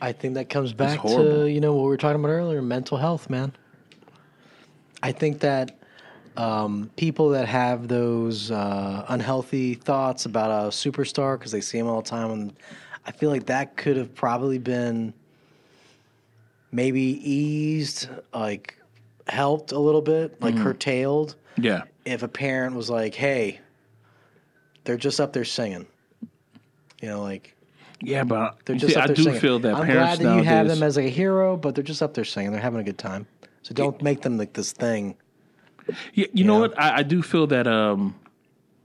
[0.00, 2.98] I think that comes back to you know what we were talking about earlier, mental
[2.98, 3.54] health, man.
[5.02, 5.78] I think that
[6.36, 11.86] um, people that have those uh, unhealthy thoughts about a superstar because they see him
[11.86, 12.52] all the time, and
[13.06, 15.12] I feel like that could have probably been
[16.72, 18.76] maybe eased, like
[19.28, 21.82] helped a little bit, like curtailed, Yeah.
[22.04, 23.60] if a parent was like, "Hey,
[24.84, 25.86] they're just up there singing,"
[27.00, 27.54] you know, like
[28.02, 29.40] Yeah, but they're you just see, up I there do singing.
[29.40, 31.84] feel that I'm parents glad that you have them as like a hero, but they're
[31.84, 32.52] just up there singing.
[32.52, 33.26] They're having a good time.
[33.62, 35.14] So don't make them like this thing.
[36.12, 36.60] Yeah, you know Yeah.
[36.60, 36.80] what?
[36.80, 38.14] I, I do feel that um,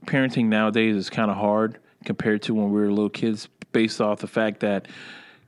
[0.06, 4.20] parenting nowadays is kind of hard compared to when we were little kids, based off
[4.20, 4.86] the fact that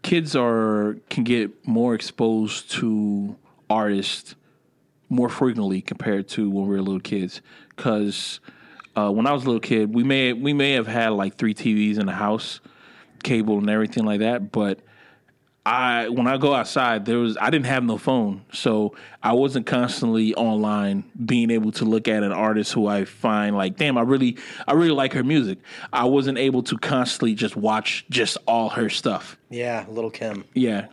[0.02, 3.36] kids are can get more exposed to
[3.70, 4.34] artists
[5.08, 7.40] more frequently compared to when we were little kids.
[7.76, 8.40] Because
[8.96, 11.54] uh, when I was a little kid, we may we may have had like three
[11.54, 12.60] TVs in the house,
[13.22, 14.80] cable and everything like that, but
[15.64, 19.66] I when I go outside, there was I didn't have no phone, so I wasn't
[19.66, 24.02] constantly online being able to look at an artist who I find like, damn, I
[24.02, 25.58] really I really like her music.
[25.92, 29.38] I wasn't able to constantly just watch just all her stuff.
[29.50, 30.44] Yeah, Lil' Kim.
[30.54, 30.86] Yeah.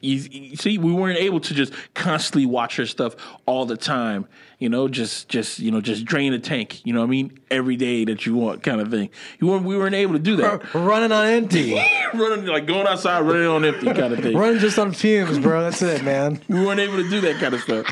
[0.00, 3.16] You, you see, we weren't able to just constantly watch her stuff
[3.46, 4.28] all the time.
[4.58, 6.84] You know, just just you know, just drain the tank.
[6.84, 9.10] You know, what I mean, every day that you want, kind of thing.
[9.40, 10.74] You weren't, we weren't able to do that.
[10.74, 11.74] Running on empty.
[12.14, 14.36] running like going outside, running on empty, kind of thing.
[14.36, 15.62] Running just on fumes, bro.
[15.62, 16.40] That's it, man.
[16.48, 17.86] We weren't able to do that kind of stuff.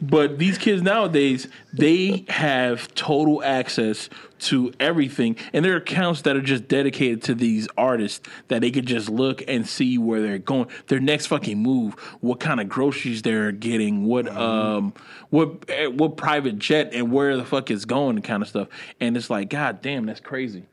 [0.00, 4.08] But these kids nowadays, they have total access
[4.38, 5.36] to everything.
[5.52, 9.08] And there are accounts that are just dedicated to these artists that they could just
[9.08, 13.52] look and see where they're going, their next fucking move, what kind of groceries they're
[13.52, 14.94] getting, what um
[15.30, 18.68] what eh, what private jet and where the fuck it's going and kind of stuff.
[19.00, 20.64] And it's like, God damn, that's crazy.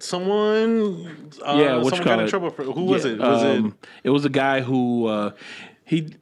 [0.00, 2.28] Someone, uh, yeah, what someone got in it?
[2.28, 3.18] trouble for who was it?
[3.18, 3.88] Was um, it?
[4.04, 5.30] It was a guy who uh,
[5.84, 6.14] he.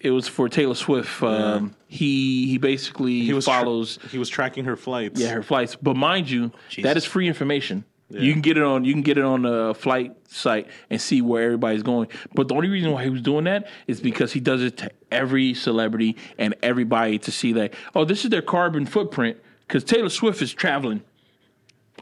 [0.00, 1.22] It was for Taylor Swift.
[1.22, 5.20] Um, He he basically He was tra- follows he was tracking her flights.
[5.20, 6.96] yeah her flights, but mind you, that Jesus.
[6.96, 7.84] is free information.
[8.12, 8.20] Yeah.
[8.20, 11.22] You can get it on you can get it on the flight site and see
[11.22, 12.08] where everybody's going.
[12.34, 14.90] But the only reason why he was doing that is because he does it to
[15.10, 20.10] every celebrity and everybody to see that oh this is their carbon footprint because Taylor
[20.10, 21.02] Swift is traveling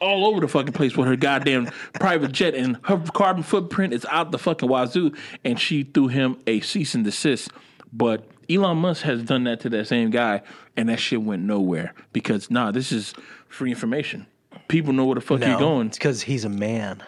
[0.00, 4.06] all over the fucking place with her goddamn private jet, and her carbon footprint is
[4.06, 5.12] out the fucking wazoo.
[5.44, 7.50] And she threw him a cease and desist.
[7.92, 10.42] But Elon Musk has done that to that same guy,
[10.76, 13.14] and that shit went nowhere because nah, this is
[13.48, 14.26] free information.
[14.70, 15.88] People know where the fuck you're going.
[15.88, 17.02] It's because he's a man.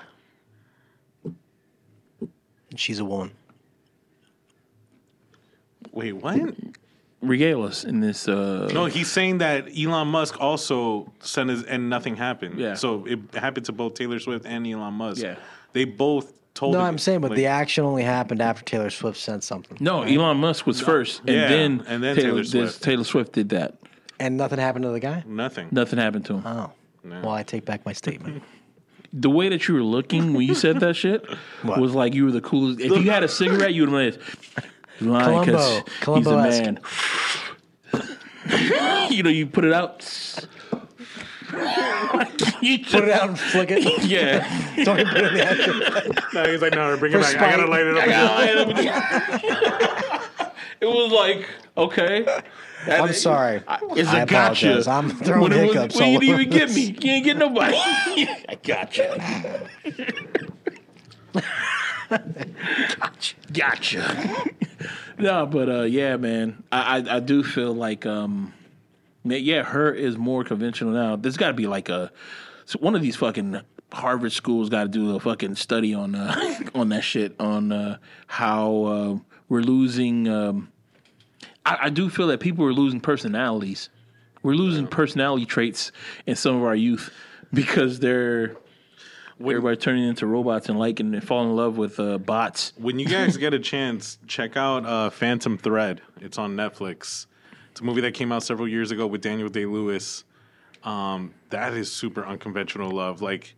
[1.24, 3.32] And she's a woman.
[5.93, 6.55] Wait, what?
[7.20, 8.26] Regale us in this.
[8.26, 12.59] Uh, No, he's saying that Elon Musk also sent his and nothing happened.
[12.59, 12.74] Yeah.
[12.74, 15.22] So it happened to both Taylor Swift and Elon Musk.
[15.22, 15.36] Yeah.
[15.72, 16.72] They both told.
[16.74, 19.76] No, it- I'm saying, but like, the action only happened after Taylor Swift sent something.
[19.80, 22.82] no, Elon Musk was first, and Yeah, then and then Taylor, Taylor this- Swift.
[22.82, 23.76] Taylor Swift did that.
[24.18, 25.22] And nothing happened to the guy?
[25.26, 25.68] nothing.
[25.70, 26.47] Nothing happened to him.
[26.47, 26.72] Oh.
[27.04, 28.42] Well, I take back my statement.
[29.12, 31.26] the way that you were looking when you said that shit
[31.62, 31.78] What?
[31.80, 32.80] was like you were the coolest.
[32.80, 34.18] If you had a cigarette, you would have
[34.98, 36.44] been like, "He's Columbo.
[36.46, 36.80] he's a man.
[39.10, 40.00] you know, you put it out.
[42.62, 44.04] you just, Put it out and flick it.
[44.04, 44.40] Yeah.
[44.84, 46.14] Don't even put it in the action.
[46.32, 47.36] No, he's like, no, bring it For back.
[47.36, 47.68] I gotta spite.
[47.68, 48.02] light it up.
[48.02, 50.56] I gotta light up.
[50.80, 51.46] it was like,
[51.76, 52.24] okay.
[52.86, 53.62] That- I'm sorry.
[53.96, 54.66] It's I a gotcha.
[54.68, 54.86] apologize.
[54.88, 56.76] I'm throwing when it was- hiccups when you all didn't even get this.
[56.76, 56.82] me.
[57.00, 57.76] You ain't get nobody.
[58.48, 59.68] I gotcha.
[59.84, 60.12] gotcha.
[63.52, 64.44] Gotcha.
[65.18, 68.52] no, but uh, yeah, man, I, I I do feel like um,
[69.24, 71.16] yeah, her is more conventional now.
[71.16, 72.10] There's got to be like a
[72.80, 73.60] one of these fucking
[73.92, 77.98] Harvard schools got to do a fucking study on uh, on that shit on uh,
[78.26, 79.18] how uh,
[79.48, 80.28] we're losing.
[80.28, 80.72] Um,
[81.64, 83.89] I, I do feel that people are losing personalities.
[84.43, 85.93] We're losing personality traits
[86.26, 87.12] in some of our youth
[87.52, 88.56] because they're
[89.40, 92.72] everybody turning into robots and liking and falling in love with uh, bots.
[92.76, 96.01] When you guys get a chance, check out uh, Phantom Thread.
[96.20, 97.26] It's on Netflix.
[97.70, 100.24] It's a movie that came out several years ago with Daniel Day Lewis.
[100.84, 103.22] Um, that is super unconventional love.
[103.22, 103.55] Like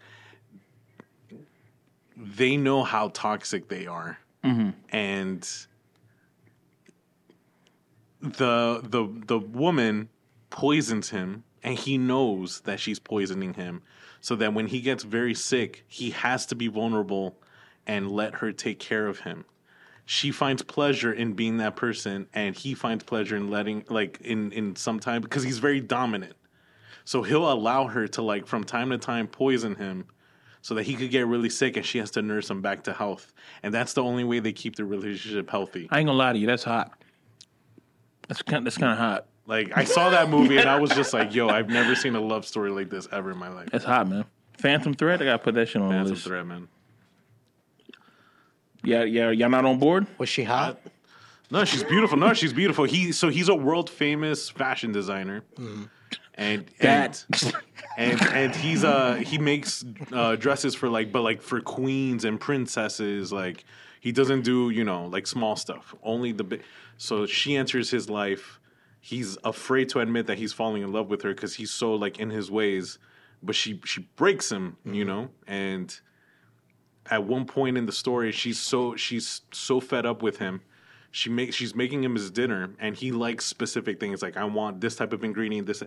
[2.16, 4.18] they know how toxic they are,
[4.90, 5.48] and
[8.24, 10.09] the the the woman
[10.51, 13.82] poisons him, and he knows that she's poisoning him.
[14.20, 17.36] So that when he gets very sick, he has to be vulnerable
[17.86, 19.44] and let her take care of him.
[20.06, 24.51] She finds pleasure in being that person, and he finds pleasure in letting, like, in
[24.52, 26.34] in some time because he's very dominant.
[27.05, 30.06] So he'll allow her to, like, from time to time, poison him,
[30.62, 32.94] so that he could get really sick and she has to nurse him back to
[32.94, 33.34] health.
[33.62, 35.86] And that's the only way they keep the relationship healthy.
[35.90, 36.46] I ain't gonna lie to you.
[36.46, 37.03] That's hot.
[38.28, 38.64] That's kind.
[38.66, 39.26] That's kind of hot.
[39.46, 42.20] Like I saw that movie and I was just like, yo, I've never seen a
[42.20, 43.68] love story like this ever in my life.
[43.70, 44.24] That's hot, man.
[44.56, 45.20] Phantom Thread.
[45.20, 46.24] I gotta put that shit on the Phantom list.
[46.26, 46.68] Thread, man.
[48.82, 49.30] Yeah, yeah.
[49.30, 50.06] Y'all not on board?
[50.18, 50.80] Was she hot?
[51.51, 52.16] No, she's beautiful.
[52.18, 52.84] No, she's beautiful.
[52.84, 55.42] He so he's a world famous fashion designer,
[56.34, 57.55] and That- and,
[57.96, 62.40] and and he's uh he makes uh, dresses for like but like for queens and
[62.40, 63.32] princesses.
[63.32, 63.64] Like
[64.01, 65.94] he doesn't do you know like small stuff.
[66.02, 66.62] Only the big.
[66.96, 68.60] So she enters his life.
[69.00, 72.18] He's afraid to admit that he's falling in love with her because he's so like
[72.18, 72.98] in his ways.
[73.42, 75.08] But she she breaks him, you mm-hmm.
[75.08, 76.00] know, and
[77.10, 80.62] at one point in the story, she's so she's so fed up with him.
[81.10, 84.22] She makes she's making him his dinner, and he likes specific things.
[84.22, 85.66] Like I want this type of ingredient.
[85.66, 85.82] This.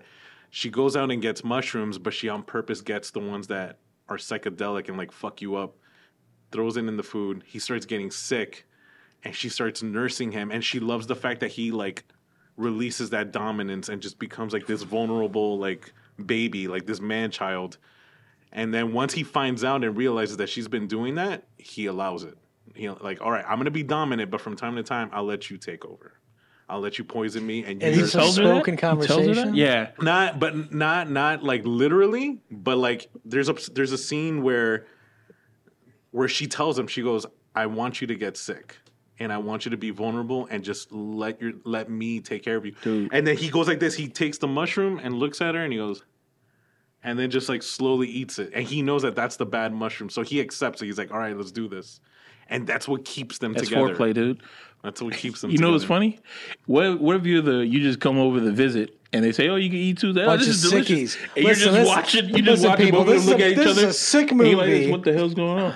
[0.49, 4.17] She goes out and gets mushrooms, but she on purpose gets the ones that are
[4.17, 5.75] psychedelic and like fuck you up.
[6.51, 7.43] Throws it in the food.
[7.45, 8.66] He starts getting sick,
[9.23, 10.52] and she starts nursing him.
[10.52, 12.03] And she loves the fact that he like
[12.56, 15.94] releases that dominance and just becomes like this vulnerable like
[16.26, 17.77] baby, like this man child.
[18.52, 22.23] And then once he finds out and realizes that she's been doing that, he allows
[22.23, 22.38] it.
[22.76, 25.49] He like, all right, I'm gonna be dominant, but from time to time, I'll let
[25.49, 26.14] you take over.
[26.69, 28.23] I'll let you poison me, and you And nurse he's me.
[28.23, 29.23] a spoken He tells her that?
[29.23, 29.56] conversation?
[29.56, 29.91] Yeah.
[30.02, 34.85] not, but not not like literally, but like there's a there's a scene where
[36.11, 37.26] where she tells him, she goes,
[37.56, 38.77] I want you to get sick.
[39.19, 42.56] And I want you to be vulnerable and just let your let me take care
[42.56, 42.73] of you.
[42.84, 43.10] Dude.
[43.11, 43.95] And then he goes like this.
[43.95, 46.03] He takes the mushroom and looks at her and he goes,
[47.03, 48.52] and then just like slowly eats it.
[48.53, 50.85] And he knows that that's the bad mushroom, so he accepts it.
[50.85, 51.99] He's like, "All right, let's do this."
[52.49, 53.94] And that's what keeps them That's together.
[53.95, 54.41] foreplay, dude.
[54.84, 55.49] That's what keeps them.
[55.52, 56.19] You know what's funny?
[56.68, 59.56] What what if you're the you just come over to visit and they say, "Oh,
[59.56, 61.15] you can eat too." Oh, this of is delicious.
[61.15, 61.18] sickies.
[61.35, 62.26] And Listen, you're just listen, watching.
[62.30, 63.77] You just listen, watching people, both of them look is at a- each this is
[63.80, 63.88] other.
[63.88, 64.91] a sick and you're like, movie.
[64.91, 65.76] what the hell's going on?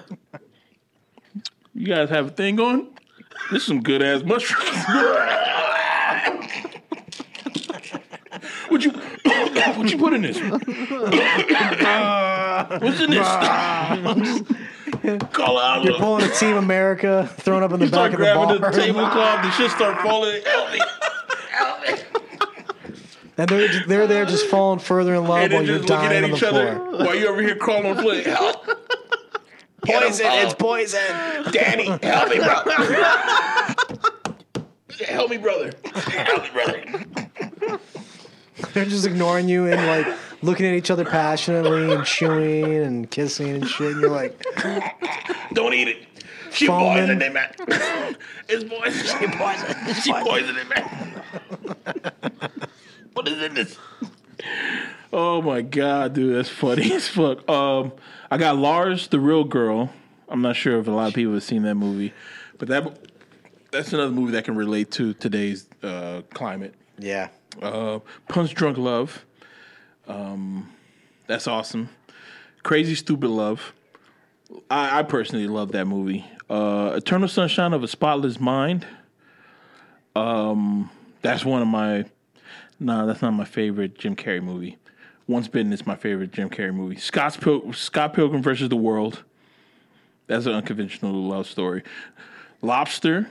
[1.74, 2.90] You guys have a thing going?
[3.52, 4.86] This is some good ass mushrooms.
[8.70, 10.38] what you what you put in this?
[12.82, 13.28] What's in this?
[15.34, 15.84] Call out.
[15.84, 18.72] You're pulling a Team America, thrown up in the You back of the grabbing bar.
[18.72, 20.42] the tablecloth, the shit start falling.
[20.46, 20.80] Help me.
[21.50, 21.94] Help me.
[23.38, 26.32] And they're, they're there just falling further in love And while you're dying at on
[26.32, 26.92] the each other floor.
[27.06, 28.26] while you're over here crawling on foot.
[28.26, 28.70] Help.
[29.86, 31.00] Poison, it's poison.
[31.52, 32.72] Danny, help me, brother.
[35.08, 35.72] help me, brother.
[35.94, 37.80] Help me, brother.
[38.74, 40.08] They're just ignoring you and like
[40.44, 43.94] looking at each other passionately and chewing and kissing and shit.
[43.94, 44.40] And you're like,
[45.54, 46.06] Don't eat it.
[46.52, 46.94] She Foaming.
[46.94, 47.54] poisoned it, man.
[48.50, 49.20] It's poison.
[49.20, 49.96] She poisoned.
[50.04, 51.24] She poisoned it, man.
[53.14, 53.78] what is in this?
[55.14, 57.48] Oh my god, dude, that's funny as fuck.
[57.50, 57.94] Um,
[58.32, 59.92] I got Lars, the real girl.
[60.30, 62.14] I'm not sure if a lot of people have seen that movie,
[62.58, 62.98] but that
[63.72, 66.74] that's another movie that can relate to today's uh, climate.
[66.98, 67.28] yeah.
[67.62, 68.00] Uh,
[68.30, 69.26] Punch Drunk Love.
[70.08, 70.72] Um,
[71.28, 71.90] that's awesome.
[72.64, 73.74] Crazy Stupid Love.
[74.70, 76.26] I, I personally love that movie.
[76.50, 78.88] Uh, Eternal Sunshine of a Spotless Mind.
[80.16, 80.90] Um,
[81.22, 82.06] that's one of my.
[82.80, 84.78] No, that's not my favorite Jim Carrey movie.
[85.32, 86.98] Once Bitten is my favorite Jim Carrey movie.
[86.98, 89.24] Scott's Pil- Scott Pilgrim versus the World.
[90.28, 91.84] That's an unconventional love story.
[92.62, 93.30] Lobster.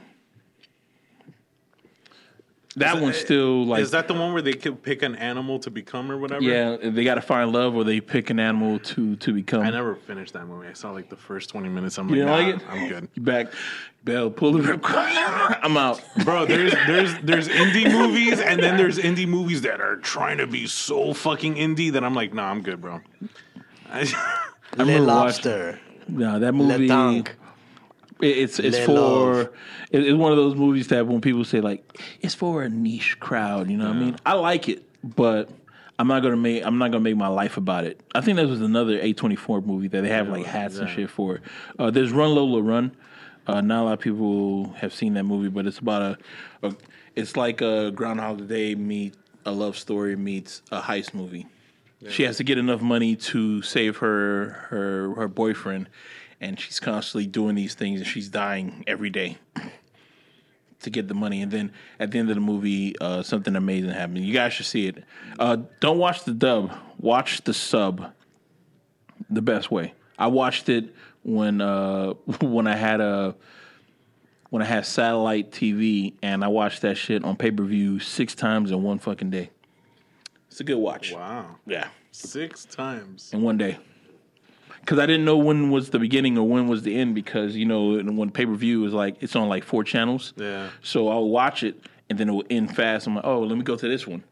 [2.81, 5.71] That one's still like Is that the one where they could pick an animal to
[5.71, 6.43] become or whatever?
[6.43, 9.63] Yeah, they got to find love, or they pick an animal to to become.
[9.63, 10.67] I never finished that movie.
[10.69, 11.99] I saw like the first twenty minutes.
[11.99, 12.83] I'm You like, didn't nah, like it?
[12.83, 13.09] I'm good.
[13.15, 13.53] You back,
[14.05, 15.59] Bell, pull the ripcord.
[15.63, 16.03] I'm out.
[16.25, 20.47] Bro, there's there's there's indie movies and then there's indie movies that are trying to
[20.47, 23.01] be so fucking indie that I'm like, nah, I'm good, bro.
[23.93, 24.03] I,
[24.77, 25.81] Le remember Lobster.
[26.09, 27.25] No, that Le movie.
[28.23, 29.49] It's it's for Love.
[29.91, 31.83] it's one of those movies that when people say like
[32.21, 34.17] it's for a niche crowd, you know what I mean?
[34.27, 35.49] I like it, but
[35.99, 38.01] I'm not gonna make I'm not gonna make my life about it.
[38.15, 41.37] I think that was another A24 movie that they have like hats and shit for.
[41.37, 41.43] it.
[41.79, 42.93] Uh, there's Run Lola Run.
[43.47, 46.03] Uh, not a lot of people have seen that movie, but it's about
[46.63, 46.75] a, a
[47.17, 49.15] it's like a Groundhog Day meet
[49.45, 51.47] a love story meets a heist movie.
[52.09, 55.91] She has to get enough money to save her her her boyfriend,
[56.41, 59.39] and she's constantly doing these things, and she's dying every day
[60.81, 61.43] to get the money.
[61.43, 64.21] And then at the end of the movie, uh, something amazing happens.
[64.21, 65.05] You guys should see it.
[65.39, 66.73] Uh, don't watch the dub.
[66.99, 68.13] Watch the sub.
[69.29, 69.95] The best way.
[70.19, 73.37] I watched it when uh, when I had a
[74.49, 78.35] when I had satellite TV, and I watched that shit on pay per view six
[78.35, 79.51] times in one fucking day.
[80.49, 81.13] It's a good watch.
[81.13, 83.31] wow, Yeah six times.
[83.33, 83.79] in one day.
[84.81, 87.67] Because I didn't know when was the beginning or when was the end because you
[87.67, 90.33] know when pay per view is like it's on like four channels.
[90.37, 90.71] Yeah.
[90.83, 93.07] So I'll watch it and then it will end fast.
[93.07, 94.25] I'm like, oh, let me go to this one,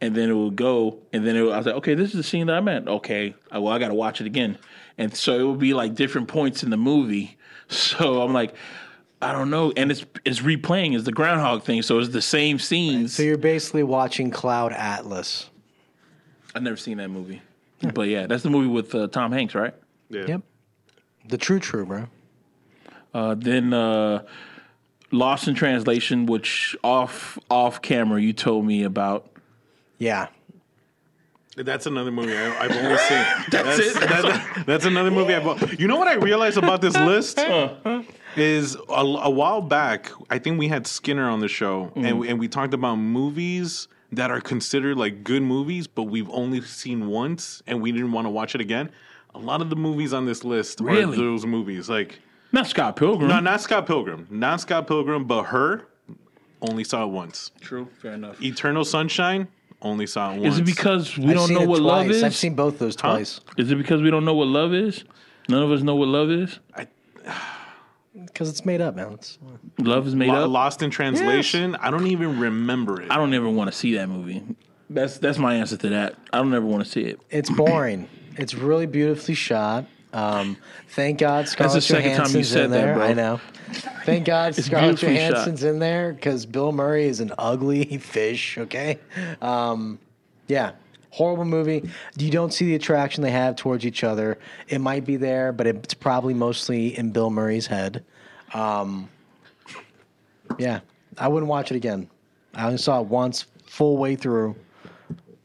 [0.00, 2.16] and then it will go, and then it will, I was like, okay, this is
[2.16, 2.88] the scene that I'm at.
[2.88, 4.58] Okay, I, well I got to watch it again,
[4.96, 7.36] and so it will be like different points in the movie.
[7.70, 8.54] So I'm like.
[9.20, 12.60] I don't know, and it's it's replaying as the Groundhog thing, so it's the same
[12.60, 13.16] scenes.
[13.16, 15.50] So you're basically watching Cloud Atlas.
[16.54, 17.42] I've never seen that movie,
[17.94, 19.74] but yeah, that's the movie with uh, Tom Hanks, right?
[20.10, 20.24] Yeah.
[20.26, 20.42] Yep.
[21.28, 22.06] The true true, bro.
[23.14, 24.24] Uh, then uh,
[25.10, 29.30] Lost in Translation, which off off camera you told me about.
[29.98, 30.28] Yeah.
[31.56, 33.24] That's another movie I, I've only seen.
[33.50, 33.94] that's it?
[33.94, 35.80] that- that's another movie I've.
[35.80, 37.38] You know what I realized about this list
[38.36, 40.12] is a, a while back.
[40.30, 43.88] I think we had Skinner on the show, and we, and we talked about movies
[44.12, 48.26] that are considered like good movies, but we've only seen once, and we didn't want
[48.26, 48.90] to watch it again.
[49.38, 51.88] A lot of the movies on this list are those movies.
[51.88, 52.18] Like,
[52.52, 53.28] Not Scott Pilgrim.
[53.28, 55.86] no, not Scott Pilgrim, not Scott Pilgrim, but her.
[56.60, 57.52] Only saw it once.
[57.60, 58.42] True, fair enough.
[58.42, 59.46] Eternal Sunshine.
[59.80, 60.54] Only saw it once.
[60.54, 62.24] Is it because we I've don't know it what love is?
[62.24, 63.40] I've seen both those twice.
[63.56, 65.04] Is it because we don't know what love is?
[65.48, 66.58] None of us know what love is.
[66.74, 66.88] I,
[68.14, 69.12] Because it's made up, man.
[69.12, 69.38] It's,
[69.78, 70.50] Love is made Lo- up.
[70.50, 71.76] Lost in Translation.
[71.76, 73.10] I don't even remember it.
[73.12, 74.42] I don't ever want to see that movie.
[74.90, 76.16] That's that's my answer to that.
[76.32, 77.20] I don't ever want to see it.
[77.30, 78.08] it's boring.
[78.38, 79.86] It's really beautifully shot.
[80.12, 80.56] Um,
[80.88, 82.94] thank God Scarlett the second time you Johansson's said in that, there.
[82.94, 83.04] bro.
[83.04, 83.40] I know.
[84.04, 85.30] Thank God Scarlett beautifully shot.
[85.30, 88.56] Johansson's in there because Bill Murray is an ugly fish.
[88.56, 88.98] Okay.
[89.42, 89.98] Um,
[90.46, 90.72] yeah.
[91.10, 91.88] Horrible movie.
[92.16, 94.38] You don't see the attraction they have towards each other.
[94.68, 98.04] It might be there, but it's probably mostly in Bill Murray's head.
[98.54, 99.08] Um,
[100.58, 100.80] yeah,
[101.16, 102.08] I wouldn't watch it again.
[102.54, 104.56] I only saw it once, full way through.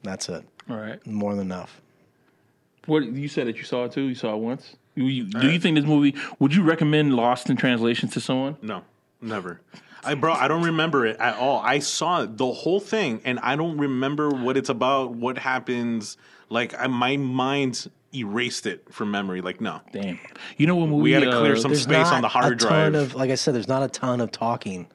[0.03, 0.43] That's it.
[0.69, 1.05] All right.
[1.05, 1.81] More than enough.
[2.85, 4.03] What you said that you saw it too?
[4.03, 4.75] You saw it once.
[4.95, 6.15] You, you, do you think this movie?
[6.39, 8.57] Would you recommend Lost in Translation to someone?
[8.61, 8.83] No,
[9.21, 9.59] never.
[10.03, 11.59] I bro, I don't remember it at all.
[11.59, 16.17] I saw the whole thing, and I don't remember what it's about, what happens.
[16.49, 19.41] Like I, my mind erased it from memory.
[19.41, 20.19] Like no, Damn.
[20.57, 21.01] You know what movie?
[21.03, 22.93] we had to uh, clear some space on the hard a drive.
[22.93, 24.87] ton of, like I said, there's not a ton of talking.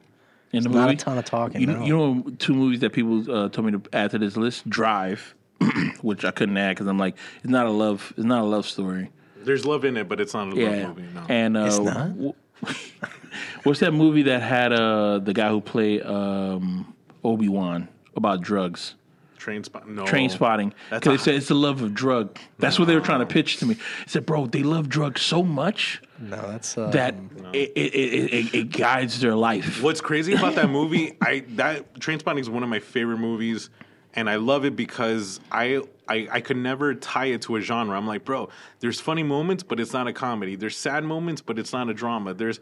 [0.53, 0.79] in the movie.
[0.81, 1.85] not a ton of talking, You, no.
[1.85, 5.35] you know, two movies that people uh, told me to add to this list: Drive,
[6.03, 8.67] which I couldn't add because I'm like, it's not a love, it's not a love
[8.67, 9.11] story.
[9.37, 11.09] There's love in it, but it's not a Yeah, love movie.
[11.15, 11.23] No.
[11.29, 12.09] and uh, It's not?
[12.17, 12.35] w-
[13.63, 16.95] what's that movie that had uh, the guy who played um,
[17.25, 18.95] Obi Wan about drugs?
[19.37, 19.89] train spot.
[19.89, 20.73] No Trainspotting.
[20.91, 22.37] That's Because they said it's the love of drug.
[22.59, 23.77] That's what they were trying to pitch to me.
[23.77, 27.15] I said, bro, they love drugs so much No, that's uh, that
[27.53, 29.81] it, it, it, it, it guides their life.
[29.81, 31.17] What's crazy about that movie?
[31.23, 33.71] I that Trainspotting is one of my favorite movies,
[34.19, 37.97] and I love it because I, I I could never tie it to a genre.
[37.97, 38.49] I'm like, bro,
[38.81, 40.57] there's funny moments, but it's not a comedy.
[40.57, 42.35] There's sad moments, but it's not a drama.
[42.35, 42.59] There's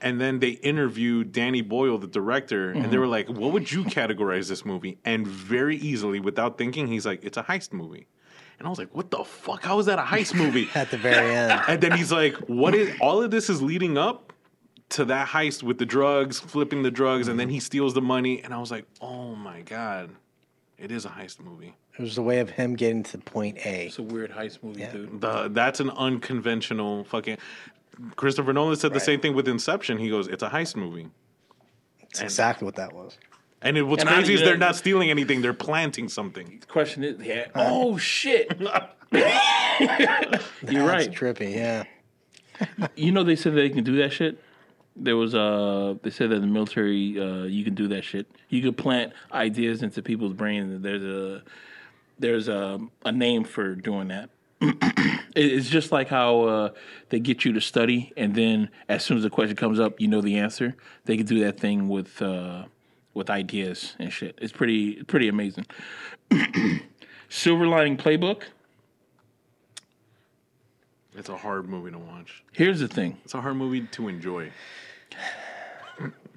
[0.00, 2.98] and then they interviewed Danny Boyle, the director, and they mm-hmm.
[2.98, 7.22] were like, "What would you categorize this movie?" And very easily, without thinking, he's like,
[7.22, 8.08] "It's a heist movie."
[8.58, 9.62] And I was like, "What the fuck?
[9.62, 11.62] How is that a heist movie?" at the very end.
[11.68, 14.32] And then he's like, "What is all of this is leading up
[14.88, 17.54] to that heist with the drugs, flipping the drugs, and then mm-hmm.
[17.54, 20.10] he steals the money." And I was like, "Oh my god,
[20.78, 23.86] it is a heist movie." It was the way of him getting to point A.
[23.86, 25.20] It's a weird heist movie, dude.
[25.20, 27.38] The that's an unconventional fucking.
[28.16, 29.96] Christopher Nolan said the same thing with Inception.
[29.98, 31.08] He goes, "It's a heist movie,"
[32.02, 33.16] That's exactly what that was.
[33.62, 36.58] and it, what's And I- crazy is they're not stealing anything; they're planting something.
[36.60, 37.46] The question is, yeah.
[37.54, 38.54] Oh shit!
[38.60, 38.70] You're
[40.86, 41.10] right.
[41.10, 41.84] trippy, yeah.
[42.96, 44.42] You know they said they can do that shit.
[44.96, 48.26] There was uh they said that in the military uh you can do that shit.
[48.48, 50.82] You could plant ideas into people's brains.
[50.82, 51.42] There's a
[52.18, 54.30] there's a a name for doing that.
[55.36, 56.70] It's just like how uh,
[57.10, 60.08] they get you to study, and then as soon as the question comes up, you
[60.08, 60.74] know the answer.
[61.04, 62.64] They can do that thing with uh,
[63.12, 64.38] with ideas and shit.
[64.40, 65.66] It's pretty pretty amazing.
[67.28, 68.44] Silver Lining Playbook.
[71.14, 72.42] It's a hard movie to watch.
[72.52, 73.18] Here's the thing.
[73.24, 74.52] It's a hard movie to enjoy.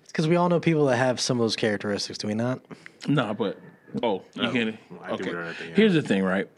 [0.07, 2.61] Because we all know people that have some of those characteristics, do we not?
[3.07, 3.57] No, but
[4.03, 4.77] oh, you Oh, can.
[5.01, 5.31] I think Okay.
[5.31, 5.75] we're at the end.
[5.77, 6.49] Here's the thing, right?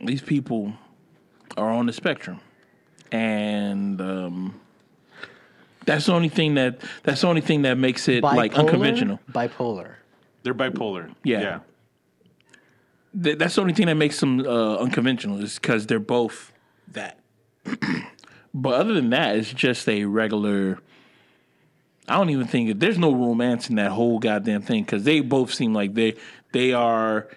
[0.00, 0.72] These people
[1.56, 2.40] are on the spectrum,
[3.12, 4.60] and um,
[5.84, 9.20] that's the only thing that that's the only thing that makes it like unconventional.
[9.30, 9.94] Bipolar.
[10.42, 11.14] They're bipolar.
[11.22, 11.40] Yeah.
[11.40, 11.58] yeah.
[13.22, 16.52] Th- that's the only thing that makes them uh, unconventional is because they're both
[16.92, 17.18] that.
[18.52, 20.78] but other than that, it's just a regular.
[22.08, 25.54] I don't even think there's no romance in that whole goddamn thing because they both
[25.54, 26.16] seem like they
[26.52, 27.28] they are.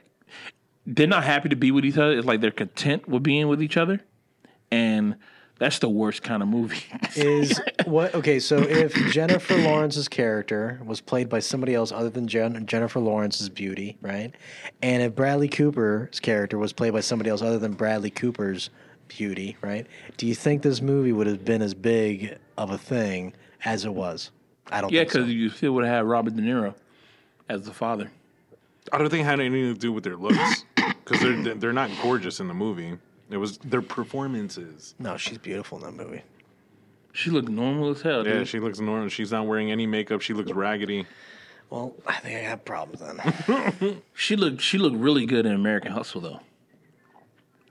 [0.85, 2.17] they're not happy to be with each other.
[2.17, 4.01] It's like they're content with being with each other,
[4.71, 5.15] and
[5.59, 6.83] that's the worst kind of movie.
[7.15, 8.39] Is what okay?
[8.39, 13.49] So if Jennifer Lawrence's character was played by somebody else other than Jen, Jennifer Lawrence's
[13.49, 14.33] beauty, right?
[14.81, 18.71] And if Bradley Cooper's character was played by somebody else other than Bradley Cooper's
[19.17, 19.85] beauty, right?
[20.17, 23.33] Do you think this movie would have been as big of a thing
[23.65, 24.31] as it was?
[24.71, 24.91] I don't.
[24.91, 25.19] yeah, think so.
[25.19, 26.73] because you still would have had Robert De Niro
[27.49, 28.11] as the father.
[28.91, 31.89] I don't think it had anything to do with their looks because they're they're not
[32.01, 32.97] gorgeous in the movie.
[33.29, 34.95] It was their performances.
[34.99, 36.21] no, she's beautiful in that movie.
[37.13, 38.25] She looked normal as hell.
[38.25, 38.47] Yeah, dude.
[38.47, 39.07] she looks normal.
[39.09, 40.21] She's not wearing any makeup.
[40.21, 41.05] She looks raggedy.
[41.69, 44.01] Well, I think I have problems then.
[44.13, 46.39] she looked she looked really good in American Hustle though,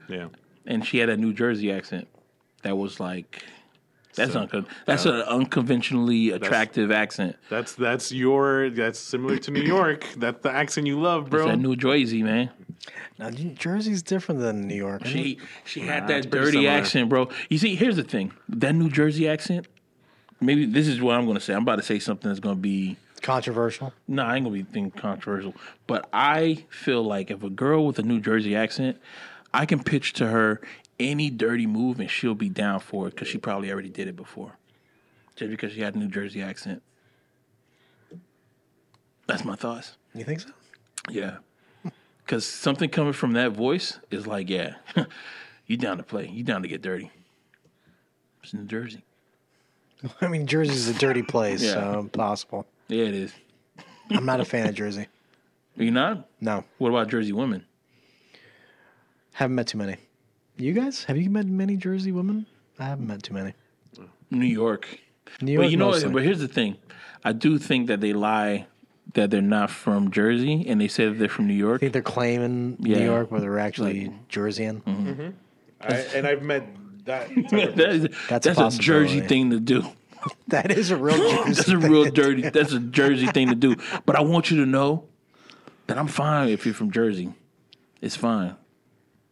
[0.08, 0.28] Yeah.
[0.66, 2.08] And she had a New Jersey accent
[2.62, 3.42] that was like.
[4.14, 7.34] That's So, uncon- uh, that's an unconventionally attractive accent.
[7.48, 10.06] That's that's your that's similar to New York.
[10.18, 11.46] That's the accent you love, It's bro.
[11.46, 12.50] that New Jersey man.
[13.18, 15.06] now, New Jersey's different than New York.
[15.06, 16.70] She she had Nah, it's that dirty similar.
[16.72, 17.30] accent, bro.
[17.48, 19.66] You see, here's the thing: that New Jersey accent.
[20.42, 21.54] Maybe this is what I'm going to say.
[21.54, 23.94] I'm about to say something that's going to be controversial.
[24.08, 25.54] no, I ain't gonna be thinking controversial.
[25.86, 28.98] But I feel like if a girl with a New Jersey accent,
[29.54, 30.60] I can pitch to her
[30.98, 34.16] any dirty move and she'll be down for it because she probably already did it
[34.16, 34.56] before,
[35.36, 36.82] just because she had a New Jersey accent.
[39.26, 39.96] That's my thoughts.
[40.14, 40.50] You think so?
[41.10, 41.38] Yeah.
[42.24, 44.74] Because something coming from that voice is like, yeah,
[45.66, 46.28] you down to play.
[46.28, 47.10] You down to get dirty.
[48.42, 49.04] It's New Jersey.
[50.20, 51.74] I mean, Jersey's a dirty place, Yeah.
[51.74, 52.66] so impossible.
[52.88, 53.32] Yeah, it is.
[54.10, 55.06] I'm not a fan of Jersey.
[55.78, 56.28] Are you not?
[56.40, 57.64] No, What about Jersey women?
[59.32, 59.96] Haven't met too many.
[60.56, 62.46] You guys, have you met many Jersey women?
[62.78, 63.54] I haven't met too many.
[64.30, 64.98] New York.
[65.40, 66.10] New York, But you know, mostly.
[66.10, 66.76] but here's the thing.
[67.24, 68.66] I do think that they lie
[69.14, 71.78] that they're not from Jersey and they say that they're from New York.
[71.78, 72.98] I think they're claiming Yeah.
[72.98, 74.82] New York, where they're actually Jerseyan.
[74.82, 75.08] Mm-hmm.
[75.10, 75.30] Mm-hmm.
[75.80, 76.66] I, and I've met
[77.04, 77.28] that.
[77.50, 79.84] that is, That's a that's, a, Jersey thing to do.
[80.48, 81.52] That is a real Jersey.
[81.52, 82.42] That's a real to dirty.
[82.48, 83.74] That's a Jersey thing to do.
[84.06, 85.04] But I want you to know
[85.88, 87.32] that I'm fine if you're from Jersey.
[88.00, 88.54] It's fine.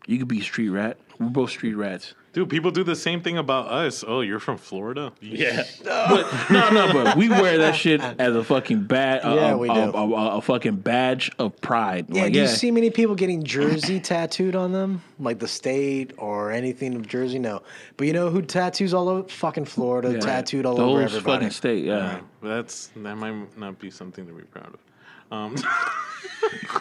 [0.07, 0.97] You could be a street rat.
[1.19, 2.15] We're both street rats.
[2.33, 4.05] Dude, people do the same thing about us.
[4.07, 5.13] Oh, you're from Florida?
[5.21, 9.51] Yeah, but no, no, but we wear that shit as a fucking bad, uh, Yeah,
[9.51, 9.81] a, we a, do.
[9.81, 12.07] a, a- a fucking badge of pride.
[12.09, 15.03] Yeah, Like, do you see many people getting Jersey tattooed on them?
[15.19, 17.41] Like the state or anything of Jersey?
[17.41, 17.63] No.
[17.97, 19.29] But you know who tattoos all over?
[19.29, 20.21] Fucking Florida, Yeah.
[20.21, 21.23] tattooed all the over whole everybody.
[21.47, 21.85] fucking state?
[21.85, 24.79] Yeah, That's that might not be something to be proud of.
[25.31, 25.57] Um,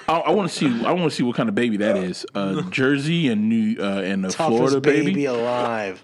[0.07, 0.85] I, I want to see.
[0.85, 2.25] I want to see what kind of baby that is.
[2.33, 5.25] Uh, Jersey and New uh, and the Toughest Florida baby, baby.
[5.25, 6.03] alive.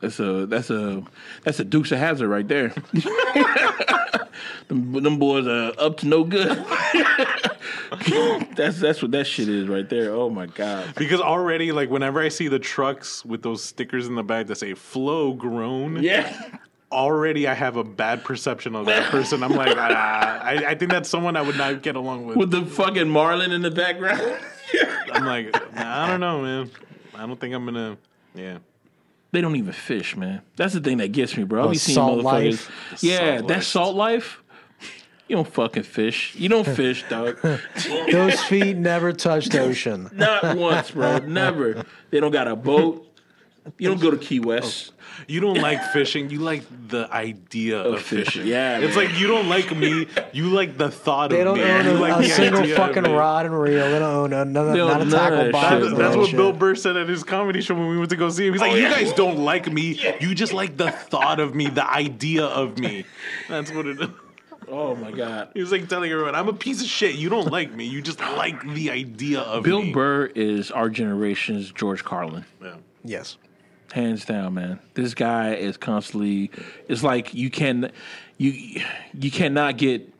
[0.00, 1.02] That's a that's a
[1.44, 2.68] that's a Dukes of Hazzard right there.
[4.68, 6.48] them, them boys are up to no good.
[8.56, 10.14] that's that's what that shit is right there.
[10.14, 10.94] Oh my god.
[10.96, 14.56] because already, like, whenever I see the trucks with those stickers in the back that
[14.56, 16.34] say "Flow Grown," Yeah.
[16.92, 19.42] Already I have a bad perception of that person.
[19.42, 22.36] I'm like, ah, I, I think that's someone I would not get along with.
[22.36, 24.20] With the fucking Marlin in the background.
[25.12, 26.70] I'm like, I don't know, man.
[27.14, 27.96] I don't think I'm gonna.
[28.34, 28.58] Yeah.
[29.32, 30.42] They don't even fish, man.
[30.56, 31.62] That's the thing that gets me, bro.
[31.62, 32.24] I Oh, be seeing motherfuckers.
[32.24, 32.96] life.
[33.02, 33.64] Yeah, Salt that life.
[33.64, 34.42] salt life.
[35.28, 36.34] You don't fucking fish.
[36.34, 37.38] You don't fish, dog.
[38.10, 40.10] Those feet never touched ocean.
[40.12, 41.18] Not once, bro.
[41.18, 41.84] Never.
[42.10, 43.06] They don't got a boat.
[43.78, 44.90] You don't go to Key West.
[45.28, 46.30] You don't like fishing.
[46.30, 48.24] You like the idea of, fishing.
[48.24, 48.46] fishing.
[48.46, 49.06] Yeah, It's man.
[49.06, 50.06] like you don't like me.
[50.32, 53.58] You like the thought They of don't own a, like a single fucking rod and
[53.58, 53.90] reel.
[53.90, 55.68] They don't own a, none, They don't not a of tackle that box.
[55.68, 56.02] shit, That's, bro.
[56.04, 56.36] that's what shit.
[56.36, 58.54] Bill Burr said at his comedy show when we went to go see him.
[58.54, 58.90] He's like, Oh, "You yeah.
[58.92, 60.00] guys don't like me.
[60.20, 63.04] You just like the thought of me, the idea of me."
[63.48, 64.08] That's what it is.
[64.72, 65.48] Oh my god.
[65.54, 67.16] He was like telling everyone, "I'm a piece of shit.
[67.16, 67.86] You don't like me.
[67.86, 72.44] You just like the idea of Bill me." Burr is our generation's George Carlin.
[72.62, 72.74] Yeah.
[73.04, 73.36] Yes.
[73.92, 74.78] Hands down, man.
[74.94, 76.50] This guy is constantly.
[76.88, 77.90] It's like you can,
[78.38, 80.12] you you cannot get.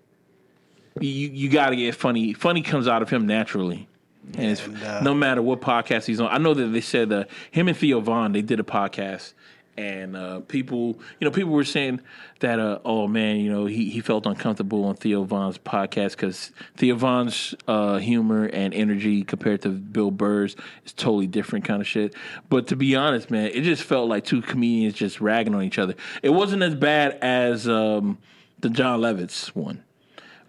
[1.00, 2.32] You you got to get funny.
[2.32, 3.88] Funny comes out of him naturally,
[4.34, 6.28] and, it's, And, uh, no matter what podcast he's on.
[6.30, 9.34] I know that they said uh, him and Theo Von they did a podcast.
[9.76, 12.00] And uh, people, you know, people were saying
[12.40, 16.52] that, uh, oh man, you know, he, he felt uncomfortable on Theo Von's podcast because
[16.76, 21.88] Theo Von's uh, humor and energy compared to Bill Burr's is totally different kind of
[21.88, 22.14] shit.
[22.48, 25.78] But to be honest, man, it just felt like two comedians just ragging on each
[25.78, 25.94] other.
[26.22, 28.18] It wasn't as bad as um,
[28.58, 29.82] the Jon Lovitz one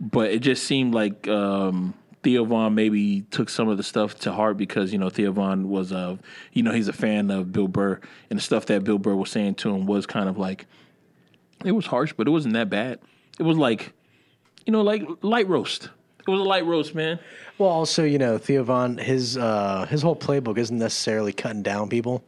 [0.02, 1.94] but it just seemed like um,
[2.24, 5.70] Theo Von maybe took some of the stuff to heart because you know Theo Von
[5.70, 6.20] was a
[6.54, 8.00] you know he's a fan of Bill Burr
[8.30, 10.66] and the stuff that Bill Burr was saying to him was kind of like
[11.66, 13.00] it was harsh, but it wasn't that bad.
[13.40, 13.94] It was like
[14.66, 15.90] you know like light roast.
[16.28, 17.20] It was a light roast, man.
[17.58, 21.90] Well, also, you know, Theo Von, his uh, his whole playbook isn't necessarily cutting down
[21.90, 22.24] people.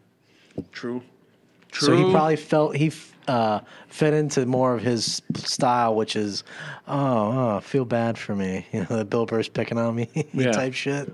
[0.71, 1.03] True.
[1.71, 1.87] True.
[1.87, 2.91] So he probably felt he
[3.27, 6.43] uh, fit into more of his style, which is,
[6.87, 10.51] oh, oh, feel bad for me, you know, the Bill Burr's picking on me Yeah.
[10.51, 11.13] type shit.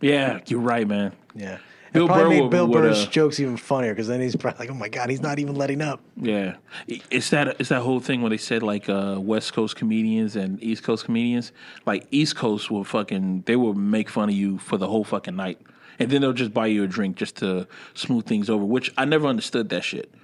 [0.00, 1.12] Yeah, you're right, man.
[1.34, 1.58] Yeah.
[1.92, 4.20] Bill it probably Burr made would- Bill would, Burr's uh, jokes even funnier because then
[4.20, 6.00] he's probably like, oh my god, he's not even letting up.
[6.16, 6.54] Yeah,
[6.86, 10.62] it's that it's that whole thing where they said like uh, West Coast comedians and
[10.62, 11.50] East Coast comedians.
[11.86, 15.34] Like East Coast will fucking they will make fun of you for the whole fucking
[15.34, 15.60] night,
[15.98, 18.64] and then they'll just buy you a drink just to smooth things over.
[18.64, 20.14] Which I never understood that shit.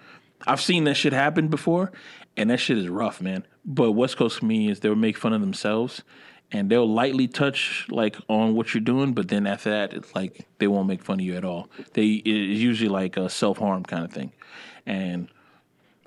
[0.46, 1.92] I've seen that shit happen before,
[2.36, 3.46] and that shit is rough, man.
[3.64, 6.02] But West Coast comedians they'll make fun of themselves.
[6.52, 10.46] And they'll lightly touch like on what you're doing, but then after that, it's like
[10.58, 11.68] they won't make fun of you at all.
[11.94, 14.30] They it's usually like a self harm kind of thing,
[14.86, 15.26] and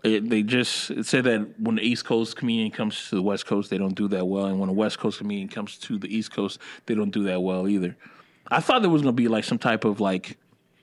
[0.01, 3.47] it, they just it said that when the East Coast comedian comes to the West
[3.47, 6.07] Coast, they don't do that well, and when a West Coast comedian comes to the
[6.07, 7.97] East Coast, they don't do that well either.
[8.49, 10.37] I thought there was gonna be like some type of like,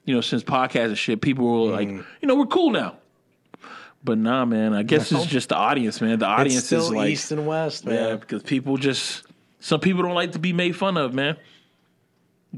[0.04, 2.04] you know, since podcasts and shit, people were like, Mm.
[2.20, 2.98] you know, we're cool now.
[4.06, 4.72] But nah, man.
[4.72, 6.18] I guess it's just the audience, man.
[6.20, 7.94] The audience is like, East and West, man.
[7.94, 9.24] yeah, because people just
[9.60, 11.36] some people don't like to be made fun of, man.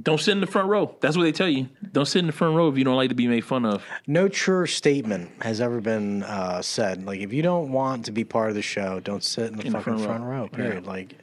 [0.01, 0.95] Don't sit in the front row.
[1.01, 1.69] That's what they tell you.
[1.93, 3.83] Don't sit in the front row if you don't like to be made fun of.
[4.07, 7.05] No truer statement has ever been uh, said.
[7.07, 9.67] Like, if you don't want to be part of the show, don't sit in the
[9.67, 10.41] In the fucking front front, row.
[10.43, 10.49] row.
[10.49, 10.87] Period.
[10.87, 11.15] Like,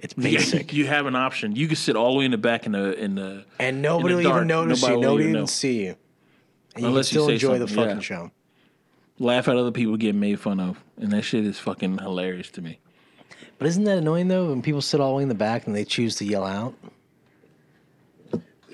[0.00, 0.72] it's basic.
[0.72, 1.54] you have an option.
[1.54, 4.14] You can sit all the way in the back in the in the and nobody
[4.14, 4.36] in will dark.
[4.38, 4.98] even notice Nobody you.
[4.98, 5.46] will Nobody even even know.
[5.46, 5.96] see you.
[6.74, 8.00] And you Unless can you still say enjoy the fucking yeah.
[8.00, 8.30] show.
[9.18, 12.62] Laugh at other people getting made fun of, and that shit is fucking hilarious to
[12.62, 12.78] me.
[13.58, 14.48] But isn't that annoying though?
[14.48, 16.74] When people sit all the way in the back and they choose to yell out.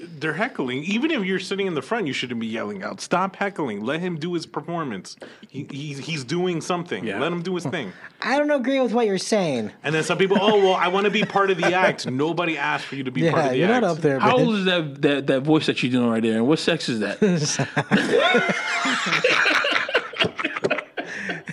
[0.00, 0.84] They're heckling.
[0.84, 3.00] Even if you're sitting in the front, you shouldn't be yelling out.
[3.00, 3.84] Stop heckling.
[3.84, 5.16] Let him do his performance.
[5.48, 7.04] He, he's, he's doing something.
[7.04, 7.20] Yeah.
[7.20, 7.92] Let him do his thing.
[8.22, 9.70] I don't agree with what you're saying.
[9.82, 12.06] And then some people, oh well, I want to be part of the act.
[12.10, 13.82] Nobody asked for you to be part of the you're act.
[13.82, 14.18] not up there.
[14.18, 14.40] How bitch.
[14.40, 16.36] old is that that that voice that you're doing right there?
[16.36, 17.18] And what sex is that,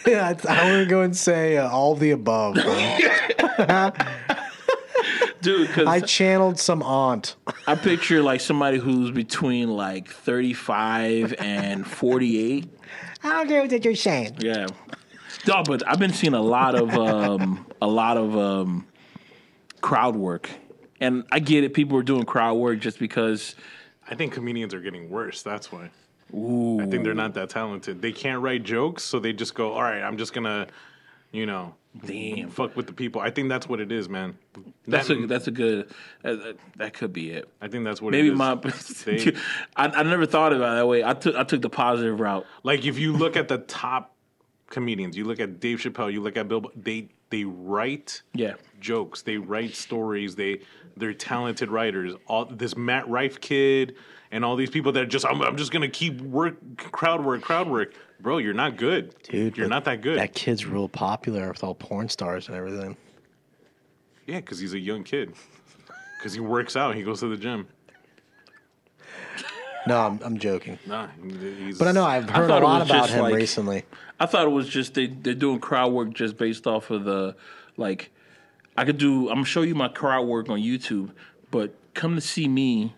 [0.06, 2.56] Yeah, it's- I want to go and say uh, all the above.
[5.42, 5.68] dude?
[5.68, 7.36] Because I I, channeled some aunt.
[7.68, 12.68] I picture like somebody who's between like 35 and 48.
[13.24, 14.36] I don't agree with what you're saying.
[14.40, 14.68] Yeah.
[15.48, 18.88] No, but I've been seeing a lot of um, a lot of um,
[19.82, 20.50] crowd work,
[21.00, 21.74] and I get it.
[21.74, 23.56] People are doing crowd work just because.
[24.08, 25.42] I think comedians are getting worse.
[25.44, 25.90] That's why.
[26.36, 28.02] I think they're not that talented.
[28.02, 30.68] They can't write jokes, so they just go, "All right, I'm just gonna,
[31.32, 31.76] you know,
[32.06, 34.38] Damn, fuck with the people." I think that's what it is, man.
[34.88, 35.90] that's That- a that's a good.
[36.24, 37.48] Uh, uh, that could be it.
[37.62, 38.38] I think that's what Maybe it is.
[38.38, 38.56] my.
[39.06, 39.34] They-
[39.78, 41.04] I, I never thought about it that way.
[41.04, 42.46] I took I took the positive route.
[42.64, 44.14] like if you look at the top
[44.70, 48.56] comedians, you look at Dave Chappelle, you look at Bill, they they write Yeah.
[48.82, 50.62] jokes, they write stories, they
[50.98, 52.14] they're talented writers.
[52.28, 53.96] All this Matt Rife kid
[54.36, 57.42] and all these people that are just I'm, I'm just gonna keep work crowd work
[57.42, 58.38] crowd work, bro.
[58.38, 60.18] You're not good, Dude, You're not that good.
[60.20, 62.98] That kid's real popular with all porn stars and everything.
[64.28, 65.34] yeah, because he's a young kid.
[66.20, 67.68] Because he works out, he goes to the gym.
[69.88, 70.80] No, I'm, I'm joking.
[70.88, 71.10] Nah,
[71.60, 73.84] he's, But I know I've heard a lot about him like- recently.
[74.20, 77.36] I thought it was just they they're doing crowd work just based off of the
[77.78, 78.10] like
[78.76, 81.12] I could do I'm gonna show you my crowd work on YouTube,
[81.52, 82.96] but come to see me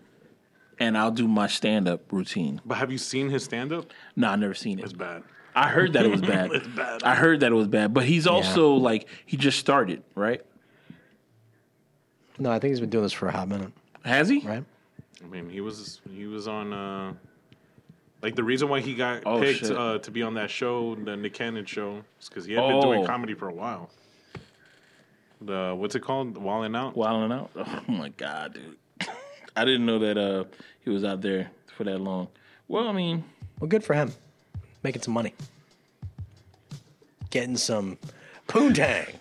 [0.80, 2.62] and I'll do my stand up routine.
[2.66, 3.92] But have you seen his stand up?
[4.16, 4.84] No, I never seen it.
[4.86, 5.24] It's bad.
[5.56, 6.52] I heard that it was bad.
[6.54, 7.02] It's bad.
[7.04, 7.94] I heard that it was bad.
[7.94, 10.42] But he's also like he just started, right?
[12.40, 13.72] No, I think he's been doing this for a hot minute,
[14.06, 14.40] Has he?
[14.42, 14.64] right?
[15.24, 17.14] I mean, he was he was on uh
[18.22, 21.18] like the reason why he got Oh, picked uh, to be on that show, the
[21.18, 23.08] Nick Cannon show, is because he had been doing Oh.
[23.08, 23.90] comedy for a while.
[25.42, 26.38] The what's it called?
[26.38, 26.96] Wilding out.
[26.96, 27.50] Wilding out.
[27.56, 28.78] Oh my god, dude.
[29.58, 30.44] I didn't know that uh
[30.84, 32.28] he was out there for that long.
[32.68, 33.24] Well, I mean,
[33.60, 34.12] Well, good for him.
[34.84, 35.34] Making some money.
[37.30, 37.98] Getting some
[38.48, 39.16] poontang.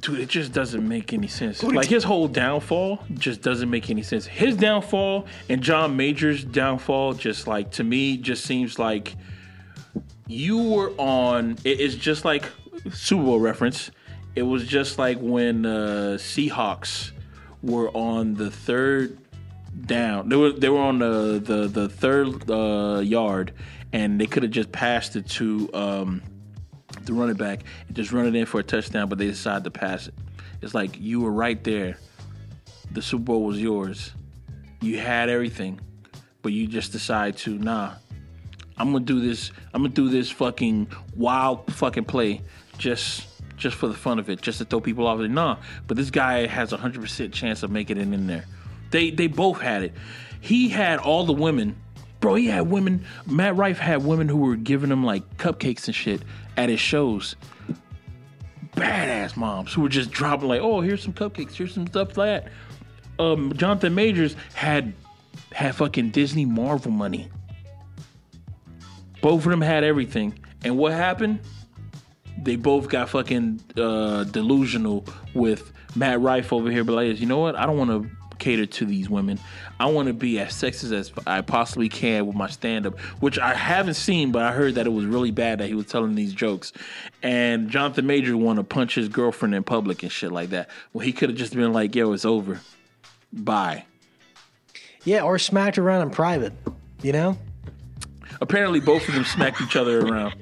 [0.00, 1.62] Dude, it just doesn't make any sense.
[1.62, 4.26] Like his whole downfall just doesn't make any sense.
[4.26, 9.16] His downfall and John Major's downfall just like to me just seems like
[10.26, 12.44] you were on it- it's just like
[12.92, 13.90] Super Bowl reference.
[14.34, 17.12] It was just like when uh Seahawks
[17.62, 19.16] were on the third
[19.80, 20.28] down.
[20.28, 23.52] They were they were on the the, the third uh, yard
[23.92, 26.22] and they could have just passed it to um
[27.04, 29.70] the running back and just run it in for a touchdown, but they decided to
[29.70, 30.14] pass it.
[30.62, 31.98] It's like you were right there.
[32.92, 34.12] The Super Bowl was yours.
[34.80, 35.80] You had everything,
[36.42, 37.94] but you just decide to nah.
[38.78, 39.52] I'm gonna do this.
[39.72, 42.42] I'm gonna do this fucking wild fucking play
[42.78, 43.26] just
[43.56, 45.18] just for the fun of it, just to throw people off.
[45.18, 48.44] Nah, but this guy has a hundred percent chance of making it in there.
[48.90, 49.92] They they both had it.
[50.40, 51.76] He had all the women,
[52.20, 52.34] bro.
[52.34, 53.04] He had women.
[53.26, 56.22] Matt Rife had women who were giving him like cupcakes and shit
[56.56, 57.36] at his shows.
[58.76, 62.48] Badass moms who were just dropping like, oh, here's some cupcakes, here's some stuff that.
[63.18, 64.92] Um, Jonathan Majors had
[65.52, 67.30] had fucking Disney Marvel money.
[69.22, 70.38] Both of them had everything.
[70.64, 71.40] And what happened?
[72.42, 77.38] They both got fucking uh, delusional with Matt Rife over here, but like, you know
[77.38, 77.56] what?
[77.56, 79.38] I don't want to cater to these women.
[79.78, 83.38] I want to be as sexist as I possibly can with my stand up, which
[83.38, 86.14] I haven't seen, but I heard that it was really bad that he was telling
[86.14, 86.72] these jokes.
[87.22, 90.70] And Jonathan Major wanted to punch his girlfriend in public and shit like that.
[90.92, 92.60] Well, he could have just been like, yo, it's over.
[93.32, 93.84] Bye.
[95.04, 96.52] Yeah, or smacked around in private.
[97.02, 97.38] You know?
[98.40, 100.34] Apparently, both of them smacked each other around.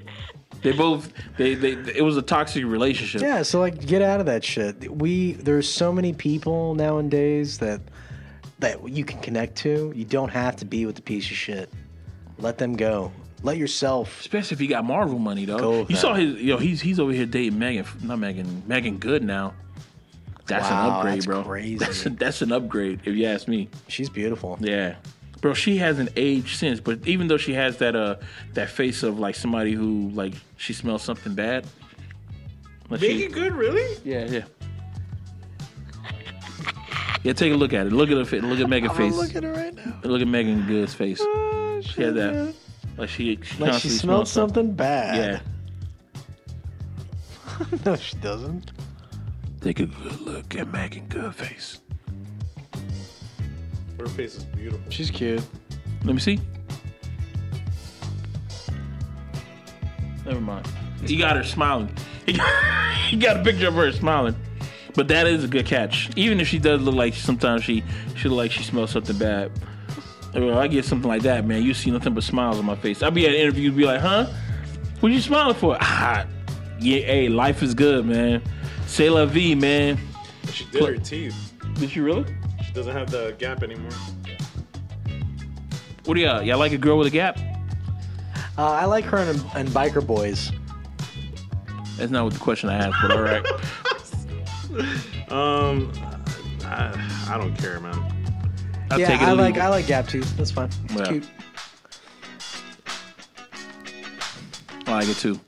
[0.65, 3.21] They both they, they it was a toxic relationship.
[3.21, 4.91] Yeah, so like get out of that shit.
[4.91, 7.81] We there's so many people nowadays that
[8.61, 9.93] that you can connect to.
[9.95, 11.71] You don't have to be with the piece of shit.
[12.39, 13.13] Let them go.
[13.43, 15.81] Let yourself Especially if you got Marvel money though.
[15.81, 15.97] You that.
[15.99, 19.53] saw his yo, he's he's over here dating Megan not Megan Meagan Good now.
[20.47, 21.43] That's an Wow, upgrade, that's bro.
[21.45, 21.77] crazy.
[21.77, 23.69] That's, a, that's an upgrade, if you ask me.
[23.89, 24.59] she's beautiful.
[24.61, 24.97] Yeah.
[25.45, 28.17] Bro, she hasn't aged since, but even though she has that uh
[28.55, 31.67] that face of like somebody who like she smells something bad.
[32.89, 33.95] Like she- it good, really?
[34.07, 34.45] Yeah, yeah.
[37.25, 37.93] Yeah, take a look at it.
[37.93, 38.43] Look at her face.
[38.43, 39.15] Look at Megan's I'm face.
[39.15, 40.01] looking at her right now.
[40.05, 41.19] Look at Meagan Good's face.
[41.19, 42.55] She had that.
[42.97, 45.43] Like she, she Like she smelled smells something bad.
[47.61, 47.67] Yeah.
[47.85, 48.73] no, she doesn't.
[49.61, 51.81] Take a good look at Meagan Good face.
[53.99, 54.91] Her face is beautiful.
[54.91, 55.43] She's cute.
[56.05, 56.41] Let me see.
[60.27, 60.67] Never mind.
[61.05, 61.95] He got her smiling.
[62.27, 64.35] He got, he got a picture of her smiling.
[64.95, 66.11] But that is a good catch.
[66.17, 67.83] Even if she does look like sometimes she
[68.17, 69.51] she look like she smells something bad.
[70.35, 71.63] Well, I get something like that, man.
[71.63, 73.03] You see nothing but smiles on my face.
[73.03, 74.27] I'll be at interviews, be like, huh?
[75.01, 75.77] What you smiling for?
[75.81, 76.27] Ah,
[76.81, 78.43] yeah, hey, life is good, man.
[78.87, 79.99] Say la vie, man.
[80.53, 81.53] She did her teeth.
[81.75, 82.25] Did she really?
[82.75, 83.93] She doesn't have the gap anymore.
[86.07, 86.43] What do y'all?
[86.43, 87.39] Y'all like a girl with a gap?
[88.59, 90.51] Uh, I like her and, and Biker Boys.
[91.97, 93.47] That's not what the question I asked, but all right.
[95.31, 95.93] Um,
[96.65, 97.95] I, I don't care, man.
[98.91, 99.57] I'll yeah, take it or I like.
[99.57, 100.37] I like Gap Tooth.
[100.37, 100.69] That's fine.
[100.85, 101.07] It's Yeah.
[101.07, 101.29] cute.
[104.87, 105.39] I like it too.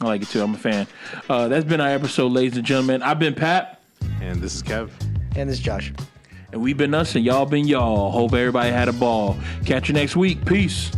[0.00, 0.42] I like it too.
[0.42, 0.86] I'm a fan.
[1.28, 3.02] Uh, that's been our episode, ladies and gentlemen.
[3.02, 3.80] I've been Pat,
[4.20, 4.90] And this is Kev.
[5.36, 5.92] And this is Josh.
[6.52, 8.10] and we've been us, and y'all been y'all.
[8.10, 9.36] Hope everybody had a ball.
[9.64, 10.44] Catch you next week.
[10.44, 10.90] Peace.